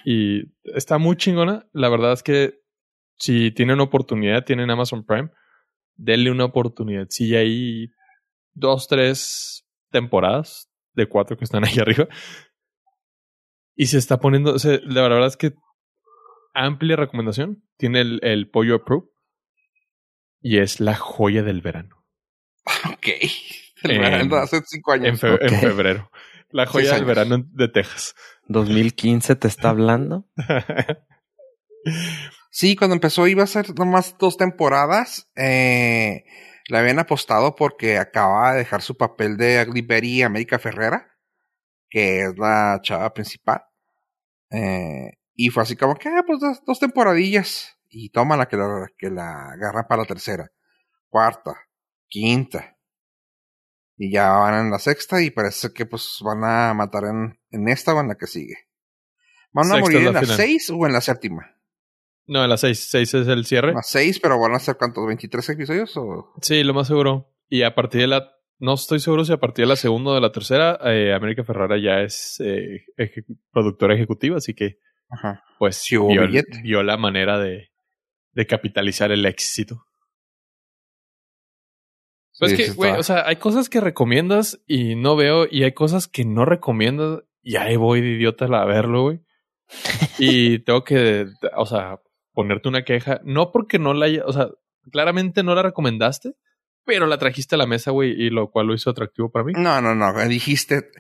Y 0.04 0.54
está 0.64 0.98
muy 0.98 1.16
chingona. 1.16 1.68
La 1.72 1.90
verdad 1.90 2.14
es 2.14 2.24
que 2.24 2.62
si 3.20 3.52
tienen 3.52 3.80
oportunidad, 3.80 4.44
tienen 4.44 4.70
Amazon 4.70 5.06
Prime, 5.06 5.30
denle 5.96 6.32
una 6.32 6.46
oportunidad. 6.46 7.08
Si 7.10 7.36
hay 7.36 7.92
dos, 8.54 8.88
tres 8.88 9.68
temporadas 9.92 10.67
de 10.98 11.08
cuatro 11.08 11.38
que 11.38 11.46
están 11.46 11.64
ahí 11.64 11.78
arriba. 11.80 12.08
Y 13.76 13.86
se 13.86 13.98
está 13.98 14.20
poniendo, 14.20 14.54
o 14.54 14.60
sea, 14.60 14.80
la 14.84 15.04
verdad 15.04 15.28
es 15.28 15.38
que 15.38 15.54
amplia 16.54 16.96
recomendación. 16.98 17.64
Tiene 17.78 18.02
el, 18.02 18.20
el 18.24 18.50
pollo 18.50 18.76
approved. 18.76 19.08
Y 20.42 20.58
es 20.60 20.80
la 20.80 20.96
joya 20.96 21.44
del 21.44 21.62
verano. 21.62 22.04
Ok. 22.92 23.08
El 23.84 23.92
En- 23.92 24.02
verano 24.02 24.36
hace 24.38 24.62
cinco 24.66 24.94
En, 24.96 25.06
años. 25.06 25.24
en 25.24 25.34
Ok. 25.36 25.60
febrero. 25.62 26.12
La 26.50 26.66
joya 26.66 26.96
del 26.96 27.06
verano 27.06 27.38
de 27.52 27.68
Texas. 27.68 28.16
2015 28.48 29.36
te 29.36 29.48
está 29.48 29.70
hablando. 29.70 30.28
Sí, 32.50 32.76
cuando 32.76 32.96
empezó 32.96 33.28
iba 33.28 33.44
a 33.44 33.48
ser 33.48 33.68
nomás 33.78 34.18
dos 34.18 34.36
temporadas. 34.38 35.30
Eh, 35.36 36.24
le 36.68 36.78
habían 36.78 37.00
apostado 37.00 37.56
porque 37.56 37.98
acaba 37.98 38.52
de 38.52 38.60
dejar 38.60 38.82
su 38.82 38.98
papel 38.98 39.38
de 39.38 39.64
Ugly 39.68 39.82
Betty 39.82 40.22
América 40.22 40.60
Ferrera, 40.60 41.18
que 41.90 42.22
es 42.22 42.38
la 42.38 42.80
chava 42.82 43.14
principal. 43.14 43.64
Eh, 44.50 45.12
y 45.34 45.50
fue 45.50 45.64
así 45.64 45.76
como 45.76 45.96
que, 45.96 46.10
ah, 46.10 46.24
pues 46.26 46.40
dos, 46.40 46.64
dos 46.66 46.80
temporadillas. 46.80 47.78
Y 47.90 48.10
toma 48.10 48.36
la 48.36 48.48
que 48.48 48.58
la, 48.58 48.88
que 48.98 49.10
la 49.10 49.52
agarran 49.52 49.86
para 49.88 50.02
la 50.02 50.08
tercera, 50.08 50.52
cuarta, 51.08 51.56
quinta. 52.08 52.78
Y 53.96 54.12
ya 54.12 54.30
van 54.32 54.66
en 54.66 54.72
la 54.72 54.80
sexta 54.80 55.22
y 55.22 55.32
parece 55.32 55.72
que 55.74 55.86
pues 55.86 56.20
van 56.22 56.44
a 56.44 56.74
matar 56.74 57.06
en, 57.06 57.40
en 57.50 57.68
esta 57.70 57.96
o 57.96 58.02
en 58.02 58.10
la 58.10 58.16
que 58.16 58.28
sigue. 58.28 58.68
¿Van 59.52 59.66
a 59.68 59.76
Sexta 59.76 59.82
morir 59.82 59.98
en 60.00 60.06
la 60.06 60.12
la 60.12 60.22
final. 60.22 60.38
seis 60.38 60.70
o 60.70 60.86
en 60.86 60.94
la 60.94 61.02
séptima? 61.02 61.57
No, 62.28 62.42
a 62.42 62.48
las 62.48 62.62
seis. 62.62 62.88
Seis 62.90 63.14
es 63.14 63.28
el 63.28 63.46
cierre. 63.46 63.74
Las 63.74 63.90
seis, 63.90 64.20
pero 64.20 64.40
van 64.40 64.54
a 64.54 64.60
ser 64.60 64.76
cuántos, 64.78 65.06
23 65.08 65.50
episodios 65.50 65.96
o 65.98 66.34
Sí, 66.42 66.64
lo 66.64 66.74
más 66.74 66.88
seguro. 66.88 67.34
Y 67.50 67.64
a 67.64 67.74
partir 67.74 68.02
de 68.02 68.08
la. 68.08 68.32
No 68.60 68.74
estoy 68.74 69.00
seguro 69.00 69.24
si 69.24 69.32
a 69.34 69.38
partir 69.38 69.64
de 69.66 69.70
la 69.70 69.76
segunda 69.76 70.12
o 70.12 70.16
de 70.16 70.22
la 70.22 70.32
tercera, 70.32 70.80
eh, 70.86 71.14
América 71.14 71.44
Ferrara 71.44 71.78
ya 71.80 72.02
es 72.02 72.40
eh, 72.44 72.86
eje- 72.98 73.24
productora 73.52 73.94
ejecutiva, 73.94 74.38
así 74.38 74.56
que 74.56 74.80
Ajá. 75.10 75.44
pues 75.60 75.76
Sí 75.76 75.96
vio, 76.64 76.82
la 76.82 76.98
manera 76.98 77.38
de, 77.38 77.70
de 78.32 78.48
capitalizar 78.48 79.12
el 79.12 79.26
éxito. 79.28 79.86
Pues 82.40 82.52
Sí, 82.52 82.58
que, 82.58 82.72
güey, 82.72 82.92
o 82.94 83.04
sea, 83.04 83.28
hay 83.28 83.36
cosas 83.38 83.70
que 83.70 83.80
recomiendas 83.82 84.60
y 84.68 84.96
no 84.96 85.16
veo, 85.16 85.46
y 85.50 85.64
hay 85.64 85.74
cosas 85.74 86.08
que 86.08 86.24
no 86.26 86.44
recomiendas, 86.46 87.24
y 87.42 87.56
ahí 87.58 87.76
voy 87.76 88.02
de 88.02 88.10
idiota 88.10 88.46
a 88.46 88.66
verlo, 88.66 89.04
güey. 89.04 89.20
y 90.20 90.60
tengo 90.60 90.84
que, 90.84 91.28
o 91.56 91.66
sea, 91.66 92.00
ponerte 92.38 92.70
una 92.70 92.84
queja, 92.84 93.20
no 93.24 93.52
porque 93.52 93.80
no 93.80 93.96
la 93.96 94.06
haya, 94.06 94.24
o 94.24 94.32
sea, 94.32 94.50
claramente 94.92 95.42
no 95.42 95.56
la 95.56 95.64
recomendaste, 95.64 96.34
pero 96.86 97.08
la 97.08 97.18
trajiste 97.18 97.56
a 97.56 97.58
la 97.58 97.66
mesa, 97.66 97.90
güey, 97.90 98.12
y 98.12 98.30
lo 98.30 98.52
cual 98.52 98.68
lo 98.68 98.76
hizo 98.76 98.92
atractivo 98.92 99.32
para 99.32 99.44
mí. 99.44 99.54
No, 99.56 99.82
no, 99.82 99.96
no. 99.96 100.14
Dijiste, 100.28 100.92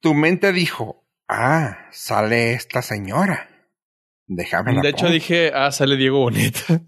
tu 0.00 0.14
mente 0.14 0.52
dijo, 0.52 1.04
ah, 1.26 1.88
sale 1.90 2.52
esta 2.52 2.82
señora. 2.82 3.50
Déjame 4.28 4.74
la 4.74 4.80
De 4.82 4.90
hecho, 4.90 5.06
pongo". 5.06 5.12
dije, 5.14 5.50
ah, 5.52 5.72
sale 5.72 5.96
Diego 5.96 6.20
Boneta. 6.20 6.82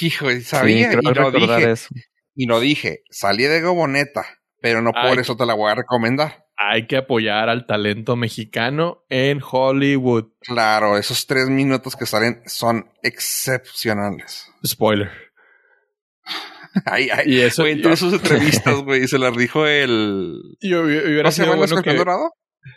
Hijo, 0.00 0.30
Sí, 0.30 0.42
sabía 0.42 0.92
y 0.92 0.94
lo 0.94 1.10
recordar 1.10 1.58
dije. 1.58 1.70
eso. 1.72 1.88
Y 2.36 2.46
lo 2.46 2.60
dije, 2.60 3.02
salí 3.10 3.42
de 3.42 3.60
Goboneta, 3.62 4.24
pero 4.60 4.80
no 4.80 4.92
por 4.92 5.18
eso 5.18 5.36
te 5.36 5.44
la 5.44 5.54
voy 5.54 5.72
a 5.72 5.74
recomendar. 5.74 6.46
Hay 6.62 6.86
que 6.86 6.98
apoyar 6.98 7.48
al 7.48 7.66
talento 7.66 8.16
mexicano 8.16 9.04
en 9.08 9.40
Hollywood. 9.42 10.32
Claro, 10.40 10.98
esos 10.98 11.26
tres 11.26 11.48
minutos 11.48 11.96
que 11.96 12.04
salen 12.04 12.42
son 12.44 12.90
excepcionales. 13.02 14.46
Spoiler. 14.66 15.10
Ay, 16.84 17.08
ay. 17.10 17.24
Y 17.34 17.40
eso. 17.40 17.62
Güey, 17.62 17.72
en 17.72 17.82
todas 17.82 17.98
sus 17.98 18.12
entrevistas, 18.12 18.74
güey, 18.84 19.08
se 19.08 19.18
las 19.18 19.36
dijo 19.36 19.66
el... 19.66 20.40
yo, 20.60 20.88
yo- 20.88 21.02
hubiera 21.04 21.22
¿Cómo 21.24 21.32
se 21.32 21.42
llama 21.42 21.54
el 21.54 21.58
bueno 21.58 21.82
que. 21.82 21.94
dorado? 21.94 22.32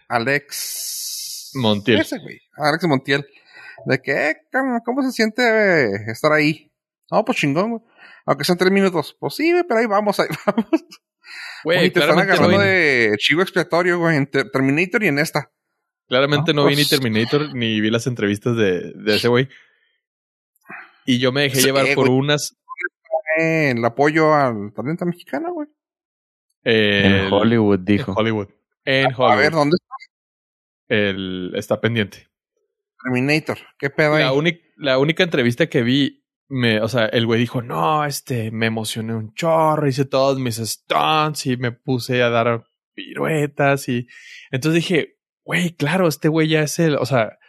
Alex... 0.07 1.51
Montiel. 1.55 1.99
Ese, 1.99 2.17
güey. 2.19 2.39
Alex 2.55 2.87
Montiel. 2.87 3.25
De 3.85 3.99
que, 4.01 4.29
eh, 4.31 4.35
¿cómo 4.85 5.03
se 5.03 5.11
siente 5.11 5.91
estar 6.11 6.31
ahí? 6.31 6.71
No, 7.11 7.23
pues 7.23 7.37
chingón, 7.37 7.69
güey. 7.71 7.81
Aunque 8.25 8.45
sean 8.45 8.57
tres 8.57 8.71
minutos. 8.71 9.15
Pues 9.19 9.35
sí, 9.35 9.53
pero 9.67 9.79
ahí 9.81 9.85
vamos, 9.85 10.19
ahí 10.19 10.27
vamos. 10.47 10.67
Güey, 11.63 11.91
te 11.91 11.99
están 11.99 12.15
claramente, 12.15 12.41
no 12.41 12.45
agarrando 12.47 12.63
vi, 12.63 12.69
de 13.11 13.15
chivo 13.17 13.41
expiatorio, 13.41 13.99
güey, 13.99 14.17
en 14.17 14.27
Ter- 14.27 14.49
Terminator 14.51 15.03
y 15.03 15.07
en 15.07 15.19
esta. 15.19 15.51
claramente 16.07 16.53
No, 16.53 16.61
no 16.63 16.67
vi 16.67 16.75
ni 16.75 16.83
pues- 16.83 16.89
Terminator 16.89 17.55
ni 17.55 17.79
vi 17.81 17.89
las 17.89 18.05
entrevistas 18.07 18.55
de, 18.57 18.91
de 18.93 19.15
ese 19.15 19.27
güey. 19.27 19.47
Y 21.05 21.19
yo 21.19 21.31
me 21.31 21.41
dejé 21.43 21.57
Sí, 21.57 21.65
llevar 21.65 21.85
por 21.95 22.07
güey. 22.07 22.19
unas. 22.19 22.55
Eh, 23.39 23.71
el 23.75 23.83
apoyo 23.83 24.33
al 24.33 24.71
talento 24.75 25.05
mexicano, 25.05 25.53
güey. 25.53 25.67
eh, 26.63 27.23
En 27.25 27.33
Hollywood, 27.33 27.79
En 27.79 27.85
dijo. 27.85 28.13
Hollywood. 28.13 28.49
En 28.85 29.07
A 29.11 29.15
Hollywood. 29.17 29.37
ver, 29.41 29.51
¿dónde 29.51 29.75
está 29.79 29.95
El, 30.87 31.51
está 31.55 31.81
pendiente. 31.81 32.27
Terminator? 33.03 33.57
¿Qué 33.77 33.89
pedo 33.89 34.15
ahí? 34.15 34.23
La, 34.23 34.33
única 34.33 34.59
la 34.77 34.97
única 34.97 35.23
entrevista 35.23 35.67
que 35.67 35.81
vi, 35.83 36.22
me, 36.53 36.81
o 36.81 36.87
sea, 36.87 37.05
el 37.07 37.25
güey 37.25 37.39
dijo, 37.39 37.63
no, 37.63 38.05
este, 38.05 38.51
me 38.51 38.67
emocioné 38.67 39.15
un 39.15 39.33
chorro, 39.33 39.87
hice 39.87 40.05
todos 40.05 40.37
mis 40.39 40.57
stunts 40.57 41.47
y 41.47 41.57
me 41.57 41.71
puse 41.71 42.21
a 42.21 42.29
dar 42.29 42.63
piruetas 42.93 43.89
y 43.89 44.07
entonces 44.51 44.83
dije, 44.83 45.17
güey, 45.43 45.71
claro, 45.71 46.07
este 46.07 46.27
güey 46.27 46.47
ya 46.47 46.61
es 46.61 46.77
el, 46.77 46.95
o 46.95 47.05
sea, 47.07 47.39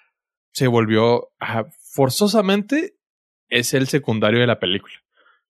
se 0.53 0.69
volvió 0.69 1.33
ajá, 1.39 1.67
forzosamente 1.83 2.97
es 3.51 3.75
el 3.75 3.89
secundario 3.89 4.41
de 4.41 4.47
la 4.47 4.59
película. 4.59 4.95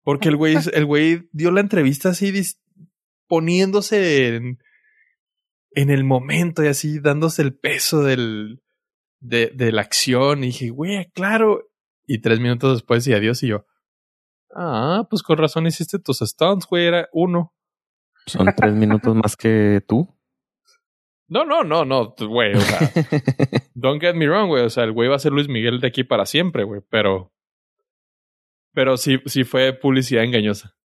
Porque 0.02 0.28
el 0.28 0.36
güey, 0.36 0.56
el 0.72 0.84
güey 0.84 1.28
dio 1.32 1.52
la 1.52 1.60
entrevista 1.60 2.08
así 2.10 2.32
poniéndose 3.28 4.34
en, 4.34 4.58
en 5.70 5.90
el 5.90 6.02
momento 6.02 6.64
y 6.64 6.66
así 6.66 6.98
dándose 6.98 7.42
el 7.42 7.54
peso 7.54 8.02
del, 8.02 8.62
de, 9.20 9.52
de 9.54 9.70
la 9.70 9.82
acción. 9.82 10.42
Y 10.42 10.48
dije, 10.48 10.70
güey, 10.70 11.08
claro. 11.12 11.70
Y 12.06 12.20
tres 12.20 12.40
minutos 12.40 12.74
después 12.74 13.06
y 13.06 13.12
adiós 13.12 13.42
y 13.42 13.48
yo. 13.48 13.66
Ah, 14.54 15.06
pues 15.08 15.22
con 15.22 15.38
razón 15.38 15.66
hiciste 15.66 15.98
tus 15.98 16.18
stunts, 16.18 16.66
güey, 16.66 16.86
era 16.86 17.08
uno. 17.12 17.54
Son 18.26 18.46
tres 18.56 18.72
minutos 18.74 19.14
más 19.14 19.36
que 19.36 19.82
tú. 19.86 20.08
No, 21.26 21.44
no, 21.44 21.64
no, 21.64 21.84
no, 21.84 22.14
güey, 22.28 22.54
o 22.54 22.60
sea, 22.60 22.78
don't 23.74 24.00
get 24.00 24.14
me 24.14 24.26
wrong, 24.28 24.48
güey, 24.48 24.64
o 24.64 24.70
sea, 24.70 24.84
el 24.84 24.92
güey 24.92 25.08
va 25.08 25.16
a 25.16 25.18
ser 25.18 25.32
Luis 25.32 25.48
Miguel 25.48 25.80
de 25.80 25.88
aquí 25.88 26.04
para 26.04 26.26
siempre, 26.26 26.64
güey, 26.64 26.82
pero, 26.90 27.32
pero 28.74 28.98
sí, 28.98 29.18
sí 29.24 29.42
fue 29.44 29.72
publicidad 29.72 30.22
engañosa. 30.22 30.76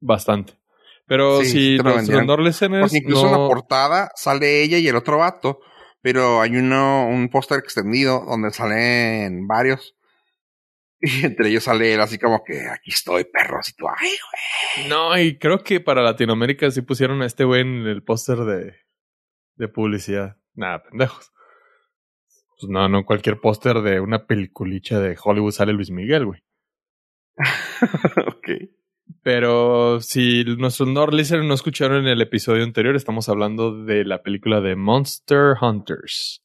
Bastante. 0.00 0.58
Pero 1.06 1.40
Sí, 1.42 1.50
si 1.50 1.78
los 1.78 2.38
listeners 2.38 2.82
Porque 2.82 2.98
incluso 2.98 3.26
en 3.26 3.32
la 3.32 3.38
portada 3.38 4.10
sale 4.14 4.62
ella 4.62 4.78
y 4.78 4.86
el 4.86 4.94
otro 4.94 5.18
vato, 5.18 5.58
pero 6.00 6.40
hay 6.40 6.56
uno, 6.56 7.08
un 7.08 7.28
póster 7.28 7.58
extendido 7.58 8.24
donde 8.26 8.50
salen 8.50 9.46
varios. 9.46 9.94
Y 11.00 11.24
entre 11.24 11.48
ellos 11.48 11.62
sale 11.62 11.94
él 11.94 12.00
así 12.00 12.18
como 12.18 12.42
que 12.42 12.68
aquí 12.68 12.90
estoy, 12.90 13.22
perros, 13.22 13.68
y 13.68 13.76
tú, 13.76 13.86
ay, 13.86 14.10
güey. 14.76 14.88
No, 14.88 15.16
y 15.16 15.38
creo 15.38 15.62
que 15.62 15.78
para 15.78 16.02
Latinoamérica 16.02 16.68
sí 16.72 16.82
pusieron 16.82 17.22
a 17.22 17.26
este 17.26 17.44
güey 17.44 17.60
en 17.60 17.86
el 17.86 18.02
póster 18.02 18.38
de, 18.38 18.74
de 19.54 19.68
publicidad. 19.68 20.38
Nada, 20.54 20.82
pendejos. 20.82 21.32
Pues 22.58 22.68
no, 22.68 22.88
no, 22.88 23.04
cualquier 23.04 23.40
póster 23.40 23.82
de 23.82 24.00
una 24.00 24.26
peliculicha 24.26 24.98
de 24.98 25.16
Hollywood 25.22 25.52
sale 25.52 25.72
Luis 25.72 25.92
Miguel, 25.92 26.26
güey. 26.26 26.42
ok. 28.26 28.48
Pero 29.22 30.00
si 30.00 30.44
nuestros 30.44 30.88
Nord 30.88 31.14
no 31.44 31.54
escucharon 31.54 32.04
en 32.04 32.08
el 32.08 32.20
episodio 32.20 32.64
anterior, 32.64 32.96
estamos 32.96 33.28
hablando 33.28 33.84
de 33.84 34.04
la 34.04 34.22
película 34.22 34.60
de 34.60 34.76
Monster 34.76 35.54
Hunters. 35.60 36.42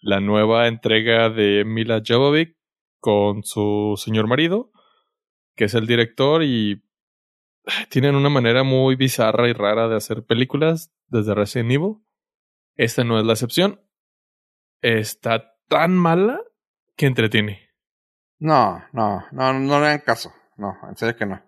La 0.00 0.20
nueva 0.20 0.68
entrega 0.68 1.30
de 1.30 1.64
Mila 1.64 2.02
Jovovich 2.06 2.56
con 3.00 3.42
su 3.42 3.94
señor 3.96 4.26
marido, 4.26 4.70
que 5.54 5.64
es 5.64 5.74
el 5.74 5.86
director 5.86 6.42
y 6.42 6.82
tienen 7.88 8.14
una 8.14 8.28
manera 8.28 8.62
muy 8.62 8.96
bizarra 8.96 9.48
y 9.48 9.52
rara 9.52 9.88
de 9.88 9.96
hacer 9.96 10.24
películas 10.24 10.92
desde 11.08 11.34
Resident 11.34 11.72
Evil. 11.72 11.96
Esta 12.74 13.04
no 13.04 13.18
es 13.18 13.24
la 13.24 13.32
excepción. 13.32 13.80
Está 14.82 15.54
tan 15.68 15.96
mala 15.96 16.40
que 16.96 17.06
entretiene. 17.06 17.70
No, 18.38 18.82
no, 18.92 19.24
no, 19.32 19.52
no 19.52 19.80
le 19.80 19.86
hagan 19.86 20.00
caso. 20.00 20.32
No, 20.56 20.76
en 20.88 20.96
serio 20.96 21.16
que 21.16 21.26
no. 21.26 21.45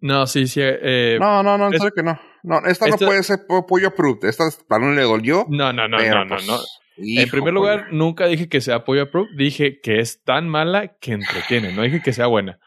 No, 0.00 0.26
sí, 0.26 0.46
sí. 0.46 0.60
eh, 0.62 1.16
No, 1.20 1.42
no, 1.42 1.56
no, 1.58 1.66
en 1.68 1.72
serio 1.72 1.92
que 1.94 2.02
no. 2.02 2.18
No, 2.42 2.58
esta 2.66 2.86
no 2.86 2.96
puede 2.96 3.22
ser 3.22 3.40
po- 3.48 3.66
pollo 3.66 3.88
approved. 3.88 4.28
Esta 4.28 4.44
para 4.68 4.84
no 4.86 4.92
le 4.92 5.02
dolió. 5.02 5.46
no, 5.48 5.72
no, 5.72 5.88
no, 5.88 5.96
pero, 5.96 6.14
no, 6.18 6.24
no, 6.24 6.28
pues, 6.36 6.46
no. 6.46 6.54
hijo, 6.98 7.22
En 7.22 7.30
primer 7.30 7.52
pollo. 7.52 7.52
lugar, 7.52 7.92
nunca 7.92 8.26
dije 8.26 8.48
que 8.48 8.60
sea 8.60 8.84
pollo 8.84 9.02
approved, 9.02 9.34
dije 9.36 9.80
que 9.80 9.98
es 9.98 10.22
tan 10.22 10.48
mala 10.48 10.96
que 10.98 11.12
entretiene, 11.12 11.72
no 11.72 11.82
dije 11.82 12.02
que 12.02 12.12
sea 12.12 12.26
buena. 12.26 12.58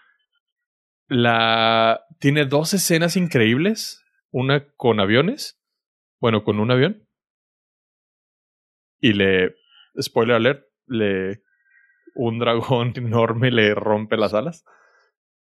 La 1.07 2.01
tiene 2.19 2.45
dos 2.45 2.73
escenas 2.73 3.15
increíbles, 3.15 4.03
una 4.31 4.67
con 4.75 4.99
aviones, 4.99 5.59
bueno, 6.19 6.43
con 6.43 6.59
un 6.59 6.71
avión. 6.71 7.07
Y 8.99 9.13
le 9.13 9.55
spoiler 10.01 10.35
alert, 10.35 10.65
le 10.87 11.41
un 12.15 12.39
dragón 12.39 12.93
enorme 12.97 13.49
le 13.51 13.73
rompe 13.75 14.17
las 14.17 14.33
alas, 14.33 14.65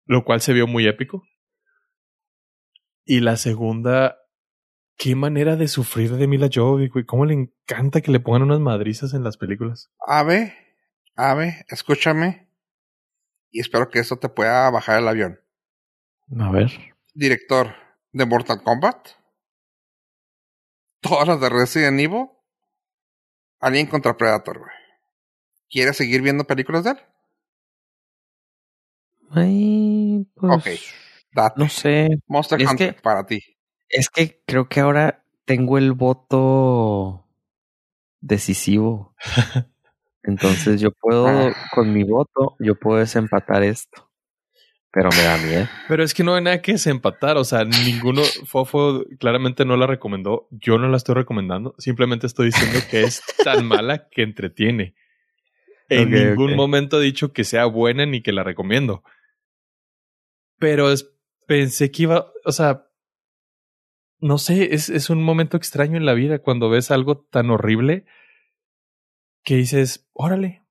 lo 0.04 0.24
cual 0.24 0.40
se 0.40 0.52
vio 0.52 0.66
muy 0.66 0.86
épico. 0.86 1.22
Y 3.06 3.20
la 3.20 3.36
segunda 3.36 4.18
qué 4.96 5.14
manera 5.14 5.56
de 5.56 5.68
sufrir 5.68 6.16
de 6.16 6.26
Mila 6.26 6.48
Jovovich, 6.52 6.92
güey. 6.92 7.06
Cómo 7.06 7.24
le 7.24 7.34
encanta 7.34 8.00
que 8.00 8.10
le 8.10 8.20
pongan 8.20 8.42
unas 8.42 8.60
madrizas 8.60 9.14
en 9.14 9.22
las 9.22 9.36
películas. 9.36 9.90
Ave, 10.06 10.54
Ave, 11.14 11.64
escúchame. 11.68 12.48
Y 13.50 13.60
espero 13.60 13.88
que 13.88 14.00
eso 14.00 14.18
te 14.18 14.28
pueda 14.28 14.68
bajar 14.70 14.98
el 14.98 15.08
avión. 15.08 15.40
A 16.38 16.50
ver. 16.50 16.70
Director 17.14 17.74
de 18.12 18.26
Mortal 18.26 18.62
Kombat. 18.62 19.10
Todas 21.00 21.28
las 21.28 21.40
de 21.40 21.48
Resident 21.48 22.00
Evil. 22.00 22.28
Alien 23.60 23.86
contra 23.86 24.16
Predator, 24.16 24.58
güey. 24.58 24.70
¿Quieres 25.70 25.96
seguir 25.96 26.22
viendo 26.22 26.44
películas 26.44 26.84
de 26.84 26.90
él? 26.90 26.98
Ay, 29.30 30.26
pues. 30.34 30.52
Ok. 30.52 31.05
Date. 31.32 31.54
No 31.60 31.68
sé. 31.68 32.08
Monster 32.26 32.60
es 32.62 32.70
Hunter 32.70 32.94
que- 32.94 33.02
para 33.02 33.26
ti. 33.26 33.40
Es 33.88 34.08
que 34.10 34.42
creo 34.46 34.68
que 34.68 34.80
ahora 34.80 35.24
tengo 35.44 35.78
el 35.78 35.92
voto 35.92 37.26
decisivo. 38.20 39.14
Entonces 40.24 40.80
yo 40.80 40.90
puedo, 40.90 41.26
Ah. 41.28 41.54
con 41.72 41.92
mi 41.92 42.02
voto, 42.02 42.56
yo 42.58 42.74
puedo 42.74 42.98
desempatar 42.98 43.62
esto. 43.62 44.10
Pero 44.90 45.10
me 45.10 45.22
da 45.22 45.36
miedo. 45.36 45.68
Pero 45.88 46.02
es 46.02 46.14
que 46.14 46.24
no 46.24 46.34
hay 46.34 46.42
nada 46.42 46.62
que 46.62 46.72
desempatar. 46.72 47.36
O 47.36 47.44
sea, 47.44 47.64
ninguno. 47.64 48.22
Fofo 48.46 49.04
claramente 49.20 49.64
no 49.66 49.76
la 49.76 49.86
recomendó. 49.86 50.48
Yo 50.50 50.78
no 50.78 50.88
la 50.88 50.96
estoy 50.96 51.14
recomendando. 51.16 51.74
Simplemente 51.78 52.26
estoy 52.26 52.46
diciendo 52.46 52.78
que 52.90 53.02
es 53.02 53.22
tan 53.44 53.66
mala 53.66 54.08
que 54.08 54.22
entretiene. 54.22 54.94
En 55.90 56.10
ningún 56.10 56.56
momento 56.56 56.98
he 57.00 57.04
dicho 57.04 57.32
que 57.34 57.44
sea 57.44 57.66
buena 57.66 58.06
ni 58.06 58.22
que 58.22 58.32
la 58.32 58.42
recomiendo. 58.42 59.04
Pero 60.58 60.90
es- 60.90 61.12
pensé 61.46 61.90
que 61.90 62.04
iba. 62.04 62.32
O 62.44 62.52
sea. 62.52 62.82
No 64.18 64.38
sé, 64.38 64.74
es, 64.74 64.88
es 64.88 65.10
un 65.10 65.22
momento 65.22 65.58
extraño 65.58 65.98
en 65.98 66.06
la 66.06 66.14
vida 66.14 66.38
cuando 66.38 66.70
ves 66.70 66.90
algo 66.90 67.18
tan 67.30 67.50
horrible 67.50 68.06
que 69.44 69.56
dices, 69.56 70.08
órale, 70.14 70.66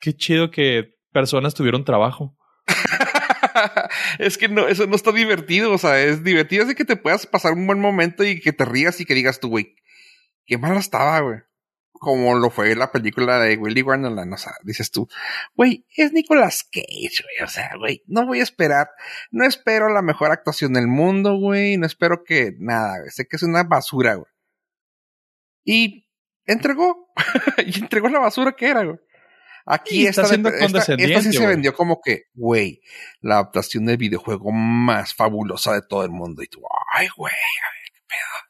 qué 0.00 0.14
chido 0.14 0.50
que 0.50 0.98
personas 1.12 1.54
tuvieron 1.54 1.84
trabajo. 1.84 2.36
es 4.18 4.38
que 4.38 4.48
no, 4.48 4.68
eso 4.68 4.86
no 4.86 4.96
está 4.96 5.12
divertido. 5.12 5.72
O 5.72 5.78
sea, 5.78 6.00
es 6.00 6.22
divertido 6.24 6.66
de 6.66 6.74
que 6.74 6.84
te 6.84 6.96
puedas 6.96 7.26
pasar 7.26 7.52
un 7.52 7.66
buen 7.66 7.80
momento 7.80 8.24
y 8.24 8.40
que 8.40 8.52
te 8.52 8.64
rías 8.64 9.00
y 9.00 9.04
que 9.04 9.14
digas 9.14 9.40
tú, 9.40 9.48
güey, 9.48 9.76
qué 10.46 10.58
mala 10.58 10.80
estaba, 10.80 11.20
güey. 11.20 11.38
Como 11.92 12.34
lo 12.34 12.50
fue 12.50 12.74
la 12.74 12.90
película 12.90 13.38
de 13.38 13.56
Willy 13.58 13.82
Wonderland, 13.82 14.32
o 14.32 14.36
sea, 14.38 14.52
dices 14.62 14.90
tú, 14.90 15.08
güey, 15.54 15.84
es 15.96 16.12
Nicolas 16.12 16.64
Cage, 16.64 17.22
güey, 17.22 17.44
o 17.44 17.48
sea, 17.48 17.72
güey, 17.78 18.02
no 18.06 18.24
voy 18.26 18.40
a 18.40 18.42
esperar, 18.42 18.88
no 19.30 19.44
espero 19.44 19.90
la 19.90 20.00
mejor 20.00 20.30
actuación 20.30 20.72
del 20.72 20.86
mundo, 20.86 21.36
güey, 21.36 21.76
no 21.76 21.86
espero 21.86 22.24
que 22.24 22.54
nada, 22.58 23.00
güey, 23.00 23.10
sé 23.10 23.26
que 23.26 23.36
es 23.36 23.42
una 23.42 23.64
basura, 23.64 24.14
güey. 24.14 24.30
Y 25.64 26.08
entregó, 26.46 27.12
y 27.66 27.78
entregó 27.80 28.08
la 28.08 28.20
basura 28.20 28.52
que 28.52 28.68
era, 28.68 28.84
güey. 28.84 28.98
Aquí 29.66 30.06
está 30.06 30.22
esta, 30.22 30.34
esta, 30.36 30.94
esta 30.94 31.22
sí 31.22 31.32
se 31.32 31.46
vendió 31.46 31.74
como 31.74 32.00
que, 32.00 32.24
güey, 32.34 32.80
la 33.20 33.34
adaptación 33.34 33.86
del 33.86 33.98
videojuego 33.98 34.50
más 34.52 35.14
fabulosa 35.14 35.74
de 35.74 35.82
todo 35.82 36.04
el 36.04 36.10
mundo. 36.10 36.42
Y 36.42 36.48
tú, 36.48 36.60
ay, 36.94 37.08
güey. 37.16 37.32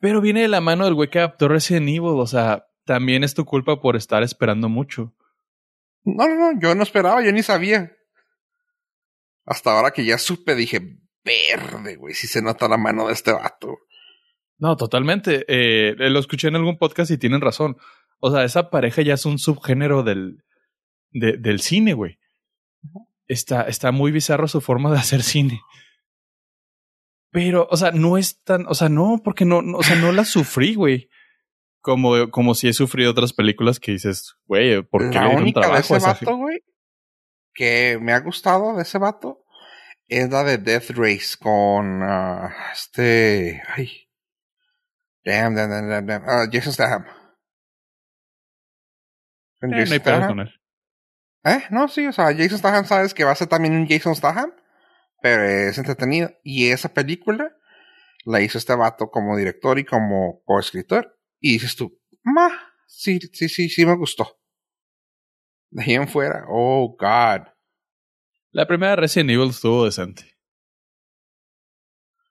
Pero 0.00 0.20
viene 0.20 0.42
de 0.42 0.48
la 0.48 0.60
mano 0.60 0.84
del 0.84 0.94
güey 0.94 1.10
que 1.10 1.18
adaptó 1.18 1.48
Resident 1.48 1.88
Evil. 1.88 2.18
O 2.18 2.26
sea, 2.26 2.64
también 2.90 3.22
es 3.22 3.34
tu 3.34 3.44
culpa 3.44 3.80
por 3.80 3.94
estar 3.94 4.24
esperando 4.24 4.68
mucho. 4.68 5.14
No, 6.02 6.26
no, 6.26 6.34
no, 6.52 6.60
yo 6.60 6.74
no 6.74 6.82
esperaba, 6.82 7.22
yo 7.24 7.30
ni 7.30 7.40
sabía. 7.44 7.92
Hasta 9.46 9.70
ahora 9.70 9.92
que 9.92 10.04
ya 10.04 10.18
supe, 10.18 10.56
dije, 10.56 10.98
verde, 11.24 11.94
güey, 11.94 12.14
si 12.14 12.26
se 12.26 12.42
nota 12.42 12.66
la 12.66 12.76
mano 12.76 13.06
de 13.06 13.12
este 13.12 13.32
vato. 13.32 13.78
No, 14.58 14.76
totalmente. 14.76 15.44
Eh, 15.46 15.94
lo 16.10 16.18
escuché 16.18 16.48
en 16.48 16.56
algún 16.56 16.78
podcast 16.78 17.12
y 17.12 17.16
tienen 17.18 17.40
razón. 17.40 17.76
O 18.18 18.32
sea, 18.32 18.42
esa 18.42 18.70
pareja 18.70 19.02
ya 19.02 19.14
es 19.14 19.24
un 19.24 19.38
subgénero 19.38 20.02
del, 20.02 20.42
de- 21.12 21.36
del 21.36 21.60
cine, 21.60 21.94
güey. 21.94 22.18
Está, 23.28 23.62
está 23.68 23.92
muy 23.92 24.10
bizarro 24.10 24.48
su 24.48 24.60
forma 24.60 24.90
de 24.90 24.98
hacer 24.98 25.22
cine. 25.22 25.60
Pero, 27.30 27.68
o 27.70 27.76
sea, 27.76 27.92
no 27.92 28.18
es 28.18 28.42
tan, 28.42 28.66
o 28.66 28.74
sea, 28.74 28.88
no, 28.88 29.20
porque 29.22 29.44
no, 29.44 29.62
no- 29.62 29.78
o 29.78 29.82
sea, 29.84 29.94
no 29.94 30.10
la 30.10 30.24
sufrí, 30.24 30.74
güey. 30.74 31.08
Como, 31.80 32.30
como 32.30 32.54
si 32.54 32.68
he 32.68 32.72
sufrido 32.72 33.10
otras 33.10 33.32
películas 33.32 33.80
que 33.80 33.92
dices, 33.92 34.34
güey, 34.44 34.82
¿por 34.82 35.08
qué 35.10 35.18
la 35.18 35.28
le 35.28 35.36
única 35.36 35.60
de 35.60 35.66
trabajo 35.66 35.94
a 35.94 35.96
ese 35.96 35.96
esa 35.96 36.12
vato, 36.12 36.36
güey, 36.36 36.62
que 37.54 37.98
me 38.00 38.12
ha 38.12 38.20
gustado 38.20 38.76
de 38.76 38.82
ese 38.82 38.98
vato, 38.98 39.44
es 40.08 40.28
la 40.30 40.44
de 40.44 40.58
Death 40.58 40.90
Race 40.90 41.36
con 41.38 42.02
ah, 42.02 42.54
este. 42.72 43.62
Ay. 43.68 44.08
Damn, 45.24 45.54
damn, 45.54 45.70
damn, 45.70 45.88
damn, 45.88 46.06
damn. 46.06 46.24
ah, 46.26 46.46
Jason 46.50 46.72
Statham. 46.72 47.06
Eh, 49.62 49.66
no 49.66 49.76
hay 49.76 50.00
con 50.26 50.40
él. 50.40 50.50
¿Eh? 51.44 51.62
No, 51.70 51.88
sí, 51.88 52.06
o 52.06 52.12
sea, 52.12 52.34
Jason 52.36 52.58
Statham 52.58 52.84
sabes 52.86 53.14
que 53.14 53.24
va 53.24 53.32
a 53.32 53.36
ser 53.36 53.48
también 53.48 53.74
un 53.74 53.86
Jason 53.86 54.14
Statham, 54.14 54.52
pero 55.22 55.44
es 55.44 55.78
entretenido. 55.78 56.30
Y 56.42 56.70
esa 56.70 56.92
película 56.92 57.56
la 58.24 58.40
hizo 58.40 58.58
este 58.58 58.74
vato 58.74 59.10
como 59.10 59.36
director 59.36 59.78
y 59.78 59.84
como 59.84 60.42
coescritor. 60.44 61.18
Y 61.40 61.52
dices 61.52 61.74
tú, 61.74 61.98
ma, 62.22 62.50
sí, 62.86 63.18
sí, 63.32 63.48
sí, 63.48 63.68
sí 63.68 63.86
me 63.86 63.96
gustó. 63.96 64.38
De 65.70 65.82
ahí 65.82 65.94
en 65.94 66.08
fuera, 66.08 66.44
oh, 66.48 66.96
God. 66.98 67.46
La 68.52 68.66
primera 68.66 68.96
Resident 68.96 69.30
Evil 69.30 69.50
estuvo 69.50 69.84
decente. 69.84 70.36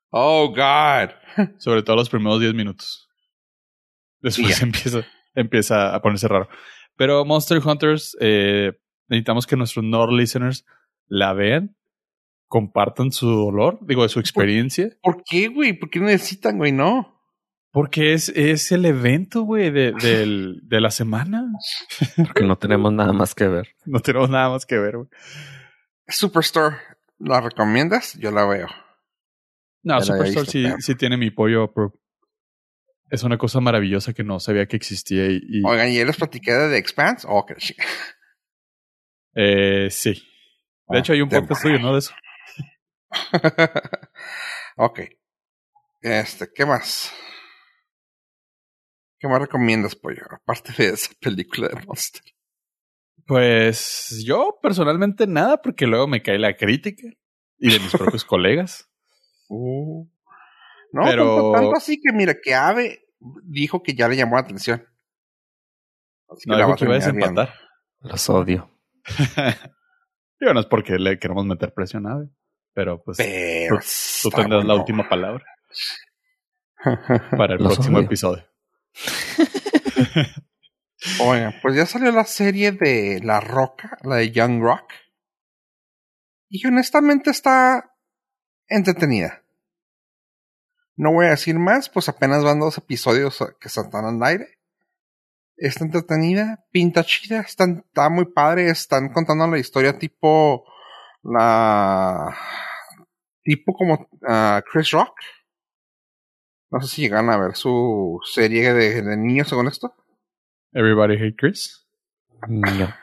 Oh, 0.09 0.49
God. 0.49 1.11
Sobre 1.59 1.83
todo 1.83 1.95
los 1.95 2.09
primeros 2.09 2.39
10 2.39 2.53
minutos. 2.53 3.09
Después 4.21 4.61
empieza, 4.61 5.05
empieza 5.33 5.95
a 5.95 6.01
ponerse 6.01 6.27
raro. 6.27 6.49
Pero 6.97 7.23
Monster 7.23 7.65
Hunters, 7.65 8.17
eh, 8.19 8.73
necesitamos 9.07 9.47
que 9.47 9.55
nuestros 9.55 9.85
Nord 9.85 10.11
listeners 10.11 10.65
la 11.07 11.33
vean, 11.33 11.77
compartan 12.47 13.11
su 13.11 13.27
dolor, 13.27 13.79
digo, 13.81 14.03
de 14.03 14.09
su 14.09 14.19
experiencia, 14.19 14.89
¿Por 15.01 15.23
qué, 15.23 15.47
güey? 15.47 15.73
¿Por 15.73 15.89
qué 15.89 15.99
necesitan, 15.99 16.57
güey? 16.57 16.71
No. 16.71 17.18
Porque 17.71 18.13
es, 18.13 18.29
es 18.29 18.71
el 18.71 18.85
evento, 18.85 19.43
güey, 19.43 19.69
de, 19.71 19.93
de 19.93 20.81
la 20.81 20.91
semana. 20.91 21.45
Porque 22.17 22.43
no 22.43 22.57
tenemos 22.57 22.91
nada 22.93 23.13
más 23.13 23.35
que 23.35 23.47
ver. 23.47 23.67
No 23.85 23.99
tenemos 23.99 24.29
nada 24.29 24.49
más 24.49 24.65
que 24.65 24.77
ver, 24.77 24.97
güey. 24.97 25.09
Superstore, 26.07 26.77
¿la 27.19 27.41
recomiendas? 27.41 28.13
Yo 28.19 28.31
la 28.31 28.45
veo. 28.45 28.67
No, 29.83 29.99
Ya 29.99 30.05
Superstore 30.05 30.41
visto, 30.41 30.51
sí, 30.51 30.63
pero- 30.63 30.75
sí 30.79 30.95
tiene 30.95 31.17
mi 31.17 31.29
pollo 31.31 31.63
approved. 31.63 31.97
Es 33.11 33.23
una 33.23 33.37
cosa 33.39 33.59
maravillosa 33.59 34.13
que 34.13 34.23
no 34.23 34.39
sabía 34.39 34.67
que 34.67 34.75
existía 34.75 35.25
y, 35.27 35.39
y, 35.43 35.63
Oigan, 35.65 35.89
¿y 35.89 36.03
les 36.05 36.15
platiqué 36.17 36.51
de 36.53 36.69
The 36.69 36.77
Expanse? 36.77 37.25
Oh, 37.29 37.43
sí. 37.57 37.75
eh, 39.35 39.87
sí. 39.89 40.13
De 40.87 40.97
Ah, 40.97 40.99
hecho, 40.99 41.13
hay 41.13 41.21
un 41.21 41.29
podcast 41.29 41.61
tuyo, 41.63 41.79
¿no? 41.79 41.93
De 41.93 41.99
eso. 41.99 42.13
ok. 44.77 44.99
Este, 46.01 46.47
¿qué 46.53 46.65
más? 46.65 47.11
¿Qué 49.19 49.27
más 49.27 49.39
recomiendas, 49.41 49.95
pollo? 49.95 50.23
Aparte 50.31 50.71
de 50.77 50.89
esa 50.89 51.11
película 51.19 51.67
de 51.67 51.85
Monster. 51.85 52.21
Pues 53.25 54.23
yo 54.25 54.57
personalmente 54.61 55.27
nada, 55.27 55.61
porque 55.61 55.85
luego 55.85 56.07
me 56.07 56.21
cae 56.23 56.39
la 56.39 56.55
crítica 56.55 57.07
y 57.57 57.71
de 57.71 57.79
mis 57.79 57.91
propios 57.91 58.23
colegas. 58.25 58.89
Uh. 59.49 60.07
No, 60.91 61.03
Pero- 61.03 61.51
tanto, 61.51 61.75
así 61.75 61.99
que 62.01 62.11
mira, 62.13 62.35
que 62.41 62.55
Ave 62.55 63.05
dijo 63.43 63.83
que 63.83 63.93
ya 63.93 64.07
le 64.07 64.15
llamó 64.15 64.35
la 64.35 64.41
atención. 64.41 64.83
Así 66.29 66.47
No 66.49 66.55
la 66.55 66.59
dijo 66.59 66.69
va 66.69 66.73
a 66.75 66.77
que 66.77 66.85
iba 66.85 66.93
a 66.93 66.97
desempatar. 66.97 67.53
Los 67.99 68.29
odio. 68.29 68.71
Digo, 70.39 70.53
no 70.53 70.59
es 70.61 70.65
porque 70.67 70.97
le 70.97 71.19
queremos 71.19 71.45
meter 71.45 71.73
presión 71.73 72.07
a 72.07 72.13
Ave, 72.13 72.29
pero 72.73 73.03
pues 73.03 73.17
Pero 73.17 73.77
tú 74.23 74.29
tendrás 74.29 74.63
la 74.63 74.73
última 74.75 75.07
palabra 75.09 75.43
para 77.37 77.55
el 77.55 77.63
Los 77.63 77.73
próximo 77.75 77.97
odio. 77.97 78.05
episodio. 78.07 78.48
Oigan, 81.21 81.55
pues 81.61 81.75
ya 81.75 81.85
salió 81.85 82.11
la 82.11 82.25
serie 82.25 82.71
de 82.71 83.21
La 83.23 83.39
Roca, 83.39 83.97
la 84.03 84.17
de 84.17 84.31
Young 84.31 84.61
Rock. 84.61 84.91
Y 86.49 86.65
honestamente 86.67 87.29
está 87.29 87.95
entretenida. 88.67 89.43
No 90.95 91.13
voy 91.13 91.27
a 91.27 91.29
decir 91.29 91.57
más, 91.57 91.89
pues 91.89 92.09
apenas 92.09 92.43
van 92.43 92.59
dos 92.59 92.77
episodios 92.77 93.39
que 93.59 93.67
están 93.67 94.05
al 94.05 94.21
aire. 94.23 94.59
Está 95.55 95.85
entretenida, 95.85 96.65
pinta 96.71 97.03
chida, 97.03 97.41
está, 97.41 97.65
está 97.65 98.09
muy 98.09 98.25
padre, 98.25 98.69
están 98.69 99.11
contando 99.13 99.47
la 99.47 99.59
historia 99.59 99.97
tipo 99.97 100.65
la 101.23 102.35
tipo 103.43 103.73
como 103.73 104.09
ah, 104.27 104.61
Chris 104.71 104.91
Rock. 104.91 105.13
No 106.71 106.81
sé 106.81 106.87
si 106.87 107.01
llegan 107.03 107.29
a 107.29 107.37
ver 107.37 107.55
su 107.55 108.19
serie 108.23 108.73
de, 108.73 109.01
de 109.01 109.17
niños 109.17 109.47
según 109.49 109.67
esto. 109.67 109.93
Everybody 110.73 111.15
hate 111.15 111.35
Chris. 111.37 111.87
No. 112.47 112.93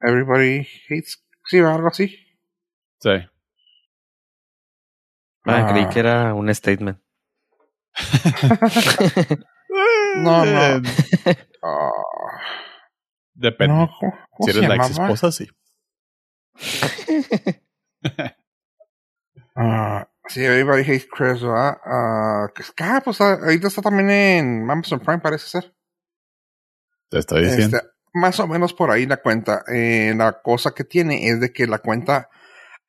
Everybody 0.00 0.66
hates, 0.90 1.24
sí, 1.46 1.60
o 1.60 1.68
algo 1.70 1.88
así. 1.88 2.08
Sí. 3.00 3.10
Ah, 5.44 5.66
Ah. 5.66 5.66
creí 5.72 5.88
que 5.88 5.98
era 6.00 6.34
un 6.34 6.52
statement. 6.54 6.98
No, 10.16 10.44
no. 10.44 10.82
Ah, 11.64 11.90
Depende. 13.34 13.74
no, 13.74 13.88
¿cómo, 13.98 14.12
cómo 14.30 14.50
si 14.52 14.58
eres 14.58 14.68
la 14.68 14.76
ex 14.76 14.90
esposa, 14.90 15.32
sí. 15.32 15.48
Ah, 19.56 20.08
sí, 20.32 20.44
Everybody 20.44 20.82
Hates 20.82 21.06
Chris, 21.10 21.42
¿verdad? 21.42 21.76
Es- 22.58 22.72
ah, 22.80 23.00
pues 23.04 23.20
ah, 23.20 23.38
ahorita 23.42 23.68
está 23.68 23.82
también 23.82 24.10
en 24.10 24.70
Amazon 24.70 25.00
Prime, 25.00 25.20
parece 25.20 25.46
ser. 25.48 25.74
Te 27.10 27.18
estoy 27.18 27.44
diciendo. 27.44 27.76
Este, 27.76 27.88
más 28.14 28.40
o 28.40 28.46
menos 28.46 28.74
por 28.74 28.90
ahí 28.90 29.06
la 29.06 29.18
cuenta. 29.18 29.64
Eh, 29.72 30.14
la 30.16 30.40
cosa 30.42 30.72
que 30.72 30.84
tiene 30.84 31.28
es 31.28 31.40
de 31.40 31.52
que 31.52 31.66
la 31.66 31.78
cuenta 31.78 32.28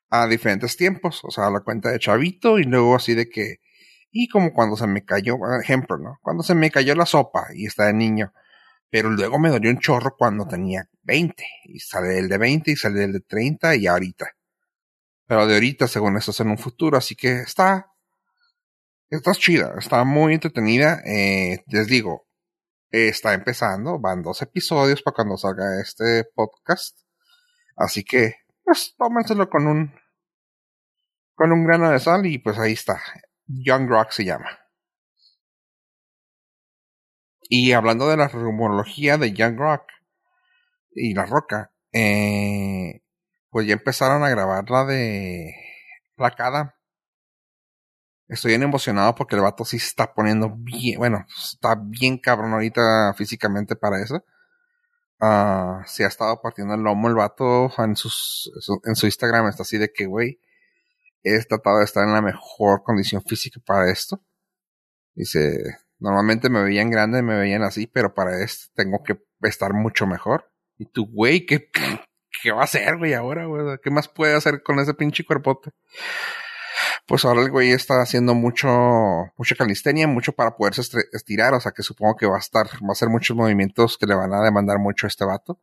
a 0.09 0.27
diferentes 0.27 0.77
tiempos. 0.77 1.21
O 1.23 1.31
sea, 1.31 1.49
la 1.49 1.61
cuenta 1.61 1.89
de 1.89 1.99
chavito 1.99 2.59
y 2.59 2.63
luego 2.63 2.95
así 2.95 3.13
de 3.15 3.29
que. 3.29 3.57
Y 4.11 4.27
como 4.29 4.53
cuando 4.53 4.75
se 4.75 4.85
me 4.87 5.03
cayó, 5.03 5.37
ejemplo, 5.59 5.97
¿no? 5.97 6.19
Cuando 6.21 6.43
se 6.43 6.53
me 6.55 6.69
cayó 6.69 6.93
la 6.95 7.05
sopa 7.05 7.47
y 7.53 7.65
está 7.65 7.85
de 7.87 7.93
niño. 7.93 8.31
Pero 8.89 9.09
luego 9.09 9.39
me 9.39 9.49
dolió 9.49 9.71
un 9.71 9.79
chorro 9.79 10.15
cuando 10.15 10.45
tenía 10.47 10.87
20. 11.01 11.43
Y 11.65 11.79
sale 11.79 12.19
el 12.19 12.29
de 12.29 12.37
20 12.37 12.71
y 12.71 12.75
sale 12.75 13.05
el 13.05 13.13
de 13.13 13.21
30 13.21 13.75
y 13.75 13.87
ahorita. 13.87 14.27
Pero 15.27 15.47
de 15.47 15.55
ahorita, 15.55 15.87
según 15.87 16.17
eso, 16.17 16.31
es 16.31 16.39
en 16.39 16.49
un 16.49 16.57
futuro. 16.57 16.97
Así 16.97 17.15
que 17.15 17.41
está. 17.41 17.91
Está 19.09 19.33
chida. 19.33 19.75
Está 19.77 20.03
muy 20.03 20.33
entretenida. 20.33 21.01
Eh, 21.05 21.63
les 21.67 21.87
digo, 21.87 22.27
está 22.93 23.33
empezando, 23.33 23.99
van 23.99 24.21
dos 24.21 24.41
episodios 24.43 25.01
para 25.01 25.15
cuando 25.15 25.37
salga 25.37 25.81
este 25.81 26.25
podcast. 26.35 26.99
Así 27.75 28.03
que, 28.03 28.35
pues, 28.63 28.93
tómenselo 28.97 29.49
con 29.49 29.67
un, 29.67 29.93
con 31.35 31.51
un 31.51 31.65
grano 31.65 31.89
de 31.89 31.99
sal 31.99 32.25
y 32.25 32.37
pues 32.37 32.57
ahí 32.59 32.73
está. 32.73 33.01
Young 33.47 33.89
Rock 33.89 34.11
se 34.11 34.25
llama. 34.25 34.59
Y 37.41 37.73
hablando 37.73 38.07
de 38.07 38.17
la 38.17 38.27
rumorología 38.27 39.17
de 39.17 39.33
Young 39.33 39.57
Rock 39.57 39.83
y 40.91 41.13
La 41.13 41.25
Roca, 41.25 41.73
eh, 41.91 43.02
pues 43.53 43.67
ya 43.67 43.73
empezaron 43.73 44.23
a 44.23 44.29
grabar 44.29 44.69
la 44.71 44.83
de 44.83 45.53
Placada. 46.15 46.75
Estoy 48.27 48.49
bien 48.51 48.63
emocionado 48.63 49.13
porque 49.13 49.35
el 49.35 49.43
vato 49.43 49.63
sí 49.63 49.77
se 49.77 49.87
está 49.87 50.11
poniendo 50.15 50.49
bien, 50.57 50.97
bueno, 50.97 51.23
está 51.37 51.75
bien 51.75 52.17
cabrón 52.17 52.53
ahorita 52.53 53.13
físicamente 53.15 53.75
para 53.75 54.01
eso. 54.01 54.25
Ah, 55.19 55.83
se 55.85 56.03
ha 56.03 56.07
estado 56.07 56.41
partiendo 56.41 56.73
el 56.73 56.81
lomo 56.81 57.09
el 57.09 57.15
vato 57.15 57.71
en, 57.77 57.95
sus, 57.95 58.51
en 58.85 58.95
su 58.95 59.05
Instagram. 59.05 59.47
Está 59.47 59.61
así 59.61 59.77
de 59.77 59.93
que, 59.93 60.07
güey, 60.07 60.39
he 61.21 61.39
tratado 61.45 61.77
de 61.77 61.85
estar 61.85 62.03
en 62.03 62.13
la 62.13 62.23
mejor 62.23 62.81
condición 62.83 63.21
física 63.21 63.61
para 63.63 63.91
esto. 63.91 64.19
Dice, 65.13 65.77
normalmente 65.99 66.49
me 66.49 66.63
veían 66.63 66.89
grande, 66.89 67.21
me 67.21 67.37
veían 67.37 67.61
así, 67.61 67.85
pero 67.85 68.15
para 68.15 68.43
esto 68.43 68.71
tengo 68.75 69.03
que 69.03 69.19
estar 69.43 69.73
mucho 69.73 70.07
mejor. 70.07 70.51
Y 70.77 70.87
tú, 70.87 71.07
güey, 71.07 71.45
¿qué, 71.45 71.69
¿qué 72.43 72.51
va 72.51 72.61
a 72.61 72.65
hacer, 72.65 72.97
güey, 72.97 73.13
ahora, 73.13 73.45
güey? 73.45 73.77
¿Qué 73.81 73.89
más 73.89 74.09
puede 74.09 74.35
hacer 74.35 74.61
con 74.61 74.77
ese 74.77 74.93
pinche 74.93 75.23
cuerpote? 75.23 75.71
Pues 77.07 77.23
ahora 77.23 77.41
el 77.41 77.49
güey 77.49 77.71
está 77.71 78.01
haciendo 78.01 78.35
mucho, 78.35 78.67
mucha 79.37 79.55
calistenia, 79.55 80.07
mucho 80.07 80.33
para 80.33 80.55
poderse 80.57 80.81
estirar, 81.13 81.53
o 81.53 81.61
sea 81.61 81.71
que 81.71 81.83
supongo 81.83 82.17
que 82.17 82.25
va 82.25 82.35
a 82.35 82.39
estar, 82.39 82.67
va 82.67 82.89
a 82.89 82.91
hacer 82.91 83.07
muchos 83.07 83.37
movimientos 83.37 83.97
que 83.97 84.05
le 84.05 84.15
van 84.15 84.33
a 84.33 84.43
demandar 84.43 84.77
mucho 84.77 85.07
a 85.07 85.09
este 85.09 85.23
vato. 85.23 85.61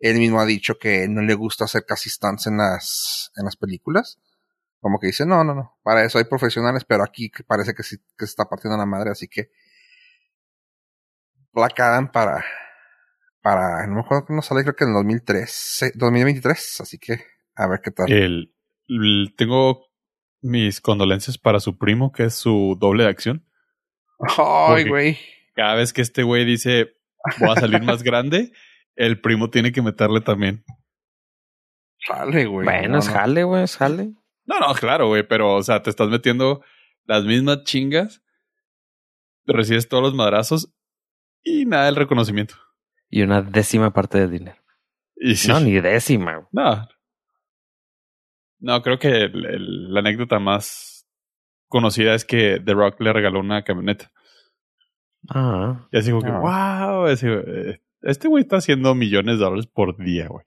Él 0.00 0.18
mismo 0.18 0.40
ha 0.40 0.46
dicho 0.46 0.78
que 0.78 1.06
no 1.08 1.20
le 1.20 1.34
gusta 1.34 1.64
hacer 1.64 1.84
casi 1.86 2.08
stunts 2.08 2.46
en 2.46 2.56
las, 2.56 3.30
en 3.36 3.44
las 3.44 3.56
películas. 3.56 4.18
Como 4.80 4.98
que 4.98 5.08
dice, 5.08 5.26
no, 5.26 5.44
no, 5.44 5.54
no, 5.54 5.78
para 5.82 6.04
eso 6.04 6.18
hay 6.18 6.24
profesionales, 6.24 6.84
pero 6.86 7.04
aquí 7.04 7.30
parece 7.46 7.74
que 7.74 7.82
sí, 7.82 7.98
que 8.18 8.26
se 8.26 8.30
está 8.30 8.46
partiendo 8.46 8.78
la 8.78 8.86
madre, 8.86 9.10
así 9.10 9.28
que 9.28 9.50
Black 11.52 11.78
Adam 11.80 12.10
para, 12.10 12.44
para, 13.44 13.86
no 13.86 13.96
me 13.96 14.00
acuerdo 14.00 14.24
que 14.24 14.32
no 14.32 14.40
sale, 14.40 14.62
creo 14.62 14.74
que 14.74 14.84
en 14.84 14.94
2003, 14.94 15.92
2023, 15.96 16.80
así 16.80 16.98
que 16.98 17.18
a 17.54 17.68
ver 17.68 17.80
qué 17.84 17.90
tal. 17.90 18.10
El, 18.10 19.34
tengo 19.36 19.84
mis 20.40 20.80
condolencias 20.80 21.36
para 21.36 21.60
su 21.60 21.76
primo, 21.76 22.10
que 22.10 22.24
es 22.24 22.34
su 22.34 22.74
doble 22.80 23.04
de 23.04 23.10
acción. 23.10 23.46
Ay, 24.38 24.88
güey. 24.88 25.18
Cada 25.54 25.74
vez 25.74 25.92
que 25.92 26.00
este 26.00 26.22
güey 26.22 26.46
dice, 26.46 26.94
voy 27.38 27.50
a 27.50 27.60
salir 27.60 27.82
más 27.82 28.02
grande, 28.02 28.50
el 28.96 29.20
primo 29.20 29.50
tiene 29.50 29.72
que 29.72 29.82
meterle 29.82 30.22
también. 30.22 30.64
Jale, 32.06 32.46
güey. 32.46 32.64
Bueno, 32.64 32.98
es 32.98 33.10
jale, 33.10 33.44
güey, 33.44 33.64
es 33.64 33.76
jale. 33.76 34.14
No, 34.46 34.58
no, 34.58 34.72
claro, 34.72 35.08
güey, 35.08 35.28
pero, 35.28 35.56
o 35.56 35.62
sea, 35.62 35.82
te 35.82 35.90
estás 35.90 36.08
metiendo 36.08 36.64
las 37.04 37.24
mismas 37.24 37.64
chingas, 37.64 38.22
recibes 39.44 39.86
todos 39.86 40.02
los 40.02 40.14
madrazos 40.14 40.74
y 41.42 41.66
nada 41.66 41.84
del 41.84 41.96
reconocimiento. 41.96 42.63
Y 43.14 43.22
una 43.22 43.42
décima 43.42 43.92
parte 43.92 44.18
del 44.18 44.32
dinero. 44.32 44.60
Y 45.14 45.36
sí. 45.36 45.46
No, 45.46 45.60
ni 45.60 45.80
décima. 45.80 46.48
No, 46.50 46.88
no, 48.58 48.82
creo 48.82 48.98
que 48.98 49.30
la 49.32 50.00
anécdota 50.00 50.40
más 50.40 51.06
conocida 51.68 52.16
es 52.16 52.24
que 52.24 52.58
The 52.58 52.74
Rock 52.74 53.00
le 53.00 53.12
regaló 53.12 53.38
una 53.38 53.62
camioneta. 53.62 54.10
Ah. 55.28 55.86
Y 55.92 55.98
así 55.98 56.10
como 56.10 56.22
que, 56.22 56.30
wow, 56.32 57.06
eh, 57.06 57.80
este 58.02 58.26
güey 58.26 58.42
está 58.42 58.56
haciendo 58.56 58.96
millones 58.96 59.38
de 59.38 59.44
dólares 59.44 59.68
por 59.68 59.96
día, 59.96 60.26
güey. 60.26 60.44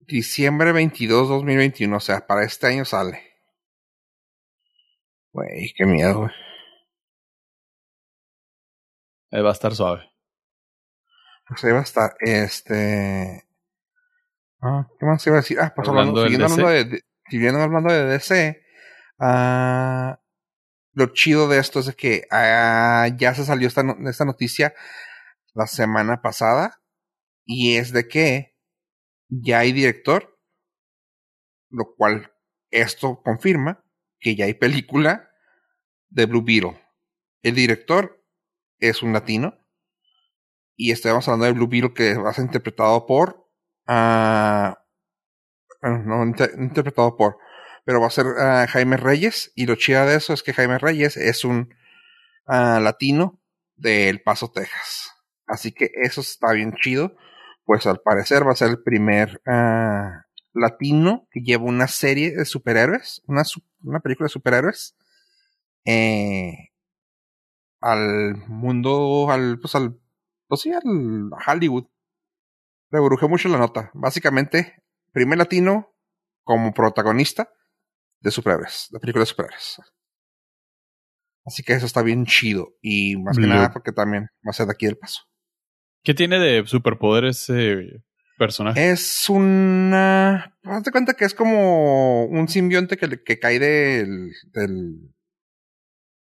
Diciembre 0.00 0.72
22, 0.72 1.28
2021, 1.28 1.94
o 1.94 2.00
sea, 2.00 2.26
para 2.26 2.46
este 2.46 2.68
año 2.68 2.86
sale. 2.86 3.20
Güey, 5.32 5.74
qué 5.76 5.84
miedo, 5.84 6.20
güey. 6.20 6.30
Ahí 9.30 9.42
va 9.42 9.50
a 9.50 9.52
estar 9.52 9.74
suave. 9.74 10.11
Pues 11.48 11.64
ahí 11.64 11.72
va 11.72 11.80
a 11.80 11.82
estar, 11.82 12.14
este... 12.20 13.46
Ah, 14.60 14.86
¿qué 14.98 15.06
más 15.06 15.26
iba 15.26 15.36
a 15.36 15.40
decir? 15.40 15.58
Ah, 15.60 15.72
pues 15.74 15.88
hablando, 15.88 16.22
siguiendo, 16.22 16.46
hablando 16.46 16.68
de, 16.68 17.04
siguiendo 17.28 17.60
hablando 17.60 17.92
de 17.92 18.04
DC, 18.04 18.62
ah, 19.18 20.20
lo 20.92 21.06
chido 21.06 21.48
de 21.48 21.58
esto 21.58 21.80
es 21.80 21.86
de 21.86 21.94
que 21.94 22.26
ah, 22.30 23.08
ya 23.16 23.34
se 23.34 23.44
salió 23.44 23.66
esta, 23.66 23.82
esta 24.06 24.24
noticia 24.24 24.72
la 25.54 25.66
semana 25.66 26.22
pasada 26.22 26.80
y 27.44 27.76
es 27.76 27.92
de 27.92 28.06
que 28.06 28.56
ya 29.28 29.60
hay 29.60 29.72
director, 29.72 30.38
lo 31.70 31.94
cual 31.96 32.32
esto 32.70 33.20
confirma 33.22 33.84
que 34.20 34.36
ya 34.36 34.44
hay 34.44 34.54
película 34.54 35.30
de 36.08 36.26
Blue 36.26 36.44
Beetle. 36.44 36.80
El 37.42 37.54
director 37.54 38.24
es 38.78 39.02
un 39.02 39.12
latino 39.12 39.58
y 40.82 40.90
estamos 40.90 41.28
hablando 41.28 41.46
de 41.46 41.52
Blue 41.52 41.68
Beetle 41.68 41.94
que 41.94 42.14
va 42.14 42.30
a 42.30 42.34
ser 42.34 42.44
interpretado 42.44 43.06
por 43.06 43.42
Uh, 43.88 44.74
no 45.82 46.24
interpretado 46.24 47.16
por, 47.16 47.38
pero 47.84 48.00
va 48.00 48.06
a 48.06 48.10
ser 48.10 48.26
uh, 48.26 48.66
Jaime 48.68 48.96
Reyes. 48.96 49.52
Y 49.54 49.66
lo 49.66 49.74
chido 49.74 50.06
de 50.06 50.16
eso 50.16 50.32
es 50.32 50.42
que 50.42 50.54
Jaime 50.54 50.78
Reyes 50.78 51.16
es 51.16 51.44
un 51.44 51.74
uh, 52.46 52.80
latino 52.80 53.40
de 53.76 54.08
El 54.08 54.22
Paso, 54.22 54.50
Texas. 54.50 55.10
Así 55.46 55.72
que 55.72 55.90
eso 55.94 56.20
está 56.20 56.52
bien 56.52 56.74
chido. 56.80 57.16
Pues 57.64 57.86
al 57.86 58.00
parecer 58.00 58.46
va 58.46 58.52
a 58.52 58.56
ser 58.56 58.70
el 58.70 58.82
primer 58.82 59.40
latino 60.52 61.28
que 61.30 61.40
lleva 61.40 61.64
una 61.64 61.86
serie 61.86 62.32
de 62.32 62.44
superhéroes, 62.44 63.22
una, 63.26 63.42
una 63.82 64.00
película 64.00 64.26
de 64.26 64.32
superhéroes, 64.32 64.96
eh, 65.84 66.70
al 67.80 68.36
mundo, 68.48 69.30
al, 69.30 69.60
pues 69.60 69.76
al, 69.76 70.01
pues 70.52 70.60
sí, 70.60 70.70
al 70.70 71.30
Hollywood 71.46 71.86
rebrujé 72.90 73.26
mucho 73.26 73.48
la 73.48 73.56
nota. 73.56 73.90
Básicamente, 73.94 74.82
primer 75.10 75.38
latino 75.38 75.94
como 76.44 76.74
protagonista 76.74 77.48
de 78.20 78.30
superhéroes, 78.30 78.88
de 78.90 79.00
películas 79.00 79.28
de 79.28 79.30
superhéroes. 79.30 79.80
Así 81.46 81.62
que 81.62 81.72
eso 81.72 81.86
está 81.86 82.02
bien 82.02 82.26
chido. 82.26 82.74
Y 82.82 83.16
más 83.16 83.38
que 83.38 83.46
nada 83.46 83.72
porque 83.72 83.92
también 83.92 84.24
va 84.46 84.50
a 84.50 84.52
ser 84.52 84.66
de 84.66 84.72
aquí 84.72 84.84
del 84.84 84.98
paso. 84.98 85.22
¿Qué 86.04 86.12
tiene 86.12 86.38
de 86.38 86.66
superpoderes 86.66 87.48
ese 87.48 88.04
personaje? 88.36 88.90
Es 88.90 89.30
una. 89.30 90.58
Hazte 90.64 90.92
cuenta 90.92 91.14
que 91.14 91.24
es 91.24 91.32
como 91.32 92.26
un 92.26 92.46
simbionte 92.48 92.98
que, 92.98 93.24
que 93.24 93.38
cae 93.38 93.58
del, 93.58 94.34
del, 94.52 95.14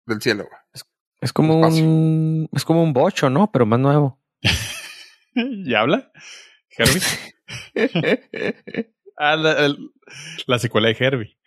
del 0.05 0.20
cielo. 0.20 0.47
Es, 0.74 0.85
como 1.32 1.60
un. 1.60 2.48
Es 2.52 2.64
como 2.64 2.82
un 2.82 2.92
bocho, 2.92 3.30
¿no? 3.30 3.50
Pero 3.50 3.66
más 3.66 3.80
nuevo. 3.80 4.20
¿Y 5.34 5.74
habla? 5.74 6.10
Herbie. 6.76 7.02
ah, 9.16 9.36
la, 10.46 10.58
secuela 10.58 10.88
de 10.88 10.96
Herbie. 10.98 11.38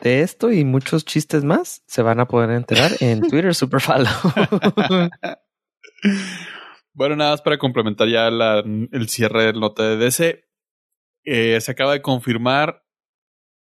De 0.00 0.20
esto 0.22 0.52
y 0.52 0.64
muchos 0.64 1.04
chistes 1.04 1.44
más 1.44 1.82
se 1.86 2.02
van 2.02 2.20
a 2.20 2.26
poder 2.26 2.50
enterar 2.50 2.90
en 3.00 3.20
Twitter 3.28 3.54
Superfalo. 3.54 4.08
bueno, 6.92 7.16
nada 7.16 7.32
más 7.32 7.42
para 7.42 7.58
complementar 7.58 8.08
ya 8.08 8.28
el 8.28 9.08
cierre 9.08 9.44
del 9.44 9.60
nota 9.60 9.84
de 9.84 9.96
DC. 9.96 10.44
Eh, 11.24 11.60
se 11.60 11.70
acaba 11.70 11.92
de 11.92 12.02
confirmar 12.02 12.84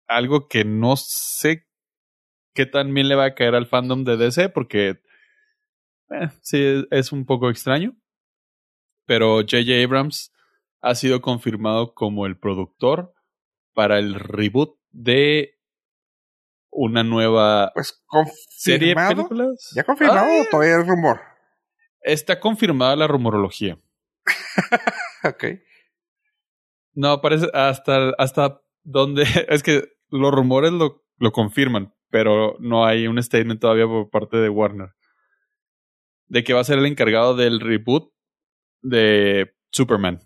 algo 0.09 0.49
que 0.49 0.65
no 0.65 0.97
sé 0.97 1.67
qué 2.55 2.67
tan 2.67 2.93
bien 2.93 3.09
le 3.09 3.15
va 3.15 3.27
a 3.27 3.35
caer 3.35 3.55
al 3.55 3.67
fandom 3.67 4.05
de 4.05 4.17
DC 4.17 4.49
porque 4.51 5.01
eh, 6.11 6.29
sí 6.43 6.87
es 6.91 7.13
un 7.13 7.27
poco 7.27 7.51
extraño. 7.51 7.97
Pero 9.07 9.37
J.J. 9.37 9.85
Abrams 9.85 10.33
ha 10.81 10.95
sido 10.95 11.21
confirmado 11.21 11.95
como 11.95 12.27
el 12.27 12.39
productor 12.39 13.15
para 13.73 13.99
el 13.99 14.15
reboot 14.15 14.79
de 14.91 15.57
una 16.71 17.03
nueva 17.03 17.73
pues 17.75 18.03
serie 18.51 18.95
de 18.95 18.95
películas. 18.95 19.73
¿Ya 19.75 19.85
confirmado 19.85 20.43
o 20.43 20.45
todavía 20.51 20.81
es 20.81 20.87
rumor? 20.87 21.21
Está 22.01 22.39
confirmada 22.39 22.97
la 22.97 23.07
rumorología. 23.07 23.79
ok. 25.25 25.45
No, 26.95 27.21
parece 27.21 27.49
hasta, 27.53 28.11
hasta 28.19 28.61
donde. 28.83 29.25
Es 29.49 29.63
que 29.63 29.85
los 30.11 30.33
rumores 30.33 30.73
lo, 30.73 31.05
lo 31.19 31.33
confirman, 31.33 31.95
pero 32.11 32.57
no 32.61 32.87
hay 32.87 33.07
un 33.07 33.23
statement 33.23 33.61
todavía 33.61 33.87
por 33.87 34.11
parte 34.11 34.37
de 34.37 34.49
Warner. 34.49 34.96
De 36.29 36.45
que 36.45 36.53
va 36.53 36.61
a 36.61 36.65
ser 36.65 36.79
el 36.79 36.87
encargado 36.87 37.37
del 37.37 37.61
reboot 37.61 38.13
de 38.83 39.55
Superman 39.71 40.21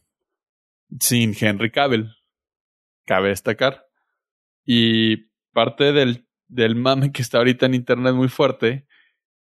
sin 0.98 1.34
Henry 1.38 1.70
Cavill. 1.70 2.11
Cabe 3.05 3.28
destacar. 3.28 3.86
Y 4.64 5.28
parte 5.53 5.92
del, 5.92 6.26
del 6.48 6.74
mame 6.74 7.12
que 7.12 7.22
está 7.22 7.38
ahorita 7.38 7.66
en 7.66 7.74
internet 7.74 8.14
muy 8.14 8.28
fuerte 8.28 8.86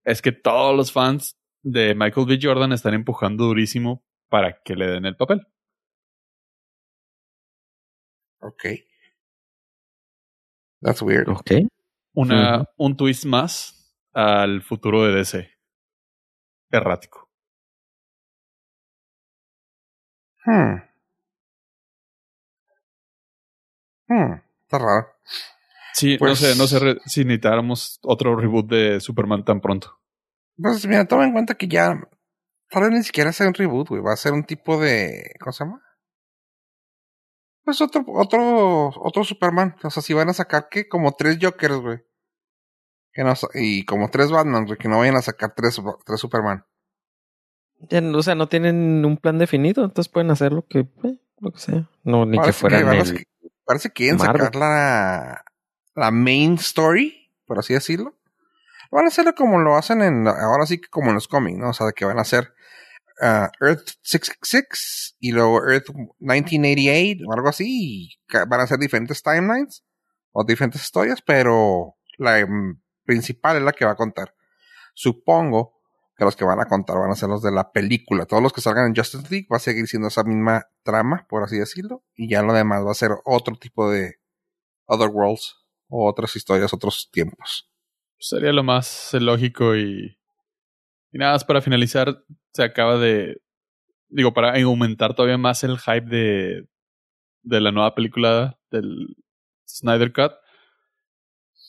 es 0.04 0.22
que 0.22 0.32
todos 0.32 0.76
los 0.76 0.92
fans 0.92 1.38
de 1.62 1.94
Michael 1.94 2.26
B. 2.26 2.38
Jordan 2.40 2.72
están 2.72 2.94
empujando 2.94 3.44
durísimo 3.44 4.04
para 4.28 4.62
que 4.62 4.74
le 4.74 4.86
den 4.86 5.06
el 5.06 5.16
papel. 5.16 5.46
Ok. 8.40 8.64
That's 10.80 11.02
weird. 11.02 11.28
Ok. 11.28 11.52
Una, 12.14 12.64
Un 12.76 12.96
twist 12.96 13.24
más 13.24 13.94
al 14.12 14.62
futuro 14.62 15.04
de 15.04 15.14
DC. 15.14 15.57
Errático. 16.70 17.28
Hmm. 20.44 20.76
Hmm, 24.08 24.32
está 24.62 24.78
raro. 24.78 25.08
Sí, 25.94 26.16
Pues- 26.18 26.30
no 26.30 26.36
sé, 26.36 26.56
no 26.56 26.66
sé 26.66 26.78
si 27.06 27.24
necesitáramos 27.24 27.98
otro 28.02 28.36
reboot 28.36 28.68
de 28.70 29.00
Superman 29.00 29.44
tan 29.44 29.60
pronto. 29.60 29.98
Pues 30.56 30.86
mira, 30.86 31.06
toma 31.06 31.24
en 31.24 31.32
cuenta 31.32 31.54
que 31.54 31.68
ya 31.68 32.00
tal 32.70 32.82
vez 32.84 32.92
ni 32.92 33.02
siquiera 33.02 33.32
sea 33.32 33.48
un 33.48 33.54
reboot, 33.54 33.88
güey. 33.88 34.02
Va 34.02 34.12
a 34.12 34.16
ser 34.16 34.32
un 34.32 34.44
tipo 34.44 34.80
de. 34.80 35.34
¿Cómo 35.40 35.52
se 35.52 35.64
llama? 35.64 35.82
Pues 37.64 37.80
otro, 37.80 38.04
otro, 38.08 38.88
otro 38.88 39.24
Superman. 39.24 39.76
O 39.82 39.90
sea, 39.90 40.02
si 40.02 40.14
van 40.14 40.28
a 40.30 40.32
sacar 40.34 40.68
que 40.70 40.88
como 40.88 41.12
tres 41.12 41.38
Jokers, 41.40 41.76
güey. 41.76 41.98
Que 43.18 43.24
no, 43.24 43.34
sa- 43.34 43.48
y 43.52 43.84
como 43.84 44.10
tres 44.10 44.30
Batman, 44.30 44.64
güey, 44.64 44.78
que 44.78 44.86
no 44.88 44.98
vayan 45.00 45.16
a 45.16 45.22
sacar 45.22 45.52
tres, 45.56 45.80
tres 46.06 46.20
Superman. 46.20 46.64
Ya, 47.90 48.00
o 48.00 48.22
sea, 48.22 48.36
no 48.36 48.48
tienen 48.48 49.04
un 49.04 49.16
plan 49.16 49.38
definido, 49.38 49.82
entonces 49.82 50.08
pueden 50.08 50.30
hacer 50.30 50.52
lo 50.52 50.64
que, 50.68 50.86
eh, 51.02 51.18
lo 51.40 51.50
que 51.50 51.58
sea. 51.58 51.90
No, 52.04 52.24
ni 52.26 52.36
que 52.36 52.42
Parece 52.42 52.60
fueran 52.60 52.86
van 52.86 52.96
a 52.98 53.00
el- 53.00 53.26
Parece 53.64 53.88
que 53.88 53.94
quieren 53.94 54.18
Marvel. 54.18 54.40
sacar 54.44 54.54
la, 54.54 55.44
la 55.96 56.10
main 56.12 56.54
story, 56.54 57.32
por 57.44 57.58
así 57.58 57.74
decirlo. 57.74 58.16
Van 58.92 59.04
a 59.04 59.08
hacerlo 59.08 59.34
como 59.34 59.58
lo 59.58 59.74
hacen 59.76 60.00
en, 60.00 60.28
ahora 60.28 60.64
sí 60.64 60.80
que 60.80 60.86
como 60.88 61.08
en 61.08 61.14
los 61.14 61.26
cómics, 61.26 61.58
¿no? 61.58 61.70
O 61.70 61.72
sea, 61.72 61.88
de 61.88 61.92
que 61.94 62.04
van 62.04 62.18
a 62.18 62.22
hacer 62.22 62.52
ah, 63.20 63.50
Earth 63.60 63.88
666 64.02 65.16
y 65.18 65.32
luego 65.32 65.68
Earth 65.68 65.88
1988 66.20 67.24
o 67.28 67.32
algo 67.32 67.48
así. 67.48 67.66
Y 67.68 68.18
van 68.48 68.60
a 68.60 68.66
ser 68.68 68.78
diferentes 68.78 69.24
timelines 69.24 69.84
o 70.30 70.44
diferentes 70.44 70.82
historias, 70.84 71.20
pero 71.20 71.96
la 72.16 72.46
principal 73.08 73.56
es 73.56 73.62
la 73.62 73.72
que 73.72 73.86
va 73.86 73.92
a 73.92 73.96
contar. 73.96 74.34
Supongo 74.92 75.80
que 76.14 76.24
los 76.24 76.36
que 76.36 76.44
van 76.44 76.60
a 76.60 76.66
contar 76.66 76.98
van 76.98 77.10
a 77.10 77.16
ser 77.16 77.30
los 77.30 77.42
de 77.42 77.50
la 77.50 77.72
película. 77.72 78.26
Todos 78.26 78.42
los 78.42 78.52
que 78.52 78.60
salgan 78.60 78.86
en 78.86 78.94
Justice 78.94 79.26
League 79.30 79.46
va 79.50 79.56
a 79.56 79.60
seguir 79.60 79.86
siendo 79.86 80.08
esa 80.08 80.24
misma 80.24 80.66
trama, 80.82 81.26
por 81.28 81.42
así 81.42 81.56
decirlo. 81.56 82.04
Y 82.14 82.28
ya 82.28 82.42
lo 82.42 82.52
demás 82.52 82.84
va 82.84 82.90
a 82.90 82.94
ser 82.94 83.12
otro 83.24 83.56
tipo 83.56 83.90
de 83.90 84.16
Other 84.84 85.08
Worlds 85.08 85.56
o 85.88 86.06
otras 86.06 86.36
historias, 86.36 86.74
otros 86.74 87.08
tiempos. 87.10 87.70
Sería 88.18 88.52
lo 88.52 88.62
más 88.62 89.14
lógico 89.14 89.74
y, 89.74 90.18
y 91.12 91.18
nada 91.18 91.32
más 91.32 91.44
para 91.44 91.62
finalizar, 91.62 92.24
se 92.52 92.62
acaba 92.62 92.98
de, 92.98 93.40
digo, 94.08 94.34
para 94.34 94.60
aumentar 94.60 95.14
todavía 95.14 95.38
más 95.38 95.64
el 95.64 95.78
hype 95.78 96.10
de, 96.10 96.68
de 97.42 97.60
la 97.60 97.72
nueva 97.72 97.94
película 97.94 98.58
del 98.70 99.16
Snyder 99.66 100.12
Cut, 100.12 100.32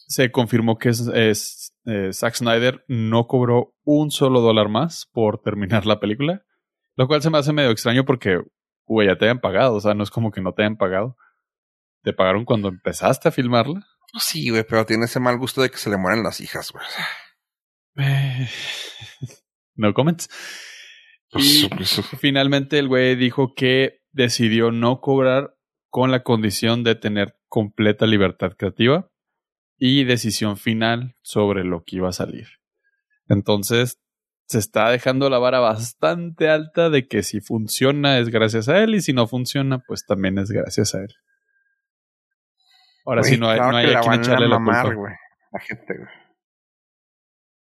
se 0.09 0.31
confirmó 0.31 0.79
que 0.79 0.89
es, 0.89 1.01
es, 1.13 1.75
eh, 1.85 2.09
Zack 2.11 2.35
Snyder 2.35 2.83
no 2.87 3.27
cobró 3.27 3.75
un 3.83 4.09
solo 4.09 4.41
dólar 4.41 4.67
más 4.67 5.07
por 5.13 5.39
terminar 5.39 5.85
la 5.85 5.99
película, 5.99 6.43
lo 6.95 7.07
cual 7.07 7.21
se 7.21 7.29
me 7.29 7.37
hace 7.37 7.53
medio 7.53 7.69
extraño 7.69 8.05
porque, 8.05 8.41
güey, 8.85 9.07
ya 9.07 9.17
te 9.17 9.25
habían 9.25 9.39
pagado, 9.39 9.75
o 9.75 9.79
sea, 9.79 9.93
no 9.93 10.03
es 10.03 10.09
como 10.09 10.31
que 10.31 10.41
no 10.41 10.53
te 10.53 10.63
hayan 10.63 10.77
pagado. 10.77 11.15
Te 12.01 12.11
pagaron 12.11 12.43
cuando 12.43 12.69
empezaste 12.69 13.29
a 13.29 13.31
filmarla. 13.31 13.85
Sí, 14.17 14.49
güey, 14.49 14.63
pero 14.67 14.85
tiene 14.85 15.05
ese 15.05 15.19
mal 15.19 15.37
gusto 15.37 15.61
de 15.61 15.69
que 15.69 15.77
se 15.77 15.91
le 15.91 15.97
mueren 15.97 16.23
las 16.23 16.41
hijas, 16.41 16.71
güey. 16.71 16.85
Eh, 17.97 18.49
no 19.75 19.93
comments. 19.93 20.27
Pues, 21.29 21.45
Y 21.45 21.69
pues, 21.69 22.01
finalmente 22.19 22.79
el 22.79 22.87
güey 22.87 23.15
dijo 23.15 23.53
que 23.53 23.99
decidió 24.11 24.71
no 24.71 25.01
cobrar 25.01 25.55
con 25.89 26.09
la 26.09 26.23
condición 26.23 26.83
de 26.83 26.95
tener 26.95 27.37
completa 27.47 28.07
libertad 28.07 28.53
creativa 28.57 29.08
y 29.79 30.03
decisión 30.03 30.57
final 30.57 31.15
sobre 31.21 31.63
lo 31.63 31.83
que 31.83 31.95
iba 31.97 32.09
a 32.09 32.13
salir. 32.13 32.47
Entonces, 33.27 33.99
se 34.47 34.59
está 34.59 34.89
dejando 34.89 35.29
la 35.29 35.37
vara 35.39 35.59
bastante 35.59 36.49
alta 36.49 36.89
de 36.89 37.07
que 37.07 37.23
si 37.23 37.39
funciona 37.41 38.17
es 38.19 38.29
gracias 38.29 38.67
a 38.67 38.79
él 38.83 38.95
y 38.95 39.01
si 39.01 39.13
no 39.13 39.27
funciona, 39.27 39.79
pues 39.79 40.05
también 40.05 40.37
es 40.37 40.51
gracias 40.51 40.95
a 40.95 40.99
él. 40.99 41.13
Ahora 43.05 43.23
sí 43.23 43.37
no 43.37 43.47
hay, 43.49 43.57
claro 43.57 43.71
no 43.71 43.77
hay 43.77 43.85
que 43.87 43.91
a 43.91 43.93
la 43.95 44.01
quien 44.01 44.11
van 44.11 44.19
a 44.19 44.23
echarle 44.23 44.47
la 44.47 44.59
mamar, 44.59 44.85
culpa. 44.87 44.99
güey. 45.01 45.13
La 45.51 45.59
gente, 45.59 45.93
güey. 45.97 46.09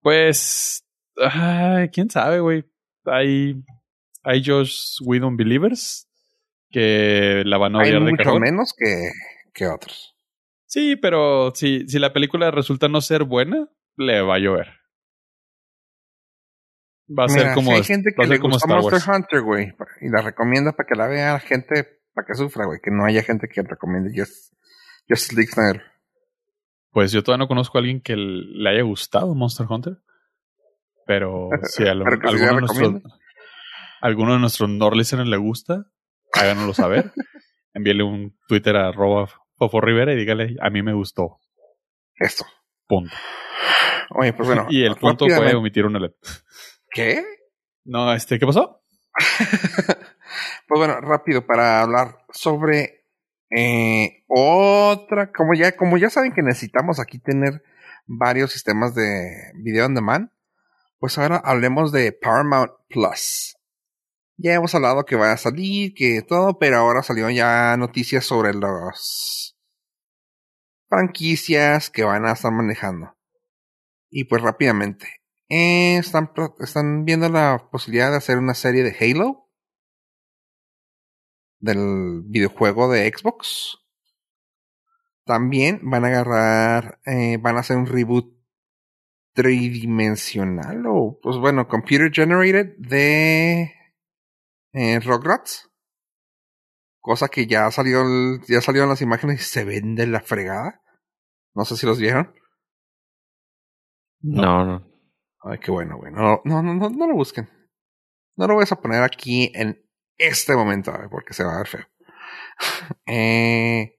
Pues, 0.02 0.84
ay, 1.18 1.90
quién 1.90 2.10
sabe, 2.10 2.40
güey. 2.40 2.66
Hay, 3.06 3.56
hay 4.24 4.44
Josh 4.44 4.98
Whedon 5.06 5.38
Believers 5.38 6.08
que 6.70 7.44
la 7.46 7.58
van 7.58 7.76
a 7.76 7.82
Hay 7.82 7.90
odiar 7.90 8.04
de 8.06 8.12
mucho 8.12 8.24
cajón. 8.24 8.42
menos 8.42 8.74
que, 8.78 9.10
que 9.54 9.68
otros. 9.68 10.11
Sí, 10.72 10.96
pero 10.96 11.52
si, 11.54 11.86
si 11.90 12.00
la 12.00 12.14
película 12.14 12.50
resulta 12.50 12.88
no 12.88 13.02
ser 13.02 13.26
buena, 13.26 13.68
le 13.98 14.22
va 14.22 14.36
a 14.36 14.40
llover. 14.40 14.70
Va 17.10 17.26
a 17.26 17.28
ser 17.28 17.54
como, 17.54 17.72
si 17.72 17.78
hay 17.78 17.84
gente 17.84 18.12
que 18.18 18.26
le 18.26 18.38
gusta 18.38 18.74
Monster. 18.74 19.02
Hunter, 19.14 19.42
güey, 19.42 19.74
y 20.00 20.10
la 20.10 20.22
recomienda 20.22 20.72
para 20.72 20.88
que 20.88 20.96
la 20.96 21.10
vea 21.10 21.34
la 21.34 21.40
gente, 21.42 22.00
para 22.14 22.26
que 22.26 22.36
sufra, 22.36 22.66
güey, 22.66 22.80
que 22.82 22.90
no 22.90 23.04
haya 23.04 23.22
gente 23.22 23.50
que 23.50 23.62
recomiende 23.64 24.18
Just, 24.18 24.54
Justice 25.10 25.36
League 25.36 25.52
Snyder. 25.52 25.84
Pues 26.92 27.12
yo 27.12 27.22
todavía 27.22 27.44
no 27.44 27.50
conozco 27.50 27.78
a 27.78 27.82
alguien 27.82 28.00
que 28.00 28.16
le 28.16 28.70
haya 28.70 28.84
gustado 28.84 29.36
Monster 29.36 29.68
Hunter. 29.70 29.98
Pero 31.06 31.50
si 31.64 31.86
a 31.86 31.94
lo, 31.94 32.06
Pero 32.06 32.30
alguno, 32.30 32.46
de 32.46 32.62
nuestros, 32.62 33.04
alguno 34.00 34.34
de 34.36 34.40
nuestros 34.40 35.28
le 35.28 35.38
gusta, 35.38 35.86
háganoslo 36.32 36.74
saber. 36.74 37.12
Envíele 37.74 38.04
un 38.04 38.38
Twitter 38.48 38.78
a 38.78 38.88
arroba 38.88 39.28
Fofo 39.62 39.80
Rivera 39.80 40.12
y 40.12 40.16
dígale, 40.16 40.56
a 40.60 40.72
mí 40.72 40.82
me 40.82 40.92
gustó. 40.92 41.40
Esto. 42.16 42.48
Punto. 42.88 43.16
Oye, 44.10 44.34
pues 44.34 44.48
bueno. 44.48 44.66
y 44.72 44.84
el 44.84 44.96
punto 44.96 45.28
fue 45.28 45.54
omitir 45.54 45.86
una 45.86 46.00
letra. 46.00 46.18
¿Qué? 46.90 47.24
No, 47.86 48.12
este, 48.12 48.40
¿qué 48.40 48.48
pasó? 48.48 48.82
pues 50.68 50.80
bueno, 50.80 51.00
rápido 51.02 51.46
para 51.46 51.84
hablar 51.84 52.26
sobre 52.34 53.06
eh, 53.56 54.24
otra, 54.28 55.32
como 55.32 55.54
ya, 55.54 55.76
como 55.76 56.00
ya 56.00 56.10
saben 56.10 56.34
que 56.34 56.42
necesitamos 56.42 57.00
aquí 57.00 57.20
tener 57.20 57.62
varios 58.08 58.52
sistemas 58.52 58.96
de 58.96 59.30
video 59.58 59.86
on 59.86 59.94
demand, 59.94 60.32
pues 60.98 61.20
ahora 61.20 61.38
hablemos 61.38 61.92
de 61.92 62.14
Paramount 62.14 62.72
Plus. 62.90 63.56
Ya 64.38 64.56
hemos 64.56 64.74
hablado 64.74 65.06
que 65.06 65.16
va 65.16 65.34
a 65.34 65.38
salir, 65.38 65.94
que 65.94 66.24
todo, 66.24 66.58
pero 66.58 66.78
ahora 66.78 67.04
salieron 67.04 67.36
ya 67.36 67.78
noticias 67.78 68.26
sobre 68.26 68.56
las 68.56 69.51
franquicias 70.92 71.90
que 71.90 72.04
van 72.04 72.26
a 72.26 72.34
estar 72.34 72.52
manejando. 72.52 73.16
Y 74.10 74.26
pues 74.26 74.42
rápidamente, 74.42 75.22
eh, 75.48 75.98
están, 75.98 76.32
están 76.60 77.06
viendo 77.06 77.30
la 77.30 77.70
posibilidad 77.72 78.12
de 78.12 78.18
hacer 78.18 78.38
una 78.38 78.54
serie 78.54 78.84
de 78.84 78.94
Halo 79.00 79.50
del 81.60 82.24
videojuego 82.26 82.92
de 82.92 83.10
Xbox. 83.10 83.78
También 85.24 85.80
van 85.82 86.04
a 86.04 86.10
agarrar, 86.10 87.00
eh, 87.06 87.38
van 87.38 87.56
a 87.56 87.62
hacer 87.62 87.78
un 87.78 87.86
reboot 87.86 88.36
tridimensional 89.34 90.84
o, 90.88 91.20
pues 91.22 91.38
bueno, 91.38 91.70
computer 91.70 92.12
generated 92.12 92.76
de 92.78 93.72
eh, 94.74 95.00
Rugrats. 95.00 95.71
Cosa 97.02 97.28
que 97.30 97.48
ya 97.48 97.70
salió, 97.72 98.02
el- 98.02 98.42
ya 98.48 98.62
salieron 98.62 98.90
las 98.90 99.02
imágenes 99.02 99.42
y 99.42 99.44
se 99.44 99.66
ven 99.66 99.96
de 99.96 100.08
la 100.08 100.22
fregada. 100.22 100.82
No 101.56 101.66
sé 101.66 101.76
si 101.76 101.86
los 101.86 102.00
vieron. 102.00 102.34
No, 104.22 104.66
no. 104.66 104.88
Ay, 105.44 105.58
qué 105.60 105.72
bueno, 105.72 105.98
güey. 105.98 106.12
No, 106.14 106.42
no, 106.46 106.62
no, 106.62 106.74
no, 106.76 106.90
no 106.90 107.08
lo 107.08 107.16
busquen. 107.16 107.50
No 108.38 108.48
lo 108.48 108.54
voy 108.56 108.66
a 108.70 108.76
poner 108.76 109.04
aquí 109.04 109.52
en 109.56 109.84
este 110.18 110.56
momento, 110.56 110.92
güey, 110.94 111.10
porque 111.10 111.34
se 111.34 111.44
va 111.44 111.56
a 111.56 111.58
ver 111.58 111.68
feo. 111.68 111.86
eh, 113.08 113.96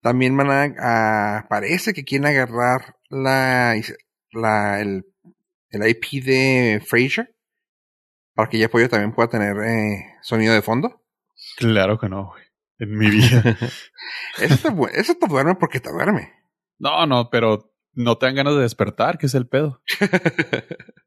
también 0.00 0.36
van 0.36 0.50
a, 0.50 1.38
a- 1.38 1.48
Parece 1.48 1.92
que 1.92 2.04
quieren 2.04 2.26
agarrar 2.26 2.96
la, 3.08 3.74
la 4.30 4.80
el, 4.80 5.04
el 5.70 5.88
IP 5.88 6.24
de 6.24 6.80
Frasier. 6.86 7.34
Para 8.34 8.48
que 8.48 8.58
ya 8.58 8.68
Pollo 8.68 8.88
también 8.88 9.12
pueda 9.14 9.28
tener 9.28 9.56
eh, 9.64 10.04
sonido 10.22 10.54
de 10.54 10.62
fondo. 10.62 11.02
Claro 11.56 11.98
que 11.98 12.08
no, 12.08 12.26
güey. 12.26 12.44
En 12.78 12.96
mi 12.96 13.10
vida. 13.10 13.42
Eso 14.38 14.56
te, 14.68 15.00
eso 15.00 15.14
te 15.14 15.26
duerme 15.28 15.54
porque 15.54 15.80
te 15.80 15.90
duerme. 15.90 16.30
no, 16.78 17.06
no, 17.06 17.30
pero 17.30 17.72
no 17.94 18.18
te 18.18 18.26
dan 18.26 18.34
ganas 18.34 18.54
de 18.54 18.60
despertar, 18.60 19.16
que 19.16 19.26
es 19.26 19.34
el 19.34 19.48
pedo. 19.48 19.82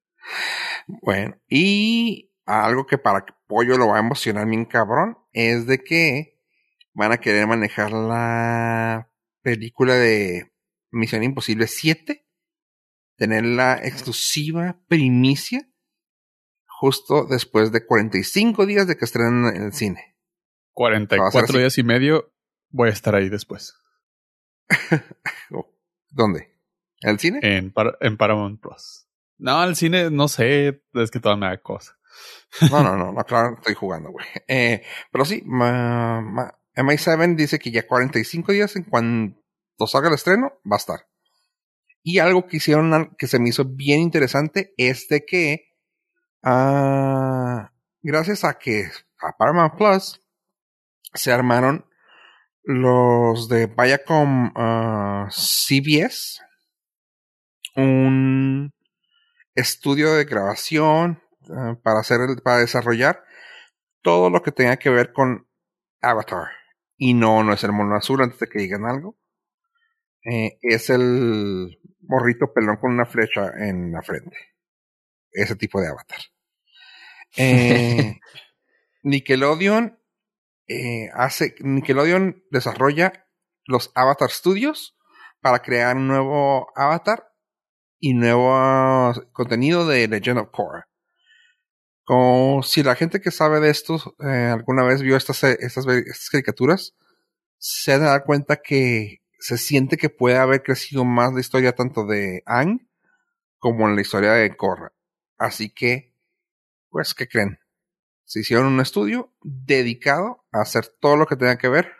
Bueno, 1.01 1.35
y 1.47 2.31
algo 2.45 2.85
que 2.87 2.97
para 2.97 3.25
que 3.25 3.33
Pollo 3.47 3.77
lo 3.77 3.87
va 3.87 3.97
a 3.97 3.99
emocionar 3.99 4.47
bien 4.47 4.65
cabrón 4.65 5.17
es 5.33 5.67
de 5.67 5.83
que 5.83 6.39
van 6.93 7.11
a 7.11 7.19
querer 7.19 7.47
manejar 7.47 7.91
la 7.91 9.11
película 9.41 9.93
de 9.93 10.51
Misión 10.91 11.23
Imposible 11.23 11.67
7, 11.67 12.25
tener 13.17 13.45
la 13.45 13.75
exclusiva 13.75 14.81
primicia 14.87 15.69
justo 16.65 17.25
después 17.25 17.71
de 17.71 17.85
45 17.85 18.65
días 18.65 18.87
de 18.87 18.97
que 18.97 19.05
estrenen 19.05 19.55
en 19.55 19.63
el 19.63 19.73
cine. 19.73 20.17
Va 20.79 20.87
a 20.87 20.99
ser 20.99 21.07
44 21.07 21.39
así. 21.43 21.57
días 21.57 21.77
y 21.77 21.83
medio 21.83 22.31
voy 22.69 22.89
a 22.89 22.93
estar 22.93 23.15
ahí 23.15 23.29
después. 23.29 23.75
¿Dónde? 26.11 26.55
¿En 27.01 27.09
el 27.11 27.19
cine? 27.19 27.39
En, 27.41 27.71
Par- 27.71 27.97
en 28.01 28.17
Paramount 28.17 28.59
Plus. 28.61 29.07
No, 29.37 29.63
el 29.63 29.75
cine, 29.75 30.09
no 30.09 30.27
sé, 30.27 30.81
es 30.93 31.11
que 31.11 31.19
todavía 31.19 31.47
me 31.47 31.55
da 31.55 31.61
cosa. 31.61 31.97
No, 32.71 32.83
no, 32.83 32.95
no, 32.97 33.11
no, 33.13 33.23
claro, 33.23 33.55
estoy 33.57 33.73
jugando, 33.75 34.11
güey. 34.11 34.25
Eh, 34.47 34.83
pero 35.11 35.23
sí, 35.25 35.41
ma- 35.45 36.21
ma- 36.21 36.55
MI7 36.75 37.35
dice 37.35 37.59
que 37.59 37.71
ya 37.71 37.85
45 37.87 38.51
días 38.51 38.75
en 38.75 38.83
cuanto 38.83 39.87
salga 39.87 40.09
el 40.09 40.15
estreno 40.15 40.59
va 40.69 40.75
a 40.75 40.79
estar. 40.79 41.07
Y 42.03 42.19
algo 42.19 42.47
que 42.47 42.57
hicieron 42.57 43.15
que 43.17 43.27
se 43.27 43.39
me 43.39 43.49
hizo 43.49 43.65
bien 43.65 43.99
interesante 44.01 44.73
es 44.77 45.07
de 45.09 45.25
que 45.25 45.73
ah, 46.43 47.71
gracias 48.01 48.43
a 48.45 48.57
que 48.57 48.89
a 49.21 49.35
Paramount 49.37 49.75
Plus 49.75 50.21
se 51.13 51.31
armaron 51.31 51.85
los 52.63 53.49
de 53.49 53.67
Viacom 53.67 54.53
uh, 54.55 55.29
CBS, 55.29 56.41
un 57.75 58.73
estudio 59.55 60.13
de 60.13 60.25
grabación 60.25 61.21
ah, 61.49 61.75
para 61.81 61.99
hacer 61.99 62.19
para 62.43 62.59
desarrollar 62.59 63.23
todo 64.01 64.29
lo 64.29 64.41
que 64.41 64.51
tenga 64.51 64.77
que 64.77 64.89
ver 64.89 65.13
con 65.13 65.47
Avatar. 66.01 66.49
Y 66.97 67.13
no, 67.13 67.43
no 67.43 67.53
es 67.53 67.63
el 67.63 67.71
mono 67.71 67.95
azul 67.95 68.21
antes 68.21 68.39
de 68.39 68.47
que 68.47 68.59
digan 68.59 68.85
algo. 68.85 69.17
Eh, 70.23 70.57
es 70.61 70.89
el 70.89 71.79
morrito 72.01 72.51
pelón 72.53 72.77
con 72.77 72.91
una 72.91 73.05
flecha 73.05 73.51
en 73.57 73.91
la 73.91 74.01
frente. 74.01 74.37
Ese 75.31 75.55
tipo 75.55 75.81
de 75.81 75.87
avatar. 75.87 76.19
Eh, 77.37 78.19
Nickelodeon 79.03 79.98
eh, 80.69 81.09
hace. 81.13 81.55
Nickelodeon 81.59 82.43
desarrolla 82.51 83.27
los 83.65 83.91
Avatar 83.95 84.29
Studios 84.29 84.97
para 85.41 85.59
crear 85.59 85.97
un 85.97 86.07
nuevo 86.07 86.67
avatar 86.75 87.31
y 87.99 88.13
nuevo 88.13 89.13
contenido 89.33 89.87
de 89.87 90.07
Legend 90.07 90.39
of 90.39 90.49
Korra. 90.51 90.87
Como 92.03 92.63
si 92.63 92.81
la 92.83 92.95
gente 92.95 93.19
que 93.19 93.31
sabe 93.31 93.59
de 93.59 93.69
esto 93.69 94.15
eh, 94.19 94.51
alguna 94.53 94.83
vez 94.83 95.01
vio 95.01 95.17
estas, 95.17 95.43
estas, 95.43 95.85
estas 95.85 96.29
caricaturas, 96.31 96.95
se 97.57 97.99
da 97.99 98.23
cuenta 98.23 98.57
que 98.57 99.21
se 99.39 99.57
siente 99.57 99.97
que 99.97 100.09
puede 100.09 100.37
haber 100.37 100.63
crecido 100.63 101.05
más 101.05 101.33
la 101.33 101.39
historia 101.39 101.73
tanto 101.73 102.05
de 102.05 102.41
Ang 102.45 102.87
como 103.57 103.87
en 103.87 103.95
la 103.95 104.01
historia 104.01 104.33
de 104.33 104.55
Korra. 104.55 104.91
Así 105.37 105.69
que, 105.69 106.13
pues, 106.89 107.13
¿qué 107.13 107.27
creen? 107.27 107.59
Se 108.29 108.41
hicieron 108.41 108.67
un 108.67 108.79
estudio 108.79 109.33
dedicado 109.41 110.45
a 110.51 110.61
hacer 110.61 110.85
todo 111.01 111.17
lo 111.17 111.25
que 111.25 111.35
tenga 111.35 111.57
que 111.57 111.67
ver 111.67 111.91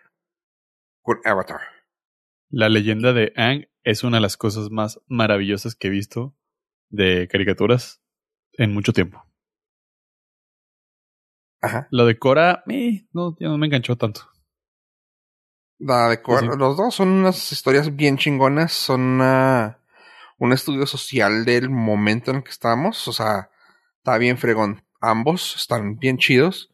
con 1.02 1.20
Avatar. 1.26 1.60
La 2.52 2.70
leyenda 2.70 3.14
de 3.14 3.34
Ang 3.36 3.68
es 3.84 4.04
una 4.04 4.18
de 4.18 4.22
las 4.22 4.38
cosas 4.38 4.70
más 4.70 5.02
maravillosas 5.08 5.74
que 5.74 5.88
he 5.88 5.90
visto 5.90 6.36
de 6.90 7.28
caricaturas 7.32 8.04
en 8.54 8.76
mucho 8.76 8.94
tiempo. 8.94 9.26
Ajá. 11.62 11.88
Lo 11.90 12.06
de 12.06 12.12
eh, 12.12 13.08
no, 13.12 13.36
ya 13.40 13.48
no 13.48 13.58
me 13.58 13.66
enganchó 13.66 13.98
tanto. 13.98 14.32
La 15.80 16.10
de 16.10 16.22
Los 16.60 16.78
dos 16.78 16.94
son 16.94 17.08
unas 17.08 17.52
historias 17.52 17.96
bien 17.96 18.20
chingonas. 18.20 18.72
Son 18.72 19.20
un 19.20 20.54
estudio 20.54 20.86
social 20.86 21.44
del 21.44 21.72
momento 21.72 22.30
en 22.30 22.38
el 22.38 22.44
que 22.44 22.52
estamos. 22.52 23.08
O 23.08 23.14
sea, 23.14 23.50
está 23.98 24.20
bien 24.20 24.38
fregón. 24.38 24.84
Ambos 25.00 25.56
están 25.56 25.98
bien 25.98 26.18
chidos. 26.18 26.70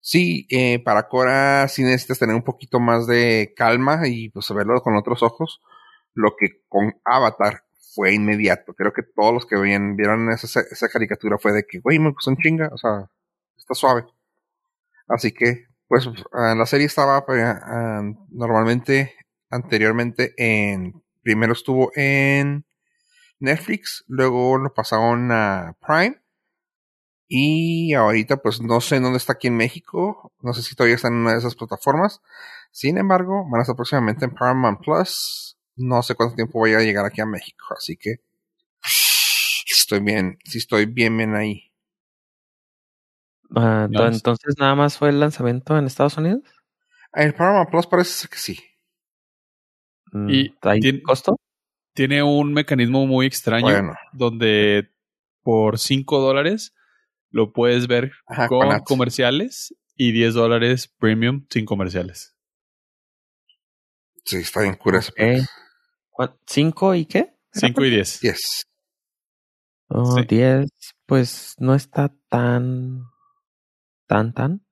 Sí, 0.00 0.46
eh, 0.50 0.78
para 0.82 1.08
Cora 1.08 1.68
sí 1.68 1.82
necesitas 1.82 2.18
tener 2.18 2.34
un 2.34 2.42
poquito 2.42 2.80
más 2.80 3.06
de 3.06 3.52
calma 3.56 4.06
y 4.06 4.30
pues 4.30 4.48
verlo 4.50 4.80
con 4.82 4.96
otros 4.96 5.22
ojos. 5.22 5.60
Lo 6.14 6.36
que 6.36 6.62
con 6.68 6.94
Avatar 7.04 7.64
fue 7.94 8.14
inmediato. 8.14 8.74
Creo 8.74 8.92
que 8.92 9.02
todos 9.02 9.34
los 9.34 9.46
que 9.46 9.56
vieron 9.56 10.30
esa, 10.30 10.60
esa 10.60 10.88
caricatura 10.88 11.38
fue 11.38 11.52
de 11.52 11.64
que, 11.64 11.80
güey, 11.80 11.98
me 11.98 12.08
un 12.08 12.36
chinga. 12.36 12.70
O 12.72 12.78
sea, 12.78 13.10
está 13.56 13.74
suave. 13.74 14.04
Así 15.08 15.32
que 15.32 15.68
pues 15.88 16.06
ah, 16.32 16.54
la 16.54 16.66
serie 16.66 16.86
estaba 16.86 17.24
pues, 17.24 17.42
ah, 17.42 18.02
normalmente 18.30 19.14
anteriormente 19.50 20.34
en 20.36 21.02
primero 21.22 21.54
estuvo 21.54 21.90
en 21.94 22.66
Netflix, 23.40 24.04
luego 24.06 24.58
lo 24.58 24.72
pasaron 24.74 25.32
a 25.32 25.76
Prime 25.86 26.20
y 27.28 27.92
ahorita 27.92 28.38
pues 28.38 28.62
no 28.62 28.80
sé 28.80 29.00
dónde 29.00 29.18
está 29.18 29.34
aquí 29.34 29.48
en 29.48 29.56
México, 29.56 30.32
no 30.40 30.54
sé 30.54 30.62
si 30.62 30.74
todavía 30.74 30.96
está 30.96 31.08
en 31.08 31.14
una 31.14 31.32
de 31.32 31.38
esas 31.38 31.54
plataformas. 31.54 32.22
Sin 32.72 32.96
embargo, 32.96 33.46
van 33.50 33.60
a 33.60 33.62
estar 33.62 33.76
próximamente 33.76 34.24
en 34.24 34.34
Paramount 34.34 34.80
Plus. 34.80 35.58
No 35.76 36.02
sé 36.02 36.14
cuánto 36.14 36.34
tiempo 36.34 36.58
voy 36.58 36.72
a 36.72 36.80
llegar 36.80 37.04
aquí 37.04 37.20
a 37.20 37.26
México, 37.26 37.66
así 37.76 37.96
que 37.96 38.16
estoy 39.70 40.00
bien, 40.00 40.38
si 40.44 40.58
estoy 40.58 40.86
bien 40.86 41.16
bien 41.16 41.34
ahí. 41.34 41.70
Ah, 43.54 43.88
entonces 43.90 44.54
nada 44.58 44.74
más 44.74 44.98
fue 44.98 45.10
el 45.10 45.20
lanzamiento 45.20 45.76
en 45.78 45.86
Estados 45.86 46.16
Unidos. 46.16 46.42
El 47.12 47.34
Paramount 47.34 47.70
Plus 47.70 47.86
parece 47.86 48.28
que 48.28 48.36
sí. 48.36 48.58
Mm, 50.12 50.30
¿Y 50.30 50.54
tiene, 50.80 51.02
costo? 51.02 51.36
Tiene 51.94 52.22
un 52.22 52.52
mecanismo 52.52 53.06
muy 53.06 53.26
extraño 53.26 53.92
donde 54.12 54.90
por 55.42 55.78
5 55.78 56.20
dólares 56.20 56.74
lo 57.30 57.52
puedes 57.52 57.86
ver 57.86 58.12
con, 58.48 58.80
comerciales 58.80 59.74
y 59.94 60.12
10 60.12 60.34
dólares 60.34 60.94
premium 60.98 61.46
sin 61.50 61.64
comerciales. 61.64 62.34
Sí, 64.24 64.36
está 64.36 64.62
bien 64.62 64.74
curioso. 64.74 65.12
¿Cinco 66.46 66.94
y 66.94 67.06
qué? 67.06 67.34
5 67.52 67.84
y 67.84 67.90
10. 67.90 68.20
10. 68.20 68.66
Oh, 69.90 70.22
10, 70.22 70.68
pues 71.06 71.54
no 71.58 71.74
está 71.74 72.12
tan 72.28 73.04
tan, 74.08 74.32
tan. 74.32 74.64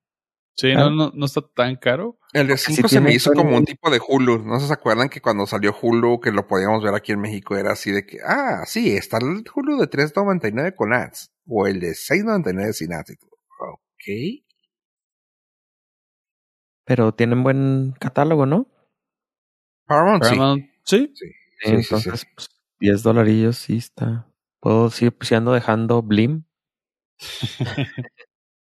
Sí, 0.57 0.75
no, 0.75 0.91
no, 0.91 1.13
no, 1.15 1.27
está 1.27 1.43
tan 1.55 1.77
caro. 1.77 2.19
El 2.33 2.49
de 2.49 2.57
5 2.57 2.89
se 2.89 3.01
me 3.01 3.13
hizo 3.13 3.33
como 3.35 3.57
un 3.57 3.67
tipo 3.67 3.91
de 3.91 4.01
Hulu. 4.01 4.43
¿No 4.43 4.59
se 4.59 4.73
acuerdan 4.73 5.11
que 5.11 5.21
cuando 5.21 5.47
salió 5.47 5.77
Hulu, 5.79 6.19
que 6.19 6.33
lo 6.33 6.47
podíamos 6.47 6.83
ver 6.83 6.95
aquí 6.95 7.13
en 7.13 7.21
México, 7.21 7.57
era 7.57 7.73
así 7.73 7.91
de 7.91 8.07
que, 8.07 8.19
ah, 8.27 8.63
sí, 8.65 8.97
está 8.97 9.19
el 9.19 9.45
Hulu 9.55 9.79
de 9.79 9.89
3.99 9.89 10.75
con 10.75 10.95
ads. 10.95 11.31
O 11.49 11.67
el 11.67 11.81
de 11.81 11.91
6.99 11.91 12.73
sin 12.73 12.93
ads. 12.93 13.17
Ok. 13.61 14.45
Pero 16.85 17.13
tienen 17.13 17.43
buen 17.43 17.95
catálogo, 17.99 18.47
¿no? 18.47 18.69
Paramount, 19.87 20.25
sí. 20.85 21.13
Sí. 21.15 21.27
entonces, 21.63 22.27
pues, 22.35 22.49
10 22.81 23.03
dolarillos 23.03 23.57
sí 23.57 23.77
está. 23.77 24.29
Puedo 24.61 24.91
seguir 24.91 25.17
pues, 25.17 25.31
dejando 25.31 26.03
Blim. 26.03 26.45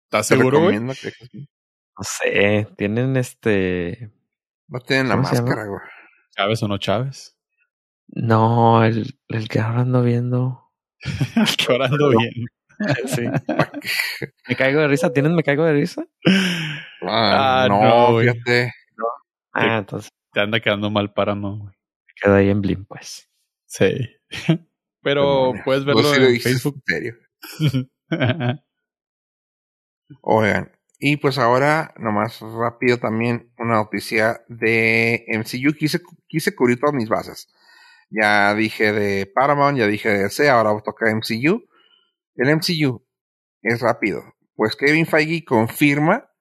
¿Estás 0.06 0.28
seguro, 0.28 0.62
güey? 0.62 0.80
No 0.80 0.94
sé, 0.94 2.68
tienen 2.78 3.16
este... 3.18 4.12
No 4.68 4.80
tienen 4.80 5.10
la 5.10 5.18
máscara, 5.18 5.66
güey. 5.66 5.82
¿Chávez 6.36 6.62
o 6.64 6.68
no 6.68 6.78
Chávez? 6.78 7.38
No, 8.08 8.84
el, 8.84 9.20
el 9.30 9.48
que 9.48 9.60
ahora 9.60 9.82
ando 9.82 10.04
viendo. 10.04 10.74
el 11.36 11.56
que 11.58 11.72
ahora 11.72 11.86
ando 11.86 12.10
viendo. 12.10 12.52
Sí. 13.08 13.24
¿Me 14.48 14.56
caigo 14.56 14.82
de 14.82 14.88
risa? 14.88 15.12
¿Tienen 15.12 15.36
me 15.36 15.44
caigo 15.44 15.64
de 15.64 15.74
risa? 15.74 16.06
Ah, 17.02 17.64
ah 17.64 17.68
no, 17.70 18.20
fíjate. 18.20 18.74
Ah, 19.54 19.78
entonces. 19.78 20.10
Te 20.34 20.42
anda 20.42 20.60
quedando 20.60 20.90
mal 20.90 21.14
para 21.14 21.34
no, 21.34 21.58
güey. 21.58 21.70
Me 21.70 22.14
quedo 22.22 22.36
ahí 22.36 22.50
en 22.50 22.62
Blim, 22.62 22.86
pues. 22.86 23.30
Sí. 23.66 23.96
Pero 25.02 25.54
puedes 25.64 25.86
verlo 25.86 26.14
en 26.14 26.40
Facebook. 26.42 26.82
serio. 26.86 27.16
Oigan, 30.22 30.72
y 31.00 31.18
pues 31.18 31.38
ahora, 31.38 31.94
nomás 31.98 32.40
rápido 32.42 32.98
también, 32.98 33.52
una 33.58 33.76
noticia 33.76 34.42
de 34.48 35.26
MCU. 35.28 35.74
Quise, 35.74 36.00
quise 36.28 36.56
cubrir 36.56 36.80
todas 36.80 36.96
mis 36.96 37.10
bases. 37.10 37.48
Ya 38.10 38.54
dije 38.56 38.92
de 38.94 39.26
Paramount, 39.26 39.78
ya 39.78 39.88
dije 39.88 40.10
de 40.10 40.24
DC, 40.24 40.50
ahora 40.50 40.72
toca 40.84 41.14
MCU. 41.14 41.64
El 42.36 42.56
MCU 42.56 43.06
es 43.62 43.82
rápido. 43.82 44.22
Pues 44.56 44.76
Kevin 44.76 45.06
Feige 45.06 45.44
confirma 45.44 46.32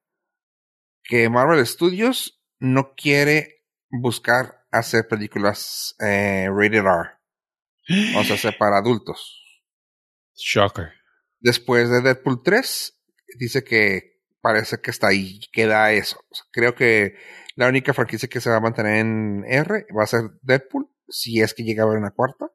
que 1.03 1.28
Marvel 1.28 1.64
Studios 1.66 2.42
no 2.59 2.95
quiere 2.95 3.64
buscar 3.90 4.66
hacer 4.70 5.07
películas 5.09 5.95
eh, 6.01 6.49
rated 6.51 6.84
R. 6.84 8.18
O 8.18 8.24
sea, 8.24 8.53
para 8.53 8.78
adultos. 8.78 9.42
Shocker. 10.34 10.92
Después 11.40 11.90
de 11.90 12.01
Deadpool 12.01 12.42
3, 12.42 12.99
dice 13.38 13.62
que 13.62 14.22
parece 14.40 14.80
que 14.80 14.90
está 14.90 15.09
ahí, 15.09 15.40
queda 15.53 15.92
eso. 15.92 16.18
creo 16.51 16.74
que 16.74 17.16
la 17.57 17.68
única 17.68 17.95
franquicia 17.95 18.28
que 18.28 18.40
se 18.40 18.51
va 18.51 18.57
a 18.57 18.61
mantener 18.61 18.97
en 18.97 19.45
R 19.47 19.86
va 19.97 20.05
a 20.05 20.07
ser 20.07 20.22
Deadpool, 20.42 20.88
si 21.09 21.40
es 21.40 21.55
que 21.55 21.62
llega 21.62 21.82
a 21.82 21.86
haber 21.86 21.99
una 21.99 22.11
cuarta. 22.11 22.51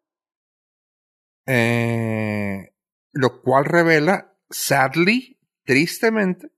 Eh, 1.45 2.73
lo 3.19 3.41
cual 3.41 3.65
revela, 3.65 4.37
sadly, 4.49 5.39
tristemente, 5.63 6.51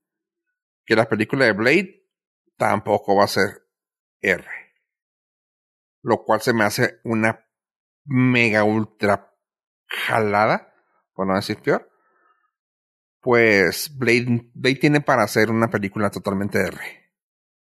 que 0.84 0.96
la 0.96 1.08
película 1.08 1.44
de 1.44 1.52
Blade 1.52 2.06
tampoco 2.56 3.16
va 3.16 3.24
a 3.24 3.28
ser 3.28 3.66
R. 4.20 4.44
Lo 6.02 6.24
cual 6.24 6.40
se 6.40 6.52
me 6.52 6.64
hace 6.64 7.00
una 7.04 7.46
mega 8.04 8.64
ultra 8.64 9.34
jalada, 9.86 10.74
por 11.14 11.26
no 11.26 11.34
decir 11.34 11.58
peor 11.60 11.92
pues 13.22 13.96
Blade, 13.96 14.50
Blade 14.52 14.76
tiene 14.76 15.00
para 15.00 15.22
hacer 15.22 15.48
una 15.48 15.70
película 15.70 16.10
totalmente 16.10 16.58
R. 16.58 16.76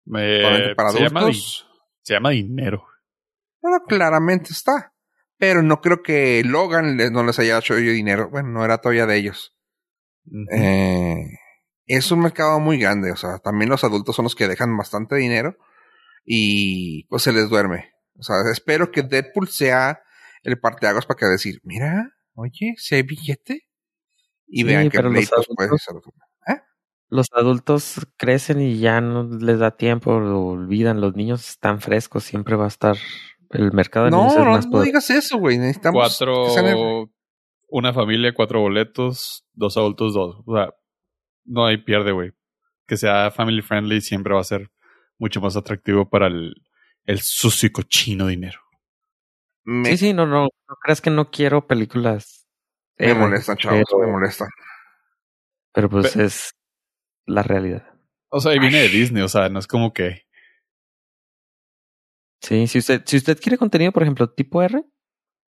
Solamente 0.04 0.74
para 0.74 0.88
se, 0.90 1.00
llama, 1.00 1.20
adultos. 1.20 1.68
se 2.00 2.14
llama 2.14 2.30
dinero. 2.30 2.86
Bueno, 3.60 3.84
claramente 3.86 4.52
está. 4.52 4.91
Pero 5.38 5.62
no 5.62 5.80
creo 5.80 6.02
que 6.02 6.42
Logan 6.44 6.96
les- 6.96 7.10
no 7.10 7.24
les 7.24 7.38
haya 7.38 7.58
hecho 7.58 7.74
dinero. 7.74 8.30
Bueno, 8.30 8.48
no 8.50 8.64
era 8.64 8.78
todavía 8.78 9.06
de 9.06 9.16
ellos. 9.16 9.54
Eh, 10.52 11.26
es 11.86 12.10
un 12.12 12.20
mercado 12.20 12.60
muy 12.60 12.78
grande. 12.78 13.10
O 13.12 13.16
sea, 13.16 13.38
también 13.38 13.70
los 13.70 13.84
adultos 13.84 14.14
son 14.16 14.24
los 14.24 14.34
que 14.36 14.48
dejan 14.48 14.76
bastante 14.76 15.16
dinero. 15.16 15.56
Y 16.24 17.04
pues 17.08 17.22
se 17.22 17.32
les 17.32 17.48
duerme. 17.48 17.92
O 18.18 18.22
sea, 18.22 18.36
espero 18.52 18.90
que 18.92 19.02
Deadpool 19.02 19.48
sea 19.48 20.00
el 20.42 20.58
parteaguas 20.60 21.06
para 21.06 21.18
que 21.18 21.26
decir, 21.26 21.60
mira, 21.64 22.12
oye, 22.34 22.74
si 22.76 22.94
hay 22.94 23.02
billete. 23.02 23.62
Y 24.46 24.58
Sí, 24.58 24.64
vean 24.64 24.90
que 24.90 25.00
pues, 25.02 25.30
puede 25.56 25.78
ser 25.78 25.96
otro. 25.96 26.12
Los 27.08 27.26
adultos 27.32 28.06
crecen 28.16 28.58
y 28.62 28.78
ya 28.78 29.02
no 29.02 29.24
les 29.24 29.58
da 29.58 29.76
tiempo, 29.76 30.18
lo 30.18 30.46
olvidan. 30.46 31.02
Los 31.02 31.14
niños 31.14 31.46
están 31.46 31.82
frescos, 31.82 32.24
siempre 32.24 32.56
va 32.56 32.64
a 32.64 32.68
estar. 32.68 32.96
El 33.52 33.72
mercado 33.72 34.08
No, 34.10 34.28
es 34.28 34.36
no, 34.36 34.44
más 34.46 34.66
no 34.66 34.80
digas 34.82 35.10
eso, 35.10 35.38
güey. 35.38 35.58
Necesitamos 35.58 36.00
Cuatro, 36.18 37.06
una 37.68 37.92
familia, 37.92 38.34
cuatro 38.34 38.60
boletos, 38.60 39.46
dos 39.52 39.76
adultos, 39.76 40.14
dos. 40.14 40.42
O 40.46 40.54
sea, 40.56 40.70
no 41.44 41.66
hay 41.66 41.78
pierde, 41.78 42.12
güey. 42.12 42.32
Que 42.86 42.96
sea 42.96 43.30
family 43.30 43.62
friendly 43.62 44.00
siempre 44.00 44.34
va 44.34 44.40
a 44.40 44.44
ser 44.44 44.70
mucho 45.18 45.40
más 45.40 45.56
atractivo 45.56 46.08
para 46.08 46.26
el, 46.26 46.54
el 47.04 47.20
sucio 47.20 47.66
y 47.68 47.72
cochino 47.72 48.26
dinero. 48.26 48.60
me, 49.64 49.90
Sí, 49.90 49.96
sí, 49.98 50.12
no, 50.12 50.26
no. 50.26 50.42
No 50.68 50.76
creas 50.82 51.00
que 51.00 51.10
no 51.10 51.30
quiero 51.30 51.66
películas. 51.66 52.48
me 52.98 53.14
molestan, 53.14 53.56
chavos. 53.56 53.82
pero- 53.90 54.06
Me 54.06 54.12
molestan. 54.12 54.48
Pero 55.74 55.88
pues 55.88 56.16
es 56.16 56.54
la 57.26 57.42
realidad. 57.42 57.86
O 58.28 58.40
sea, 58.40 58.54
y 58.54 58.58
viene 58.58 58.78
de 58.80 58.88
Disney, 58.88 59.22
o 59.22 59.28
sea, 59.28 59.48
no 59.48 59.58
es 59.58 59.66
como 59.66 59.92
que. 59.92 60.22
Sí, 62.42 62.66
si 62.66 62.78
usted, 62.78 63.02
si 63.06 63.16
usted 63.18 63.38
quiere 63.40 63.56
contenido, 63.56 63.92
por 63.92 64.02
ejemplo, 64.02 64.28
tipo 64.30 64.62
R, 64.62 64.82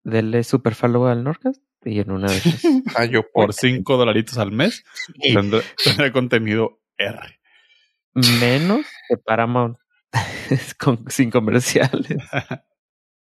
denle 0.04 0.44
super 0.44 0.74
follow 0.74 1.06
al 1.06 1.24
Norcast 1.24 1.60
y 1.84 1.98
en 2.00 2.10
una 2.12 2.28
de 2.30 2.36
esas. 2.38 2.62
Ah, 2.96 3.04
yo 3.04 3.22
Por 3.32 3.52
cinco 3.52 3.96
dolaritos 3.96 4.38
al 4.38 4.52
mes 4.52 4.84
tendrá 5.20 6.12
contenido 6.12 6.80
R. 6.96 7.18
menos 8.40 8.86
que 9.08 9.16
Paramount 9.18 9.76
con, 10.78 11.04
sin 11.10 11.30
comerciales. 11.30 12.16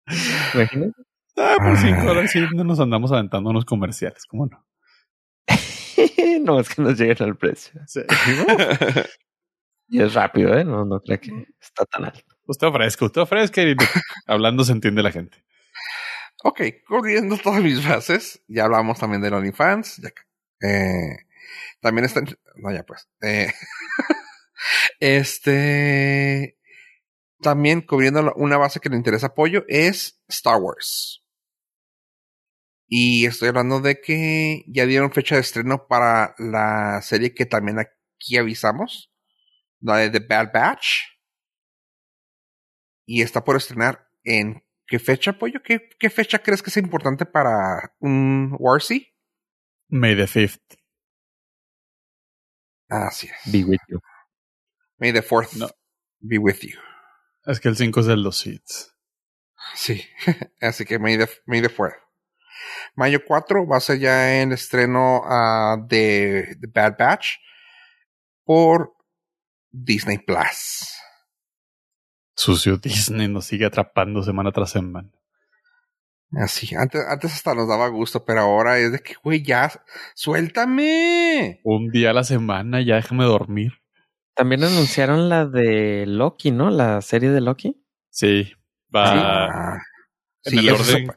Imagínate. 0.54 0.94
Ah, 1.38 1.56
por 1.60 1.78
cinco 1.78 2.02
Ah. 2.02 2.06
dólares 2.06 2.32
sí 2.32 2.40
no 2.54 2.64
nos 2.64 2.80
andamos 2.80 3.12
aventando 3.12 3.50
unos 3.50 3.66
comerciales, 3.66 4.26
¿cómo 4.26 4.48
no? 4.48 4.66
no, 6.42 6.60
es 6.60 6.70
que 6.70 6.82
nos 6.82 6.98
lleguen 7.00 7.18
al 7.24 7.38
precio. 7.38 7.80
Sí. 7.88 8.02
Y 9.90 10.02
es 10.02 10.14
rápido, 10.14 10.58
¿eh? 10.58 10.64
No, 10.66 10.84
no 10.86 11.00
creo 11.02 11.20
que 11.20 11.32
está 11.60 11.86
tan 11.86 12.06
alto. 12.06 12.36
Usted 12.48 12.68
ofrezca, 12.68 13.06
usted 13.06 13.22
ofrezca 13.22 13.62
y 13.62 13.76
hablando 14.28 14.64
se 14.64 14.72
entiende 14.72 15.04
la 15.04 15.12
gente. 15.12 15.44
Ok, 16.44 16.62
cubriendo 16.88 17.38
todas 17.38 17.62
mis 17.62 17.86
bases, 17.88 18.42
ya 18.48 18.66
hablamos 18.66 19.00
también 19.00 19.22
del 19.22 19.34
OnlyFans. 19.34 19.98
Ya, 19.98 20.10
que- 20.12 20.68
eh, 20.68 21.18
también 21.82 22.06
está. 22.06 22.22
No, 22.56 22.72
ya 22.72 22.84
pues. 22.84 23.08
Eh, 23.22 23.52
este. 25.00 26.58
También 27.42 27.82
cubriendo 27.82 28.34
una 28.36 28.58
base 28.58 28.80
que 28.80 28.90
le 28.90 28.96
interesa 28.96 29.28
apoyo 29.28 29.64
es 29.68 30.20
Star 30.28 30.58
Wars. 30.60 31.24
Y 32.88 33.26
estoy 33.26 33.50
hablando 33.50 33.80
de 33.82 34.00
que 34.02 34.64
ya 34.68 34.86
dieron 34.86 35.12
fecha 35.12 35.36
de 35.36 35.42
estreno 35.42 35.88
para 35.88 36.34
la 36.40 37.02
serie 37.04 37.34
que 37.34 37.46
también 37.46 37.78
aquí 37.80 38.38
avisamos, 38.38 39.12
la 39.82 39.98
de 39.98 40.10
The 40.10 40.26
Bad 40.26 40.52
Batch. 40.54 40.88
Y 43.08 43.24
está 43.24 43.44
por 43.44 43.56
estrenar 43.56 44.08
en 44.24 44.64
¿Qué 44.88 45.00
fecha, 45.00 45.34
Pollo? 45.34 45.62
¿Qué, 45.64 45.90
qué 46.00 46.10
fecha 46.10 46.40
crees 46.40 46.64
que 46.64 46.70
es 46.70 46.78
importante 46.78 47.26
para 47.26 47.94
un 48.00 48.56
Warsy? 48.58 49.14
May 49.90 50.16
the 50.16 50.24
5th. 50.28 50.78
Así 52.90 53.28
es. 53.28 53.52
Be 53.52 53.66
with 53.66 53.80
you. 53.90 54.00
May 54.98 55.12
the 55.12 55.22
4th 55.22 55.56
No. 55.58 55.70
be 56.20 56.38
with 56.38 56.60
you. 56.62 56.80
Es 57.46 57.60
que 57.60 57.68
el 57.68 57.76
5 57.76 58.00
es 58.00 58.06
de 58.06 58.16
los 58.16 58.38
Seeds. 58.38 58.96
Sí. 59.76 60.08
Así 60.62 60.86
que 60.86 61.00
May 61.00 61.18
the, 61.18 61.30
May 61.46 61.62
the 61.62 61.70
4th. 61.70 62.00
Mayo 62.96 63.20
4 63.26 63.68
va 63.68 63.78
a 63.78 63.82
ser 63.82 64.00
ya 64.00 64.42
el 64.42 64.54
estreno 64.54 65.22
ah, 65.26 65.76
de 65.86 66.56
The 66.62 66.68
Bad 66.68 66.98
Batch 66.98 67.36
por 68.46 68.96
Disney 69.70 70.18
Plus. 70.18 70.94
Sucio 72.38 72.78
Disney 72.82 73.28
nos 73.28 73.46
sigue 73.46 73.66
atrapando 73.66 74.24
semana 74.24 74.52
tras 74.52 74.70
semana. 74.70 75.10
Así, 76.34 76.76
antes, 76.76 77.02
antes 77.08 77.34
hasta 77.34 77.56
nos 77.56 77.68
daba 77.70 77.88
gusto, 77.88 78.26
pero 78.26 78.42
ahora 78.42 78.80
es 78.80 78.92
de 78.92 79.00
que, 79.00 79.16
güey, 79.24 79.42
ya, 79.44 79.72
suéltame. 80.14 81.62
Un 81.64 81.90
día 81.90 82.12
a 82.12 82.14
la 82.14 82.24
semana, 82.24 82.82
ya 82.82 82.96
déjame 82.96 83.24
dormir. 83.24 83.74
También 84.36 84.64
anunciaron 84.64 85.30
la 85.30 85.46
de 85.46 86.06
Loki, 86.06 86.52
¿no? 86.52 86.70
La 86.70 87.02
serie 87.02 87.30
de 87.30 87.42
Loki. 87.42 87.82
Sí, 88.10 88.52
va 88.94 89.74
Ah, 89.74 89.82
en 90.44 90.52
sí, 90.52 90.68
el 90.68 90.74
orden. 90.74 91.08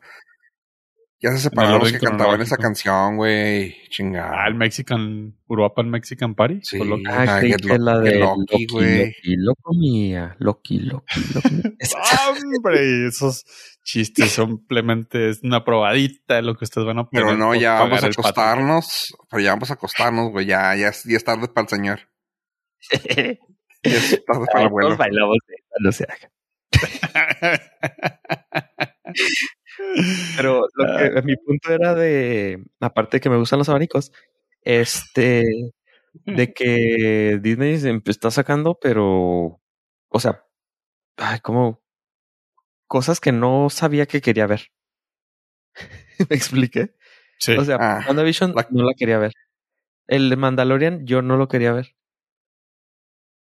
Ya 1.23 1.33
se 1.33 1.39
separaron 1.39 1.81
los 1.81 1.93
que 1.93 1.99
cantaban 1.99 2.41
esa 2.41 2.57
canción, 2.57 3.17
güey. 3.17 3.77
Chingada. 3.91 4.45
Ah, 4.45 4.49
el 4.49 4.55
Mexican, 4.55 5.37
Uruapan 5.49 5.91
Mexican 5.91 6.35
Party. 6.35 6.61
Sí. 6.63 6.79
Loki. 6.83 7.03
Ah, 7.07 7.27
Ah, 7.29 7.41
que 7.43 7.57
que 7.57 7.79
la 7.79 7.95
Lo- 7.97 8.01
de 8.01 8.13
que 8.13 8.19
Loki, 8.19 8.67
güey. 8.67 8.99
Loki, 9.07 9.37
Loco 9.37 9.75
mía. 9.75 10.37
Loki, 10.39 10.79
Loki, 10.79 11.15
Hombre, 12.57 13.07
esos 13.07 13.45
chistes 13.85 14.31
simplemente 14.31 15.29
es 15.29 15.43
una 15.43 15.63
probadita 15.63 16.37
de 16.37 16.43
lo 16.43 16.55
que 16.57 16.65
ustedes 16.65 16.87
van 16.87 16.99
a 16.99 17.03
obtener 17.03 17.27
Pero 17.27 17.37
no, 17.37 17.49
por 17.49 17.59
ya 17.59 17.75
vamos 17.81 18.03
a 18.03 18.07
acostarnos. 18.07 19.15
Pero 19.31 19.43
ya 19.43 19.51
vamos 19.51 19.71
a 19.71 19.75
acostarnos, 19.75 20.31
güey. 20.31 20.47
Ya, 20.47 20.75
ya, 20.75 20.89
es, 20.89 21.05
ya 21.05 21.19
es 21.19 21.25
tarde 21.25 21.49
para 21.49 21.65
el 21.65 21.69
señor. 21.69 22.01
Ya 23.83 23.93
es 23.93 24.23
tarde 24.27 24.45
para 24.53 24.61
el 24.61 24.67
abuelo. 24.67 24.89
Todos 24.89 24.99
bailamos 24.99 25.37
no 25.81 25.91
se 25.93 26.05
haga. 26.05 26.31
Pero 30.37 30.63
lo 30.75 30.97
que, 30.99 31.23
mi 31.23 31.37
punto 31.37 31.73
era 31.73 31.95
de, 31.95 32.65
aparte 32.81 33.17
de 33.17 33.21
que 33.21 33.31
me 33.31 33.37
gustan 33.39 33.59
los 33.59 33.69
abanicos, 33.69 34.13
este, 34.63 35.45
de 36.27 36.53
que 36.53 37.39
Disney 37.43 37.79
se 37.79 38.01
está 38.07 38.31
sacando, 38.31 38.79
pero, 38.81 39.61
o 40.09 40.21
sea, 40.21 40.45
ay, 41.17 41.41
como 41.41 41.83
cosas 42.87 43.21
que 43.21 43.33
no 43.33 43.71
sabía 43.71 44.07
que 44.07 44.21
quería 44.21 44.47
ver. 44.47 44.63
¿Me 46.31 46.37
expliqué? 46.37 46.95
Sí. 47.39 47.53
O 47.57 47.65
sea, 47.65 47.77
Ah, 47.81 48.05
WandaVision 48.07 48.53
la- 48.55 48.67
no 48.71 48.85
la 48.85 48.95
quería 48.97 49.19
ver. 49.19 49.33
El 50.09 50.31
de 50.31 50.37
Mandalorian 50.37 51.07
yo 51.07 51.23
no 51.23 51.37
lo 51.37 51.49
quería 51.49 51.73
ver. 51.73 51.95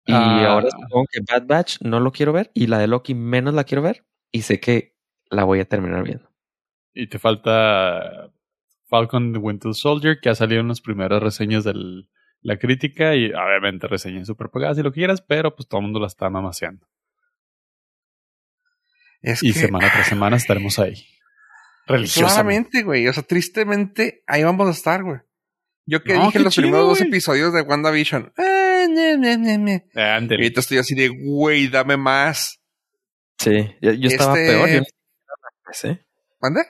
Y 0.07 0.13
Ah. 0.13 0.53
ahora 0.53 0.71
supongo 0.71 1.07
que 1.11 1.21
Bad 1.31 1.47
Batch 1.47 1.77
no 1.81 1.99
lo 2.01 2.13
quiero 2.13 2.33
ver 2.33 2.51
y 2.55 2.67
la 2.67 2.79
de 2.79 2.87
Loki 2.89 3.15
menos 3.15 3.55
la 3.55 3.65
quiero 3.65 3.83
ver 3.83 4.05
y 4.31 4.43
sé 4.43 4.61
que 4.61 4.94
la 5.31 5.45
voy 5.45 5.61
a 5.61 5.65
terminar 5.65 6.03
viendo. 6.05 6.31
y 6.93 7.09
te 7.09 7.19
falta 7.19 8.31
Falcon 8.89 9.33
the 9.33 9.39
Winter 9.39 9.75
Soldier, 9.75 10.19
que 10.21 10.29
ha 10.29 10.35
salido 10.35 10.61
en 10.61 10.69
las 10.69 10.81
primeras 10.81 11.23
reseñas 11.23 11.65
de 11.65 11.75
la 12.43 12.59
crítica 12.59 13.15
y 13.17 13.33
obviamente 13.33 13.89
reseñas 13.89 14.27
super 14.29 14.49
pagadas 14.51 14.79
y 14.79 14.83
lo 14.83 14.93
que 14.93 15.01
quieras, 15.01 15.21
pero 15.23 15.55
pues 15.57 15.67
todo 15.69 15.81
el 15.81 15.85
mundo 15.87 15.99
la 16.01 16.07
está 16.07 16.29
mamaseando. 16.31 16.87
es 19.23 19.43
Y 19.43 19.53
que, 19.53 19.59
semana 19.61 19.91
tras 19.93 20.07
semana 20.07 20.37
estaremos 20.37 20.79
ahí. 20.79 21.07
Religiosamente. 21.87 22.83
güey. 22.83 23.09
O 23.09 23.13
sea, 23.13 23.23
tristemente, 23.23 24.23
ahí 24.27 24.43
vamos 24.45 24.69
a 24.69 24.73
estar, 24.73 25.03
güey. 25.03 25.19
Yo 25.87 26.03
que 26.03 26.15
No, 26.15 26.27
dije 26.27 26.39
los 26.39 26.55
chido, 26.55 26.63
primeros 26.65 26.89
dos 26.89 27.01
episodios 27.03 27.53
de 27.53 27.61
WandaVision. 27.63 28.33
Eh, 28.39 28.87
ne, 28.89 29.17
ne, 29.19 29.37
ne, 29.37 29.59
ne. 29.59 29.75
Eh, 29.95 30.19
Y 30.21 30.33
ahorita 30.33 30.61
estoy 30.61 30.79
así 30.79 30.95
de, 30.95 31.09
güey, 31.09 31.69
dame 31.69 31.97
más. 31.97 32.61
Sí, 33.39 33.75
yo, 33.83 33.93
yo 33.93 34.09
estaba 34.09 34.39
Este- 34.39 34.53
peor. 34.53 34.69
Yo 34.69 34.83
empecé. 35.65 36.07
¿Mande? 36.41 36.63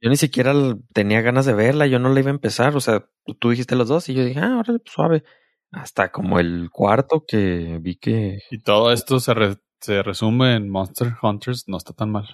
Yo 0.00 0.10
ni 0.10 0.16
siquiera 0.16 0.52
tenía 0.92 1.20
ganas 1.22 1.46
de 1.46 1.54
verla, 1.54 1.86
yo 1.86 1.98
no 1.98 2.10
la 2.10 2.20
iba 2.20 2.30
a 2.30 2.34
empezar. 2.34 2.76
O 2.76 2.80
sea, 2.80 3.06
tú, 3.24 3.34
tú 3.34 3.50
dijiste 3.50 3.74
los 3.76 3.88
dos 3.88 4.08
y 4.08 4.14
yo 4.14 4.24
dije, 4.24 4.40
ah, 4.40 4.54
ahora 4.56 4.74
suave. 4.84 5.24
Hasta 5.72 6.12
como 6.12 6.38
el 6.38 6.68
cuarto 6.70 7.24
que 7.26 7.78
vi 7.80 7.96
que. 7.96 8.38
Y 8.50 8.58
todo 8.62 8.92
esto 8.92 9.18
se, 9.18 9.34
re- 9.34 9.56
se 9.80 10.02
resume 10.02 10.54
en 10.56 10.68
Monster 10.68 11.14
Hunters, 11.20 11.64
no 11.66 11.76
está 11.78 11.92
tan 11.92 12.10
mal. 12.10 12.28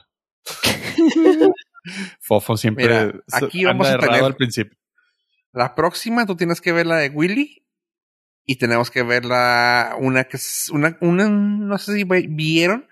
Fofo 2.21 2.57
siempre 2.57 2.85
Mira, 2.89 3.13
aquí 3.33 3.65
vamos 3.65 3.87
anda 3.89 3.99
a 3.99 4.09
tener- 4.09 4.25
al 4.25 4.35
principio. 4.37 4.77
La 5.53 5.75
próxima 5.75 6.27
tú 6.27 6.37
tienes 6.37 6.61
que 6.61 6.73
ver 6.73 6.87
la 6.87 6.97
de 6.97 7.09
Willy. 7.09 7.57
Y 8.47 8.57
tenemos 8.57 8.91
que 8.91 9.03
ver 9.05 9.25
la, 9.25 9.95
una 10.01 10.25
que 10.25 10.37
es, 10.37 10.71
una, 10.73 10.97
una, 11.01 11.29
no 11.29 11.79
sé 11.79 11.95
si 11.95 12.05
vieron. 12.05 12.89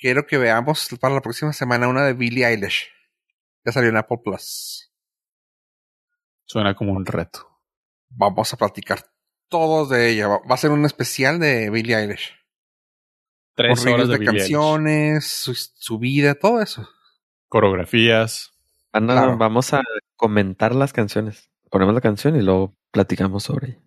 Quiero 0.00 0.26
que 0.26 0.38
veamos 0.38 0.88
para 0.98 1.14
la 1.14 1.20
próxima 1.20 1.52
semana 1.52 1.86
una 1.86 2.06
de 2.06 2.14
Billie 2.14 2.46
Eilish. 2.46 2.88
Ya 3.66 3.72
salió 3.72 3.90
en 3.90 3.98
Apple 3.98 4.16
Plus. 4.24 4.90
Suena 6.46 6.74
como 6.74 6.92
un 6.92 7.04
reto. 7.04 7.46
Vamos 8.08 8.50
a 8.54 8.56
platicar 8.56 9.04
todos 9.48 9.90
de 9.90 10.08
ella. 10.10 10.26
Va 10.28 10.54
a 10.54 10.56
ser 10.56 10.70
un 10.70 10.86
especial 10.86 11.38
de 11.38 11.68
Billie 11.68 11.98
Eilish. 11.98 12.34
Tres 13.54 13.84
horas 13.84 14.08
de, 14.08 14.14
de, 14.14 14.18
Billie 14.20 14.30
Eilish. 14.30 14.40
canciones, 14.40 15.28
su, 15.28 15.54
su 15.54 15.98
vida, 15.98 16.34
todo 16.34 16.62
eso. 16.62 16.88
Coreografías. 17.48 18.52
Claro. 18.92 19.36
vamos 19.36 19.74
a 19.74 19.82
comentar 20.16 20.74
las 20.74 20.94
canciones. 20.94 21.50
Ponemos 21.70 21.94
la 21.94 22.00
canción 22.00 22.36
y 22.36 22.40
luego 22.40 22.74
platicamos 22.90 23.42
sobre 23.42 23.72
ella. 23.72 23.80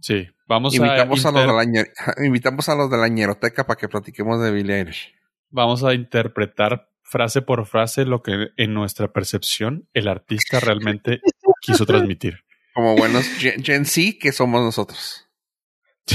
Sí. 0.00 0.28
Vamos 0.48 0.74
Invitamos 0.74 1.24
a, 1.24 1.28
a, 1.28 1.32
los 1.32 1.46
de 1.46 1.46
la, 1.46 2.24
invitamos 2.26 2.68
a 2.68 2.74
los 2.74 2.90
de 2.90 2.96
la 2.96 3.06
ñeroteca 3.06 3.68
para 3.68 3.78
que 3.78 3.88
platiquemos 3.88 4.42
de 4.42 4.50
Billie 4.50 4.76
Eilish. 4.76 5.19
Vamos 5.50 5.84
a 5.84 5.94
interpretar 5.94 6.88
frase 7.02 7.42
por 7.42 7.66
frase 7.66 8.04
lo 8.04 8.22
que 8.22 8.48
en 8.56 8.72
nuestra 8.72 9.12
percepción 9.12 9.88
el 9.92 10.08
artista 10.08 10.60
realmente 10.60 11.20
quiso 11.60 11.86
transmitir. 11.86 12.44
Como 12.72 12.96
buenos 12.96 13.26
Gen, 13.38 13.64
Gen 13.64 13.84
Z 13.84 14.18
que 14.20 14.32
somos 14.32 14.62
nosotros. 14.62 15.26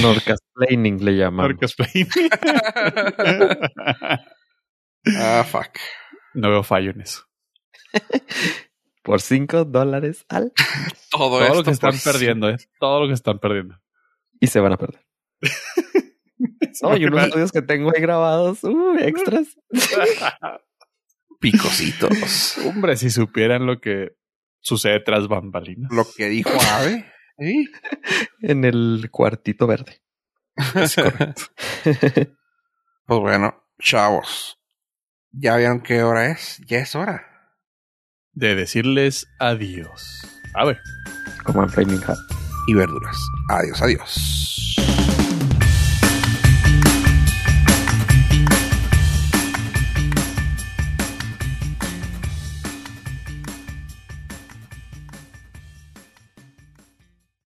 Nordcasplaining 0.02 1.04
le 1.04 1.18
llamamos. 1.18 1.52
Marcosplaining. 1.52 2.10
Ah, 5.18 5.46
fuck. 5.48 5.70
no 6.34 6.50
veo 6.50 6.64
fallo 6.64 6.90
en 6.90 7.02
eso. 7.02 7.28
Por 9.04 9.22
5 9.22 9.66
dólares 9.66 10.26
al. 10.30 10.52
Todo, 11.12 11.30
Todo 11.30 11.42
esto 11.44 11.56
lo 11.58 11.64
que 11.64 11.70
están 11.70 11.94
perdiendo, 12.04 12.50
¿eh? 12.50 12.58
Todo 12.80 13.02
lo 13.02 13.08
que 13.08 13.14
están 13.14 13.38
perdiendo. 13.38 13.80
Y 14.40 14.48
se 14.48 14.60
van 14.60 14.74
a 14.74 14.78
perder. 14.78 15.06
No, 16.82 16.98
y 16.98 17.06
unos 17.06 17.24
estudios 17.24 17.52
que 17.52 17.62
tengo 17.62 17.92
ahí 17.96 18.02
grabados, 18.02 18.64
uh, 18.64 18.98
extras. 19.00 19.48
Picositos. 21.40 22.58
Hombre, 22.66 22.98
si 22.98 23.10
supieran 23.10 23.66
lo 23.66 23.80
que 23.80 24.16
sucede 24.62 25.00
tras 25.00 25.28
bambalinas. 25.28 25.92
Lo 25.92 26.06
que 26.16 26.30
dijo 26.30 26.52
Ave. 26.72 27.06
¿sí? 27.38 27.70
En 28.42 28.66
el 28.66 29.10
cuartito 29.12 29.68
verde. 29.68 30.02
Es 30.76 30.96
correcto. 30.96 31.44
Pues 33.08 33.20
bueno, 33.20 33.54
chavos. 33.80 34.60
¿Ya 35.32 35.58
vieron 35.58 35.82
qué 35.82 36.02
hora 36.02 36.32
es? 36.32 36.60
Ya 36.66 36.80
es 36.80 36.96
hora. 36.96 37.24
De 38.34 38.56
decirles 38.56 39.28
adiós. 39.38 40.28
A 40.56 40.66
ver. 40.66 40.80
Como 41.44 41.62
en 41.62 41.70
Flaming 41.70 42.02
Hot. 42.02 42.18
Y 42.68 42.74
verduras. 42.74 43.16
Adiós, 43.50 43.80
adiós. 43.80 44.55